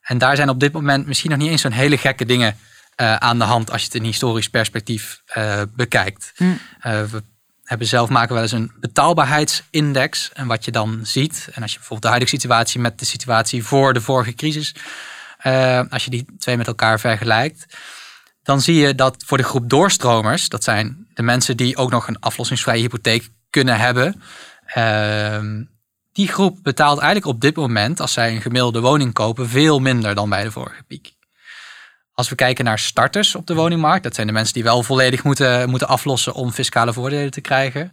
En 0.00 0.18
daar 0.18 0.36
zijn 0.36 0.48
op 0.48 0.60
dit 0.60 0.72
moment 0.72 1.06
misschien 1.06 1.30
nog 1.30 1.38
niet 1.38 1.50
eens 1.50 1.60
zo'n 1.60 1.70
hele 1.70 1.98
gekke 1.98 2.24
dingen 2.24 2.56
uh, 3.00 3.16
aan 3.16 3.38
de 3.38 3.44
hand 3.44 3.70
als 3.70 3.80
je 3.80 3.86
het 3.86 3.96
in 3.96 4.02
historisch 4.02 4.48
perspectief 4.48 5.22
uh, 5.36 5.62
bekijkt. 5.74 6.32
Hm. 6.36 6.44
Uh, 6.44 6.56
we 6.82 7.22
hebben 7.68 7.86
zelf 7.86 8.08
maken 8.08 8.34
wel 8.34 8.42
eens 8.42 8.52
een 8.52 8.72
betaalbaarheidsindex. 8.80 10.30
En 10.32 10.46
wat 10.46 10.64
je 10.64 10.70
dan 10.70 11.00
ziet, 11.02 11.48
en 11.52 11.62
als 11.62 11.70
je 11.70 11.76
bijvoorbeeld 11.76 12.02
de 12.02 12.08
huidige 12.08 12.34
situatie 12.36 12.80
met 12.80 12.98
de 12.98 13.04
situatie 13.04 13.64
voor 13.64 13.92
de 13.92 14.00
vorige 14.00 14.34
crisis, 14.34 14.74
als 15.88 16.04
je 16.04 16.10
die 16.10 16.24
twee 16.38 16.56
met 16.56 16.66
elkaar 16.66 17.00
vergelijkt, 17.00 17.66
dan 18.42 18.60
zie 18.60 18.74
je 18.74 18.94
dat 18.94 19.24
voor 19.26 19.36
de 19.36 19.42
groep 19.42 19.70
doorstromers, 19.70 20.48
dat 20.48 20.64
zijn 20.64 21.06
de 21.14 21.22
mensen 21.22 21.56
die 21.56 21.76
ook 21.76 21.90
nog 21.90 22.08
een 22.08 22.20
aflossingsvrije 22.20 22.80
hypotheek 22.80 23.28
kunnen 23.50 23.78
hebben, 23.78 24.22
ehm, 24.66 25.64
die 26.12 26.28
groep 26.28 26.58
betaalt 26.62 26.98
eigenlijk 26.98 27.26
op 27.26 27.40
dit 27.40 27.56
moment, 27.56 28.00
als 28.00 28.12
zij 28.12 28.34
een 28.34 28.42
gemiddelde 28.42 28.80
woning 28.80 29.12
kopen, 29.12 29.48
veel 29.48 29.78
minder 29.78 30.14
dan 30.14 30.28
bij 30.28 30.42
de 30.42 30.50
vorige 30.50 30.82
piek. 30.82 31.17
Als 32.18 32.28
we 32.28 32.34
kijken 32.34 32.64
naar 32.64 32.78
starters 32.78 33.34
op 33.34 33.46
de 33.46 33.54
woningmarkt, 33.54 34.02
dat 34.02 34.14
zijn 34.14 34.26
de 34.26 34.32
mensen 34.32 34.54
die 34.54 34.62
wel 34.62 34.82
volledig 34.82 35.24
moeten, 35.24 35.70
moeten 35.70 35.88
aflossen 35.88 36.34
om 36.34 36.52
fiscale 36.52 36.92
voordelen 36.92 37.30
te 37.30 37.40
krijgen, 37.40 37.92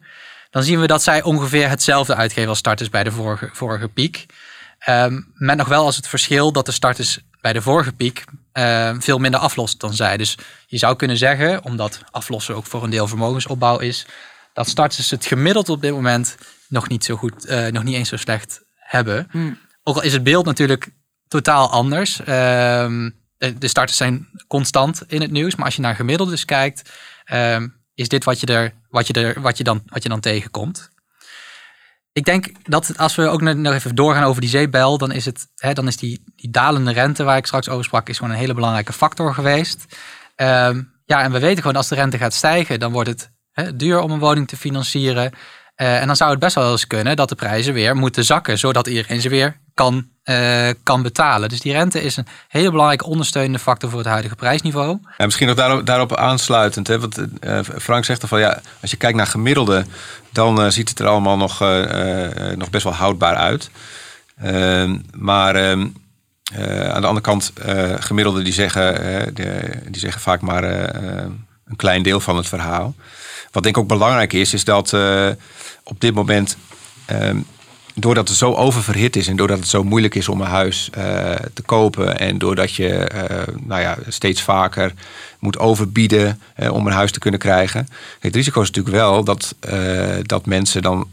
dan 0.50 0.64
zien 0.64 0.80
we 0.80 0.88
dat 0.88 1.04
zij 1.04 1.24
ongeveer 1.24 1.70
hetzelfde 1.70 2.16
uitgeven 2.16 2.50
als 2.50 2.58
starters 2.58 2.90
bij 2.90 3.04
de 3.04 3.12
vorige, 3.12 3.50
vorige 3.52 3.88
piek. 3.88 4.26
Um, 4.90 5.32
met 5.34 5.58
nog 5.58 5.68
wel 5.68 5.86
als 5.86 5.96
het 5.96 6.08
verschil 6.08 6.52
dat 6.52 6.66
de 6.66 6.72
starters 6.72 7.20
bij 7.42 7.54
de 7.54 7.62
vorige 7.62 7.92
piek 7.92 8.24
uh, 8.54 8.96
veel 9.00 9.18
minder 9.18 9.40
aflost 9.40 9.80
dan 9.80 9.94
zij. 9.94 10.18
Dus 10.18 10.38
je 10.68 10.78
zou 10.78 10.96
kunnen 10.96 11.18
zeggen, 11.18 11.64
omdat 11.64 12.00
aflossen 12.12 12.56
ook 12.56 12.66
voor 12.66 12.84
een 12.84 12.90
deel 12.90 13.08
vermogensopbouw 13.08 13.80
is, 13.80 14.06
dat 14.54 14.68
starters 14.68 15.12
het 15.12 15.26
gemiddeld 15.26 15.70
op 15.70 15.82
dit 15.82 15.92
moment 15.92 16.38
nog 16.68 16.88
niet 16.88 17.04
zo 17.04 17.16
goed, 17.16 17.50
uh, 17.50 17.68
nog 17.68 17.84
niet 17.84 17.96
eens 17.96 18.10
zo 18.10 18.18
slecht 18.18 18.62
hebben. 18.76 19.28
Hmm. 19.32 19.60
Ook 19.84 19.96
al 19.96 20.04
is 20.04 20.14
het 20.14 20.24
beeld 20.24 20.46
natuurlijk 20.46 20.90
totaal 21.28 21.70
anders. 21.70 22.22
Uh, 22.28 23.10
de 23.58 23.68
starters 23.68 23.98
zijn 23.98 24.28
constant 24.48 25.04
in 25.08 25.22
het 25.22 25.32
nieuws, 25.32 25.56
maar 25.56 25.66
als 25.66 25.76
je 25.76 25.82
naar 25.82 25.96
gemiddeldes 25.96 26.46
kijkt, 26.46 26.92
uh, 27.34 27.58
is 27.94 28.08
dit 28.08 28.24
wat 28.24 28.40
je, 28.40 28.46
er, 28.46 28.74
wat, 28.90 29.08
je 29.08 29.14
er, 29.14 29.42
wat, 29.42 29.58
je 29.58 29.64
dan, 29.64 29.82
wat 29.86 30.04
je 30.04 30.10
dan 30.10 30.20
tegenkomt. 30.20 30.90
Ik 32.12 32.26
denk 32.26 32.52
dat 32.64 32.98
als 32.98 33.16
we 33.16 33.28
ook 33.28 33.42
nog 33.42 33.74
even 33.74 33.96
doorgaan 33.96 34.24
over 34.24 34.42
die 34.42 34.50
zeebel, 34.50 34.98
dan 34.98 35.12
is, 35.12 35.26
het, 35.26 35.48
hè, 35.56 35.74
dan 35.74 35.88
is 35.88 35.98
die, 35.98 36.24
die 36.36 36.50
dalende 36.50 36.92
rente 36.92 37.24
waar 37.24 37.38
ik 37.38 37.46
straks 37.46 37.70
over 37.70 37.84
sprak, 37.84 38.10
is 38.10 38.18
gewoon 38.18 38.34
een 38.34 38.40
hele 38.40 38.54
belangrijke 38.54 38.94
factor 38.94 39.34
geweest. 39.34 39.86
Ehm, 40.36 40.84
ja, 41.06 41.22
en 41.22 41.32
we 41.32 41.40
weten 41.40 41.62
gewoon 41.62 41.78
als 41.78 41.88
de 41.88 41.96
rente 41.96 42.18
gaat 42.18 42.34
stijgen, 42.34 42.80
dan 42.80 42.92
wordt 42.92 43.10
het 43.10 43.32
hè, 43.52 43.76
duur 43.76 44.00
om 44.00 44.12
een 44.12 44.20
woning 44.20 44.48
te 44.48 44.58
financieren. 44.58 45.32
Uh, 45.82 46.02
en 46.02 46.08
dan 46.08 46.16
zou 46.16 46.32
het 46.32 46.40
best 46.40 46.56
wel 46.56 46.72
eens 46.72 46.88
kunnen 46.88 47.16
dat 47.16 47.30
de 47.30 47.36
prijzen 47.36 47.74
weer 47.74 47.96
moeten 47.96 48.26
zakken, 48.26 48.58
zodat 48.58 48.88
iedereen 48.88 49.22
ze 49.22 49.30
weer 49.30 49.60
kan, 49.74 50.10
uh, 50.26 50.70
kan 50.84 51.02
betalen. 51.02 51.50
Dus 51.50 51.60
die 51.60 51.72
rente 51.72 52.02
is 52.02 52.18
een 52.18 52.28
hele 52.48 52.70
belangrijke 52.70 53.06
ondersteunende 53.06 53.60
factor 53.60 53.90
voor 53.90 54.00
het 54.00 54.08
huidige 54.08 54.36
prijsniveau. 54.36 55.00
En 55.18 55.26
misschien 55.26 55.48
nog 55.48 55.56
daarop, 55.56 55.86
daarop 55.86 56.16
aansluitend, 56.16 56.88
hè, 56.88 57.00
want 57.00 57.18
uh, 57.18 57.60
Frank 57.80 58.06
zegt 58.06 58.22
er 58.22 58.28
van 58.28 58.40
ja, 58.40 58.62
als 58.82 58.92
je 58.92 58.98
kijkt 58.98 59.18
naar 59.18 59.28
gemiddelde, 59.28 59.86
dan 60.32 60.72
ziet 60.72 60.90
het 60.90 61.00
er 61.00 61.08
allemaal 61.08 61.38
nog, 61.38 61.60
nog 62.56 62.70
best 62.70 62.84
wel 62.84 62.94
houdbaar 62.94 63.36
uit. 63.36 63.70
Ehm, 64.42 64.98
maar 65.14 65.56
ehm, 65.56 65.88
aan 66.92 67.02
de 67.02 67.08
andere 67.08 67.22
kant, 67.22 67.54
gemiddelde 68.00 68.42
die 68.42 68.54
zeggen, 68.54 69.34
die 69.92 70.00
zeggen 70.00 70.22
vaak 70.22 70.42
maar 70.42 70.64
een 70.64 71.76
klein 71.76 72.04
deel 72.04 72.20
van 72.20 72.38
het 72.38 72.48
verhaal. 72.48 72.96
Wat 73.52 73.64
denk 73.64 73.76
ik 73.76 73.82
ook 73.82 73.88
belangrijk 73.88 74.34
is, 74.34 74.54
is 74.54 74.64
dat 74.64 74.94
op 75.84 76.00
dit 76.00 76.14
moment 76.14 76.58
ehm, 77.06 77.38
doordat 77.96 78.28
het 78.28 78.38
zo 78.38 78.54
oververhit 78.54 79.16
is 79.16 79.28
en 79.28 79.36
doordat 79.36 79.60
het 79.60 79.68
zo 79.68 79.84
moeilijk 79.84 80.16
is 80.16 80.30
om 80.30 80.42
een 80.42 80.48
huis 80.48 80.90
uh, 80.98 81.04
te 81.54 81.62
kopen 81.66 82.20
en 82.20 82.38
doordat 82.38 82.74
je 82.74 83.12
uh, 83.16 83.56
nou 83.62 83.82
ja, 83.82 83.98
steeds 84.08 84.42
vaker 84.42 84.94
moet 85.40 85.58
overbieden 85.58 86.40
uh, 86.58 86.74
om 86.74 86.88
een 86.88 86.94
huis 86.94 87.12
te 87.12 87.20
kunnen 87.20 87.40
krijgen. 87.40 87.88
Het 88.20 88.36
risico 88.36 88.62
is 88.62 88.68
natuurlijk 88.68 88.96
wel 88.96 89.24
dat, 89.24 89.56
dat 90.22 90.46
mensen 90.46 90.82
dan 90.82 91.08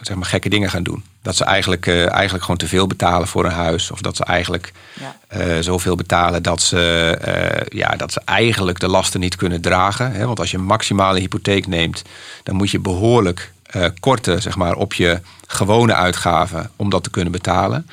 zeg 0.00 0.16
maar 0.16 0.26
gekke 0.26 0.48
dingen 0.48 0.70
gaan 0.70 0.82
doen. 0.82 1.04
Dat 1.22 1.36
ze 1.36 1.44
eigenlijk, 1.44 1.86
eigenlijk 1.86 2.40
gewoon 2.40 2.56
te 2.56 2.68
veel 2.68 2.86
betalen 2.86 3.28
voor 3.28 3.44
een 3.44 3.50
huis. 3.50 3.90
Of 3.90 4.00
dat 4.00 4.16
ze 4.16 4.24
eigenlijk 4.24 4.72
ja. 5.00 5.62
zoveel 5.62 5.96
betalen 5.96 6.42
dat 6.42 6.62
ze, 6.62 7.64
ja, 7.68 7.88
dat 7.96 8.12
ze 8.12 8.20
eigenlijk 8.24 8.80
de 8.80 8.88
lasten 8.88 9.20
niet 9.20 9.36
kunnen 9.36 9.60
dragen. 9.60 10.12
Hè? 10.12 10.26
Want 10.26 10.40
als 10.40 10.50
je 10.50 10.56
een 10.56 10.64
maximale 10.64 11.18
hypotheek 11.18 11.66
neemt, 11.66 12.02
dan 12.42 12.54
moet 12.54 12.70
je 12.70 12.78
behoorlijk 12.78 13.52
uh, 13.76 13.86
korten 14.00 14.42
zeg 14.42 14.56
maar, 14.56 14.74
op 14.74 14.94
je 14.94 15.20
gewone 15.46 15.94
uitgaven 15.94 16.70
om 16.76 16.90
dat 16.90 17.02
te 17.02 17.10
kunnen 17.10 17.32
betalen. 17.32 17.88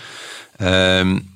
Um, 0.62 1.30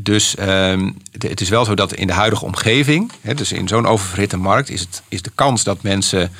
dus 0.00 0.38
um, 0.38 0.96
het 1.18 1.40
is 1.40 1.48
wel 1.48 1.64
zo 1.64 1.74
dat 1.74 1.92
in 1.92 2.06
de 2.06 2.12
huidige 2.12 2.44
omgeving, 2.44 3.12
hè, 3.20 3.34
dus 3.34 3.52
in 3.52 3.68
zo'n 3.68 3.86
oververhitte 3.86 4.36
markt, 4.36 4.70
is, 4.70 4.80
het, 4.80 5.02
is 5.08 5.22
de 5.22 5.30
kans 5.34 5.64
dat 5.64 5.82
mensen 5.82 6.32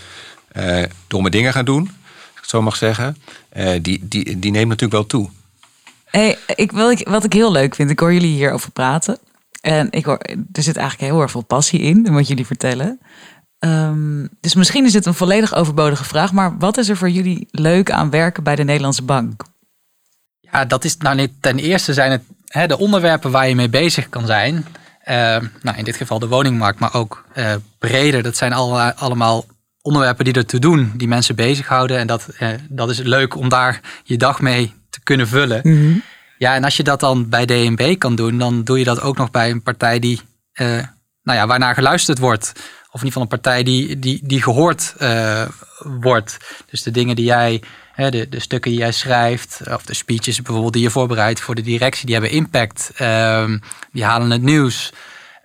uh, 0.57 0.83
domme 1.07 1.31
dingen 1.31 1.53
gaan 1.53 1.65
doen, 1.65 1.83
als 1.83 2.31
ik 2.35 2.41
het 2.41 2.49
zo 2.49 2.63
mag 2.63 2.77
zeggen, 2.77 3.17
uh, 3.57 3.71
die, 3.83 4.09
die, 4.09 4.39
die 4.39 4.51
neemt 4.51 4.69
natuurlijk 4.69 4.93
wel 4.93 5.07
toe. 5.07 5.31
Hey, 6.05 6.39
ik, 6.55 6.73
wat 7.05 7.25
ik 7.25 7.33
heel 7.33 7.53
leuk 7.53 7.75
vind, 7.75 7.91
ik 7.91 7.99
hoor 7.99 8.13
jullie 8.13 8.35
hierover 8.37 8.71
praten. 8.71 9.19
En 9.61 9.89
ik 9.91 10.05
hoor, 10.05 10.19
er 10.53 10.63
zit 10.63 10.77
eigenlijk 10.77 11.11
heel 11.13 11.21
erg 11.21 11.31
veel 11.31 11.43
passie 11.43 11.81
in, 11.81 12.07
in 12.07 12.13
wat 12.13 12.29
jullie 12.29 12.47
vertellen. 12.47 13.01
Um, 13.59 14.29
dus 14.41 14.55
misschien 14.55 14.85
is 14.85 14.93
dit 14.93 15.07
een 15.07 15.15
volledig 15.15 15.55
overbodige 15.55 16.05
vraag, 16.05 16.33
maar 16.33 16.59
wat 16.59 16.77
is 16.77 16.89
er 16.89 16.97
voor 16.97 17.11
jullie 17.11 17.49
leuk 17.51 17.91
aan 17.91 18.11
werken 18.11 18.43
bij 18.43 18.57
de 18.57 18.65
Nederlandse 18.65 19.03
Bank? 19.03 19.43
Ja, 20.41 20.65
dat 20.65 20.85
is 20.85 20.97
nou 20.97 21.29
ten 21.41 21.59
eerste 21.59 21.93
zijn 21.93 22.11
het 22.11 22.23
hè, 22.55 22.67
de 22.67 22.79
onderwerpen 22.79 23.31
waar 23.31 23.49
je 23.49 23.55
mee 23.55 23.69
bezig 23.69 24.09
kan 24.09 24.27
zijn. 24.27 24.55
Uh, 24.55 25.15
nou, 25.63 25.77
in 25.77 25.85
dit 25.85 25.97
geval 25.97 26.19
de 26.19 26.29
woningmarkt, 26.29 26.79
maar 26.79 26.95
ook 26.95 27.25
uh, 27.37 27.55
breder. 27.79 28.23
Dat 28.23 28.37
zijn 28.37 28.53
al, 28.53 28.81
allemaal 28.81 29.45
onderwerpen 29.83 30.25
die 30.25 30.35
ertoe 30.35 30.61
doen, 30.61 30.93
die 30.97 31.09
mensen 31.09 31.35
bezighouden. 31.35 31.99
En 31.99 32.07
dat, 32.07 32.29
uh, 32.41 32.49
dat 32.69 32.91
is 32.91 32.99
leuk 32.99 33.37
om 33.37 33.49
daar 33.49 33.81
je 34.05 34.17
dag 34.17 34.41
mee 34.41 34.75
te 34.91 35.01
kunnen 35.03 35.29
vullen. 35.29 35.61
Mm 35.63 35.73
-hmm. 35.73 36.03
Ja, 36.39 36.55
en 36.55 36.65
als 36.65 36.77
je 36.77 36.83
dat 36.83 37.01
dan 37.01 37.29
bij 37.29 37.47
DNB 37.47 37.99
kan 37.99 38.15
doen, 38.15 38.39
dan 38.39 38.65
doe 38.65 38.79
je 38.79 38.85
dat 38.85 39.01
ook 39.01 39.17
nog 39.17 39.31
bij 39.31 39.51
een 39.51 39.63
partij 39.63 39.99
die, 39.99 40.21
nou 40.55 40.89
ja, 41.23 41.47
waarnaar 41.47 41.75
geluisterd 41.75 42.19
wordt 42.19 42.53
of 42.95 43.01
in 43.01 43.07
ieder 43.07 43.21
geval 43.21 43.23
een 43.23 43.41
partij 43.41 43.63
die, 43.63 43.99
die, 43.99 44.21
die 44.23 44.43
gehoord 44.43 44.95
uh, 44.99 45.49
wordt. 45.79 46.37
Dus 46.71 46.83
de 46.83 46.91
dingen 46.91 47.17
die 47.17 47.25
jij, 47.25 47.63
hè, 47.93 48.11
de, 48.11 48.29
de 48.29 48.41
stukken 48.41 48.71
die 48.71 48.81
jij 48.81 48.93
schrijft, 48.93 49.61
of 49.71 49.83
de 49.83 49.95
speeches 49.95 50.43
bijvoorbeeld 50.43 50.73
die 50.73 50.83
je 50.83 50.91
voorbereidt 50.91 51.41
voor 51.41 51.55
de 51.55 51.63
directie, 51.63 52.07
die 52.07 52.15
hebben 52.15 52.33
impact. 52.33 52.91
Um, 53.01 53.61
die 53.93 54.05
halen 54.05 54.31
het 54.31 54.43
nieuws. 54.43 54.93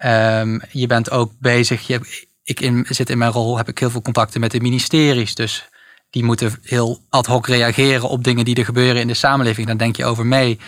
Um, 0.06 0.62
je 0.72 0.88
bent 0.88 1.12
ook 1.12 1.32
bezig, 1.40 1.88
je 1.88 2.28
ik 2.44 2.84
zit 2.84 3.10
in 3.10 3.18
mijn 3.18 3.32
rol, 3.32 3.58
heb 3.58 3.68
ik 3.68 3.80
heel 3.80 3.90
veel 3.90 4.02
contacten 4.02 4.40
met 4.40 4.52
de 4.52 4.60
ministeries. 4.60 5.36
Dus 5.36 5.70
die 6.10 6.24
moeten 6.24 6.60
heel 6.64 7.02
ad 7.10 7.26
hoc 7.26 7.48
reageren 7.48 8.10
op 8.10 8.24
dingen 8.24 8.46
die 8.46 8.56
er 8.56 8.66
gebeuren 8.66 9.02
in 9.02 9.08
de 9.08 9.14
samenleving. 9.14 9.68
Daar 9.68 9.78
denk 9.78 9.96
je 9.96 10.06
over 10.06 10.26
mee. 10.26 10.60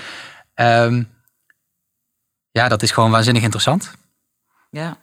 Um, 0.56 1.10
ja, 2.52 2.68
dat 2.68 2.84
is 2.84 2.92
gewoon 2.92 3.12
waanzinnig 3.12 3.44
interessant. 3.44 3.92
Ja. 4.70 5.01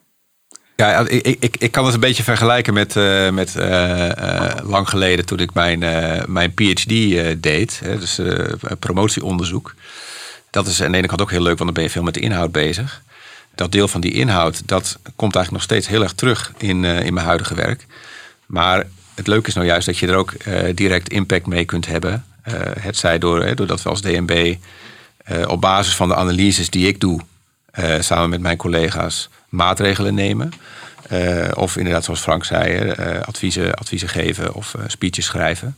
Ja, 0.81 1.09
ik, 1.09 1.37
ik, 1.41 1.57
ik 1.57 1.71
kan 1.71 1.85
het 1.85 1.95
een 1.95 2.01
beetje 2.01 2.23
vergelijken 2.23 2.75
met, 2.75 2.97
uh, 2.97 3.31
met 3.31 3.55
uh, 3.57 4.09
uh, 4.09 4.51
lang 4.63 4.89
geleden 4.89 5.27
toen 5.27 5.39
ik 5.39 5.55
mijn, 5.55 5.79
mijn 6.27 6.55
PhD 6.55 6.89
deed. 7.43 7.81
Hè, 7.85 7.99
dus 7.99 8.21
promotieonderzoek. 8.79 9.75
Dat 10.51 10.67
is 10.67 10.83
aan 10.83 10.93
de 10.93 10.99
ene 10.99 11.07
kant 11.07 11.21
ook 11.21 11.31
heel 11.31 11.43
leuk, 11.43 11.59
want 11.59 11.65
dan 11.65 11.73
ben 11.73 11.83
je 11.83 11.91
veel 11.91 12.03
met 12.03 12.15
de 12.15 12.21
inhoud 12.21 12.53
bezig. 12.53 13.03
Dat 13.55 13.73
deel 13.73 13.89
van 13.89 14.01
die 14.01 14.13
inhoud, 14.13 14.69
dat 14.69 14.99
komt 15.17 15.35
eigenlijk 15.35 15.51
nog 15.51 15.63
steeds 15.63 15.89
heel 15.89 16.03
erg 16.03 16.13
terug 16.13 16.53
in, 16.57 16.85
in 16.85 17.15
mijn 17.15 17.27
huidige 17.27 17.55
werk. 17.55 17.87
Maar 18.47 18.87
het 19.15 19.27
leuke 19.27 19.49
is 19.49 19.55
nou 19.55 19.67
juist 19.67 19.87
dat 19.87 19.99
je 19.99 20.07
er 20.07 20.17
ook 20.17 20.33
direct 20.75 21.09
impact 21.09 21.47
mee 21.47 21.65
kunt 21.65 21.87
hebben. 21.87 22.25
het 22.81 22.97
zij 22.97 23.19
door, 23.19 23.55
doordat 23.55 23.83
we 23.83 23.89
als 23.89 24.03
DNB 24.03 24.55
op 25.47 25.61
basis 25.61 25.95
van 25.95 26.09
de 26.09 26.15
analyses 26.15 26.71
die 26.71 26.89
ik 26.89 27.01
doe, 27.01 27.21
samen 28.01 28.31
met 28.31 28.41
mijn 28.41 28.57
collega's 28.57 29.29
maatregelen 29.49 30.15
nemen. 30.15 30.53
Uh, 31.13 31.49
of 31.55 31.77
inderdaad, 31.77 32.05
zoals 32.05 32.21
Frank 32.21 32.45
zei, 32.45 32.83
uh, 32.83 33.21
adviezen, 33.21 33.75
adviezen 33.75 34.09
geven 34.09 34.55
of 34.55 34.75
uh, 34.75 34.83
speeches 34.87 35.25
schrijven. 35.25 35.77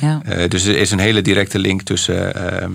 Ja. 0.00 0.22
dus 0.48 0.64
er 0.64 0.76
is 0.76 0.90
een 0.90 0.98
hele 0.98 1.22
directe 1.22 1.58
link 1.58 1.82
tussen, 1.82 2.34
ehm, 2.34 2.72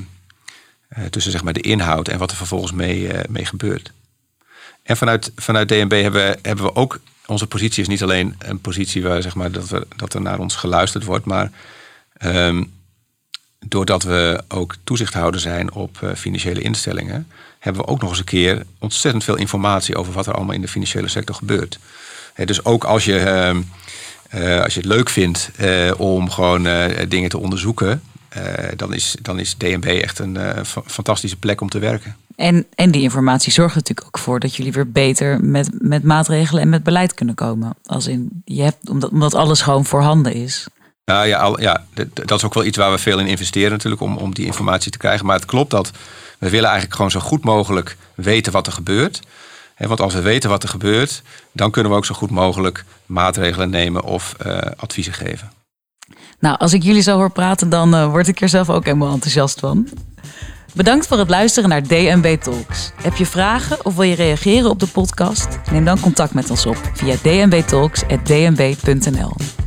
tussen 1.09 1.32
zeg 1.32 1.43
maar 1.43 1.53
de 1.53 1.61
inhoud 1.61 2.07
en 2.07 2.17
wat 2.17 2.32
er 2.32 2.38
vervolgens 2.38 2.71
mee, 2.71 3.09
mee 3.29 3.45
gebeurt. 3.45 3.91
En 4.84 4.97
vanuit, 4.97 5.32
vanuit 5.36 5.67
DNB 5.67 6.01
hebben 6.01 6.27
we, 6.27 6.38
hebben 6.41 6.65
we 6.65 6.75
ook. 6.75 6.99
Onze 7.25 7.47
positie 7.47 7.82
is 7.82 7.88
niet 7.88 8.03
alleen 8.03 8.36
een 8.39 8.61
positie 8.61 9.03
waar 9.03 9.21
zeg 9.21 9.36
maar, 9.36 9.51
dat, 9.51 9.69
we, 9.69 9.88
dat 9.95 10.13
er 10.13 10.21
naar 10.21 10.39
ons 10.39 10.55
geluisterd 10.55 11.03
wordt, 11.03 11.25
maar 11.25 11.51
um, 12.25 12.73
doordat 13.65 14.03
we 14.03 14.43
ook 14.47 14.75
toezichthouder 14.84 15.41
zijn 15.41 15.71
op 15.71 16.13
financiële 16.15 16.61
instellingen, 16.61 17.27
hebben 17.62 17.82
we 17.82 17.88
ook 17.88 18.01
nog 18.01 18.09
eens 18.09 18.20
een 18.20 18.26
keer 18.26 18.64
ontzettend 18.80 19.24
veel 19.24 19.36
informatie 19.36 19.95
over 19.95 20.14
wat 20.14 20.28
er 20.28 20.34
allemaal 20.34 20.55
in 20.55 20.62
de 20.62 20.68
financiële 20.68 21.07
sector 21.07 21.36
gebeurt. 21.36 21.80
dus 22.45 22.66
ook 22.66 22.84
als 22.84 23.05
je, 23.05 23.20
ehm, 23.20 23.62
eh, 24.30 24.64
als 24.64 24.74
je 24.74 24.80
het 24.80 24.89
leuk 24.89 25.09
vindt 25.09 25.51
eh, 25.57 25.91
om 25.97 26.30
gewoon 26.30 26.66
eh, 26.66 27.09
dingen 27.09 27.30
te 27.30 27.38
onderzoeken, 27.38 28.01
dan, 28.76 28.93
is, 28.93 29.16
dan 29.22 29.39
is 29.39 29.55
DNB 29.57 29.86
echt 29.86 30.20
een 30.20 30.38
fantastische 30.86 31.38
plek 31.38 31.62
om 31.62 31.70
te 31.70 31.80
werken. 31.80 32.16
En, 32.36 32.66
en 32.76 32.91
die 32.91 33.01
informatie 33.01 33.51
zorgt 33.51 33.76
natuurlijk 33.76 34.07
ook 34.07 34.18
voor 34.18 34.39
dat 34.39 34.55
jullie 34.55 34.72
weer 34.72 34.91
beter 34.91 35.43
met, 35.43 35.70
met 35.80 36.03
maatregelen 36.03 36.62
en 36.62 36.70
met 36.70 36.84
beleid 36.84 37.14
kunnen 37.14 37.36
komen. 37.36 37.76
Als 37.86 38.07
in, 38.07 38.41
je 38.45 38.62
hebt, 38.62 38.89
omdat, 38.89 39.09
omdat 39.09 39.34
alles 39.34 39.62
gewoon 39.62 39.86
voorhanden 39.86 40.34
is. 40.34 40.68
Nou 41.05 41.28
ja, 41.28 41.39
al, 41.39 41.62
ja, 41.62 41.86
dat 42.14 42.38
is 42.38 42.43
ook 42.43 42.53
wel 42.53 42.66
iets 42.66 42.78
waar 42.78 42.91
we 42.91 42.97
veel 42.97 43.20
in 43.20 43.28
investeren 43.28 43.72
natuurlijk 43.72 44.01
om, 44.01 44.18
om 44.18 44.34
die 44.34 44.45
informatie 44.45 44.91
te 44.91 44.97
krijgen. 44.97 45.26
Maar 45.26 45.36
het 45.36 45.45
klopt 45.45 45.72
dat 45.72 45.91
we 46.41 46.49
willen 46.49 46.69
eigenlijk 46.69 46.95
gewoon 46.95 47.11
zo 47.11 47.19
goed 47.19 47.43
mogelijk 47.43 47.97
weten 48.15 48.51
wat 48.51 48.67
er 48.67 48.73
gebeurt. 48.73 49.19
Want 49.77 50.01
als 50.01 50.13
we 50.13 50.21
weten 50.21 50.49
wat 50.49 50.63
er 50.63 50.69
gebeurt, 50.69 51.21
dan 51.51 51.71
kunnen 51.71 51.91
we 51.91 51.97
ook 51.97 52.05
zo 52.05 52.15
goed 52.15 52.29
mogelijk 52.29 52.85
maatregelen 53.05 53.69
nemen 53.69 54.03
of 54.03 54.35
uh, 54.45 54.57
adviezen 54.75 55.13
geven. 55.13 55.51
Nou, 56.39 56.57
als 56.57 56.73
ik 56.73 56.83
jullie 56.83 57.01
zo 57.01 57.15
hoor 57.15 57.31
praten, 57.31 57.69
dan 57.69 57.95
uh, 57.95 58.09
word 58.09 58.27
ik 58.27 58.41
er 58.41 58.49
zelf 58.49 58.69
ook 58.69 58.85
helemaal 58.85 59.13
enthousiast 59.13 59.59
van. 59.59 59.87
Bedankt 60.73 61.07
voor 61.07 61.17
het 61.17 61.29
luisteren 61.29 61.69
naar 61.69 61.83
DNB 61.83 62.37
Talks. 62.41 62.91
Heb 63.01 63.15
je 63.15 63.25
vragen 63.25 63.85
of 63.85 63.95
wil 63.95 64.03
je 64.03 64.15
reageren 64.15 64.69
op 64.69 64.79
de 64.79 64.87
podcast? 64.87 65.47
Neem 65.71 65.85
dan 65.85 65.99
contact 65.99 66.33
met 66.33 66.49
ons 66.49 66.65
op 66.65 66.77
via 66.93 67.15
dnbtalks.dnb.nl. 67.21 69.61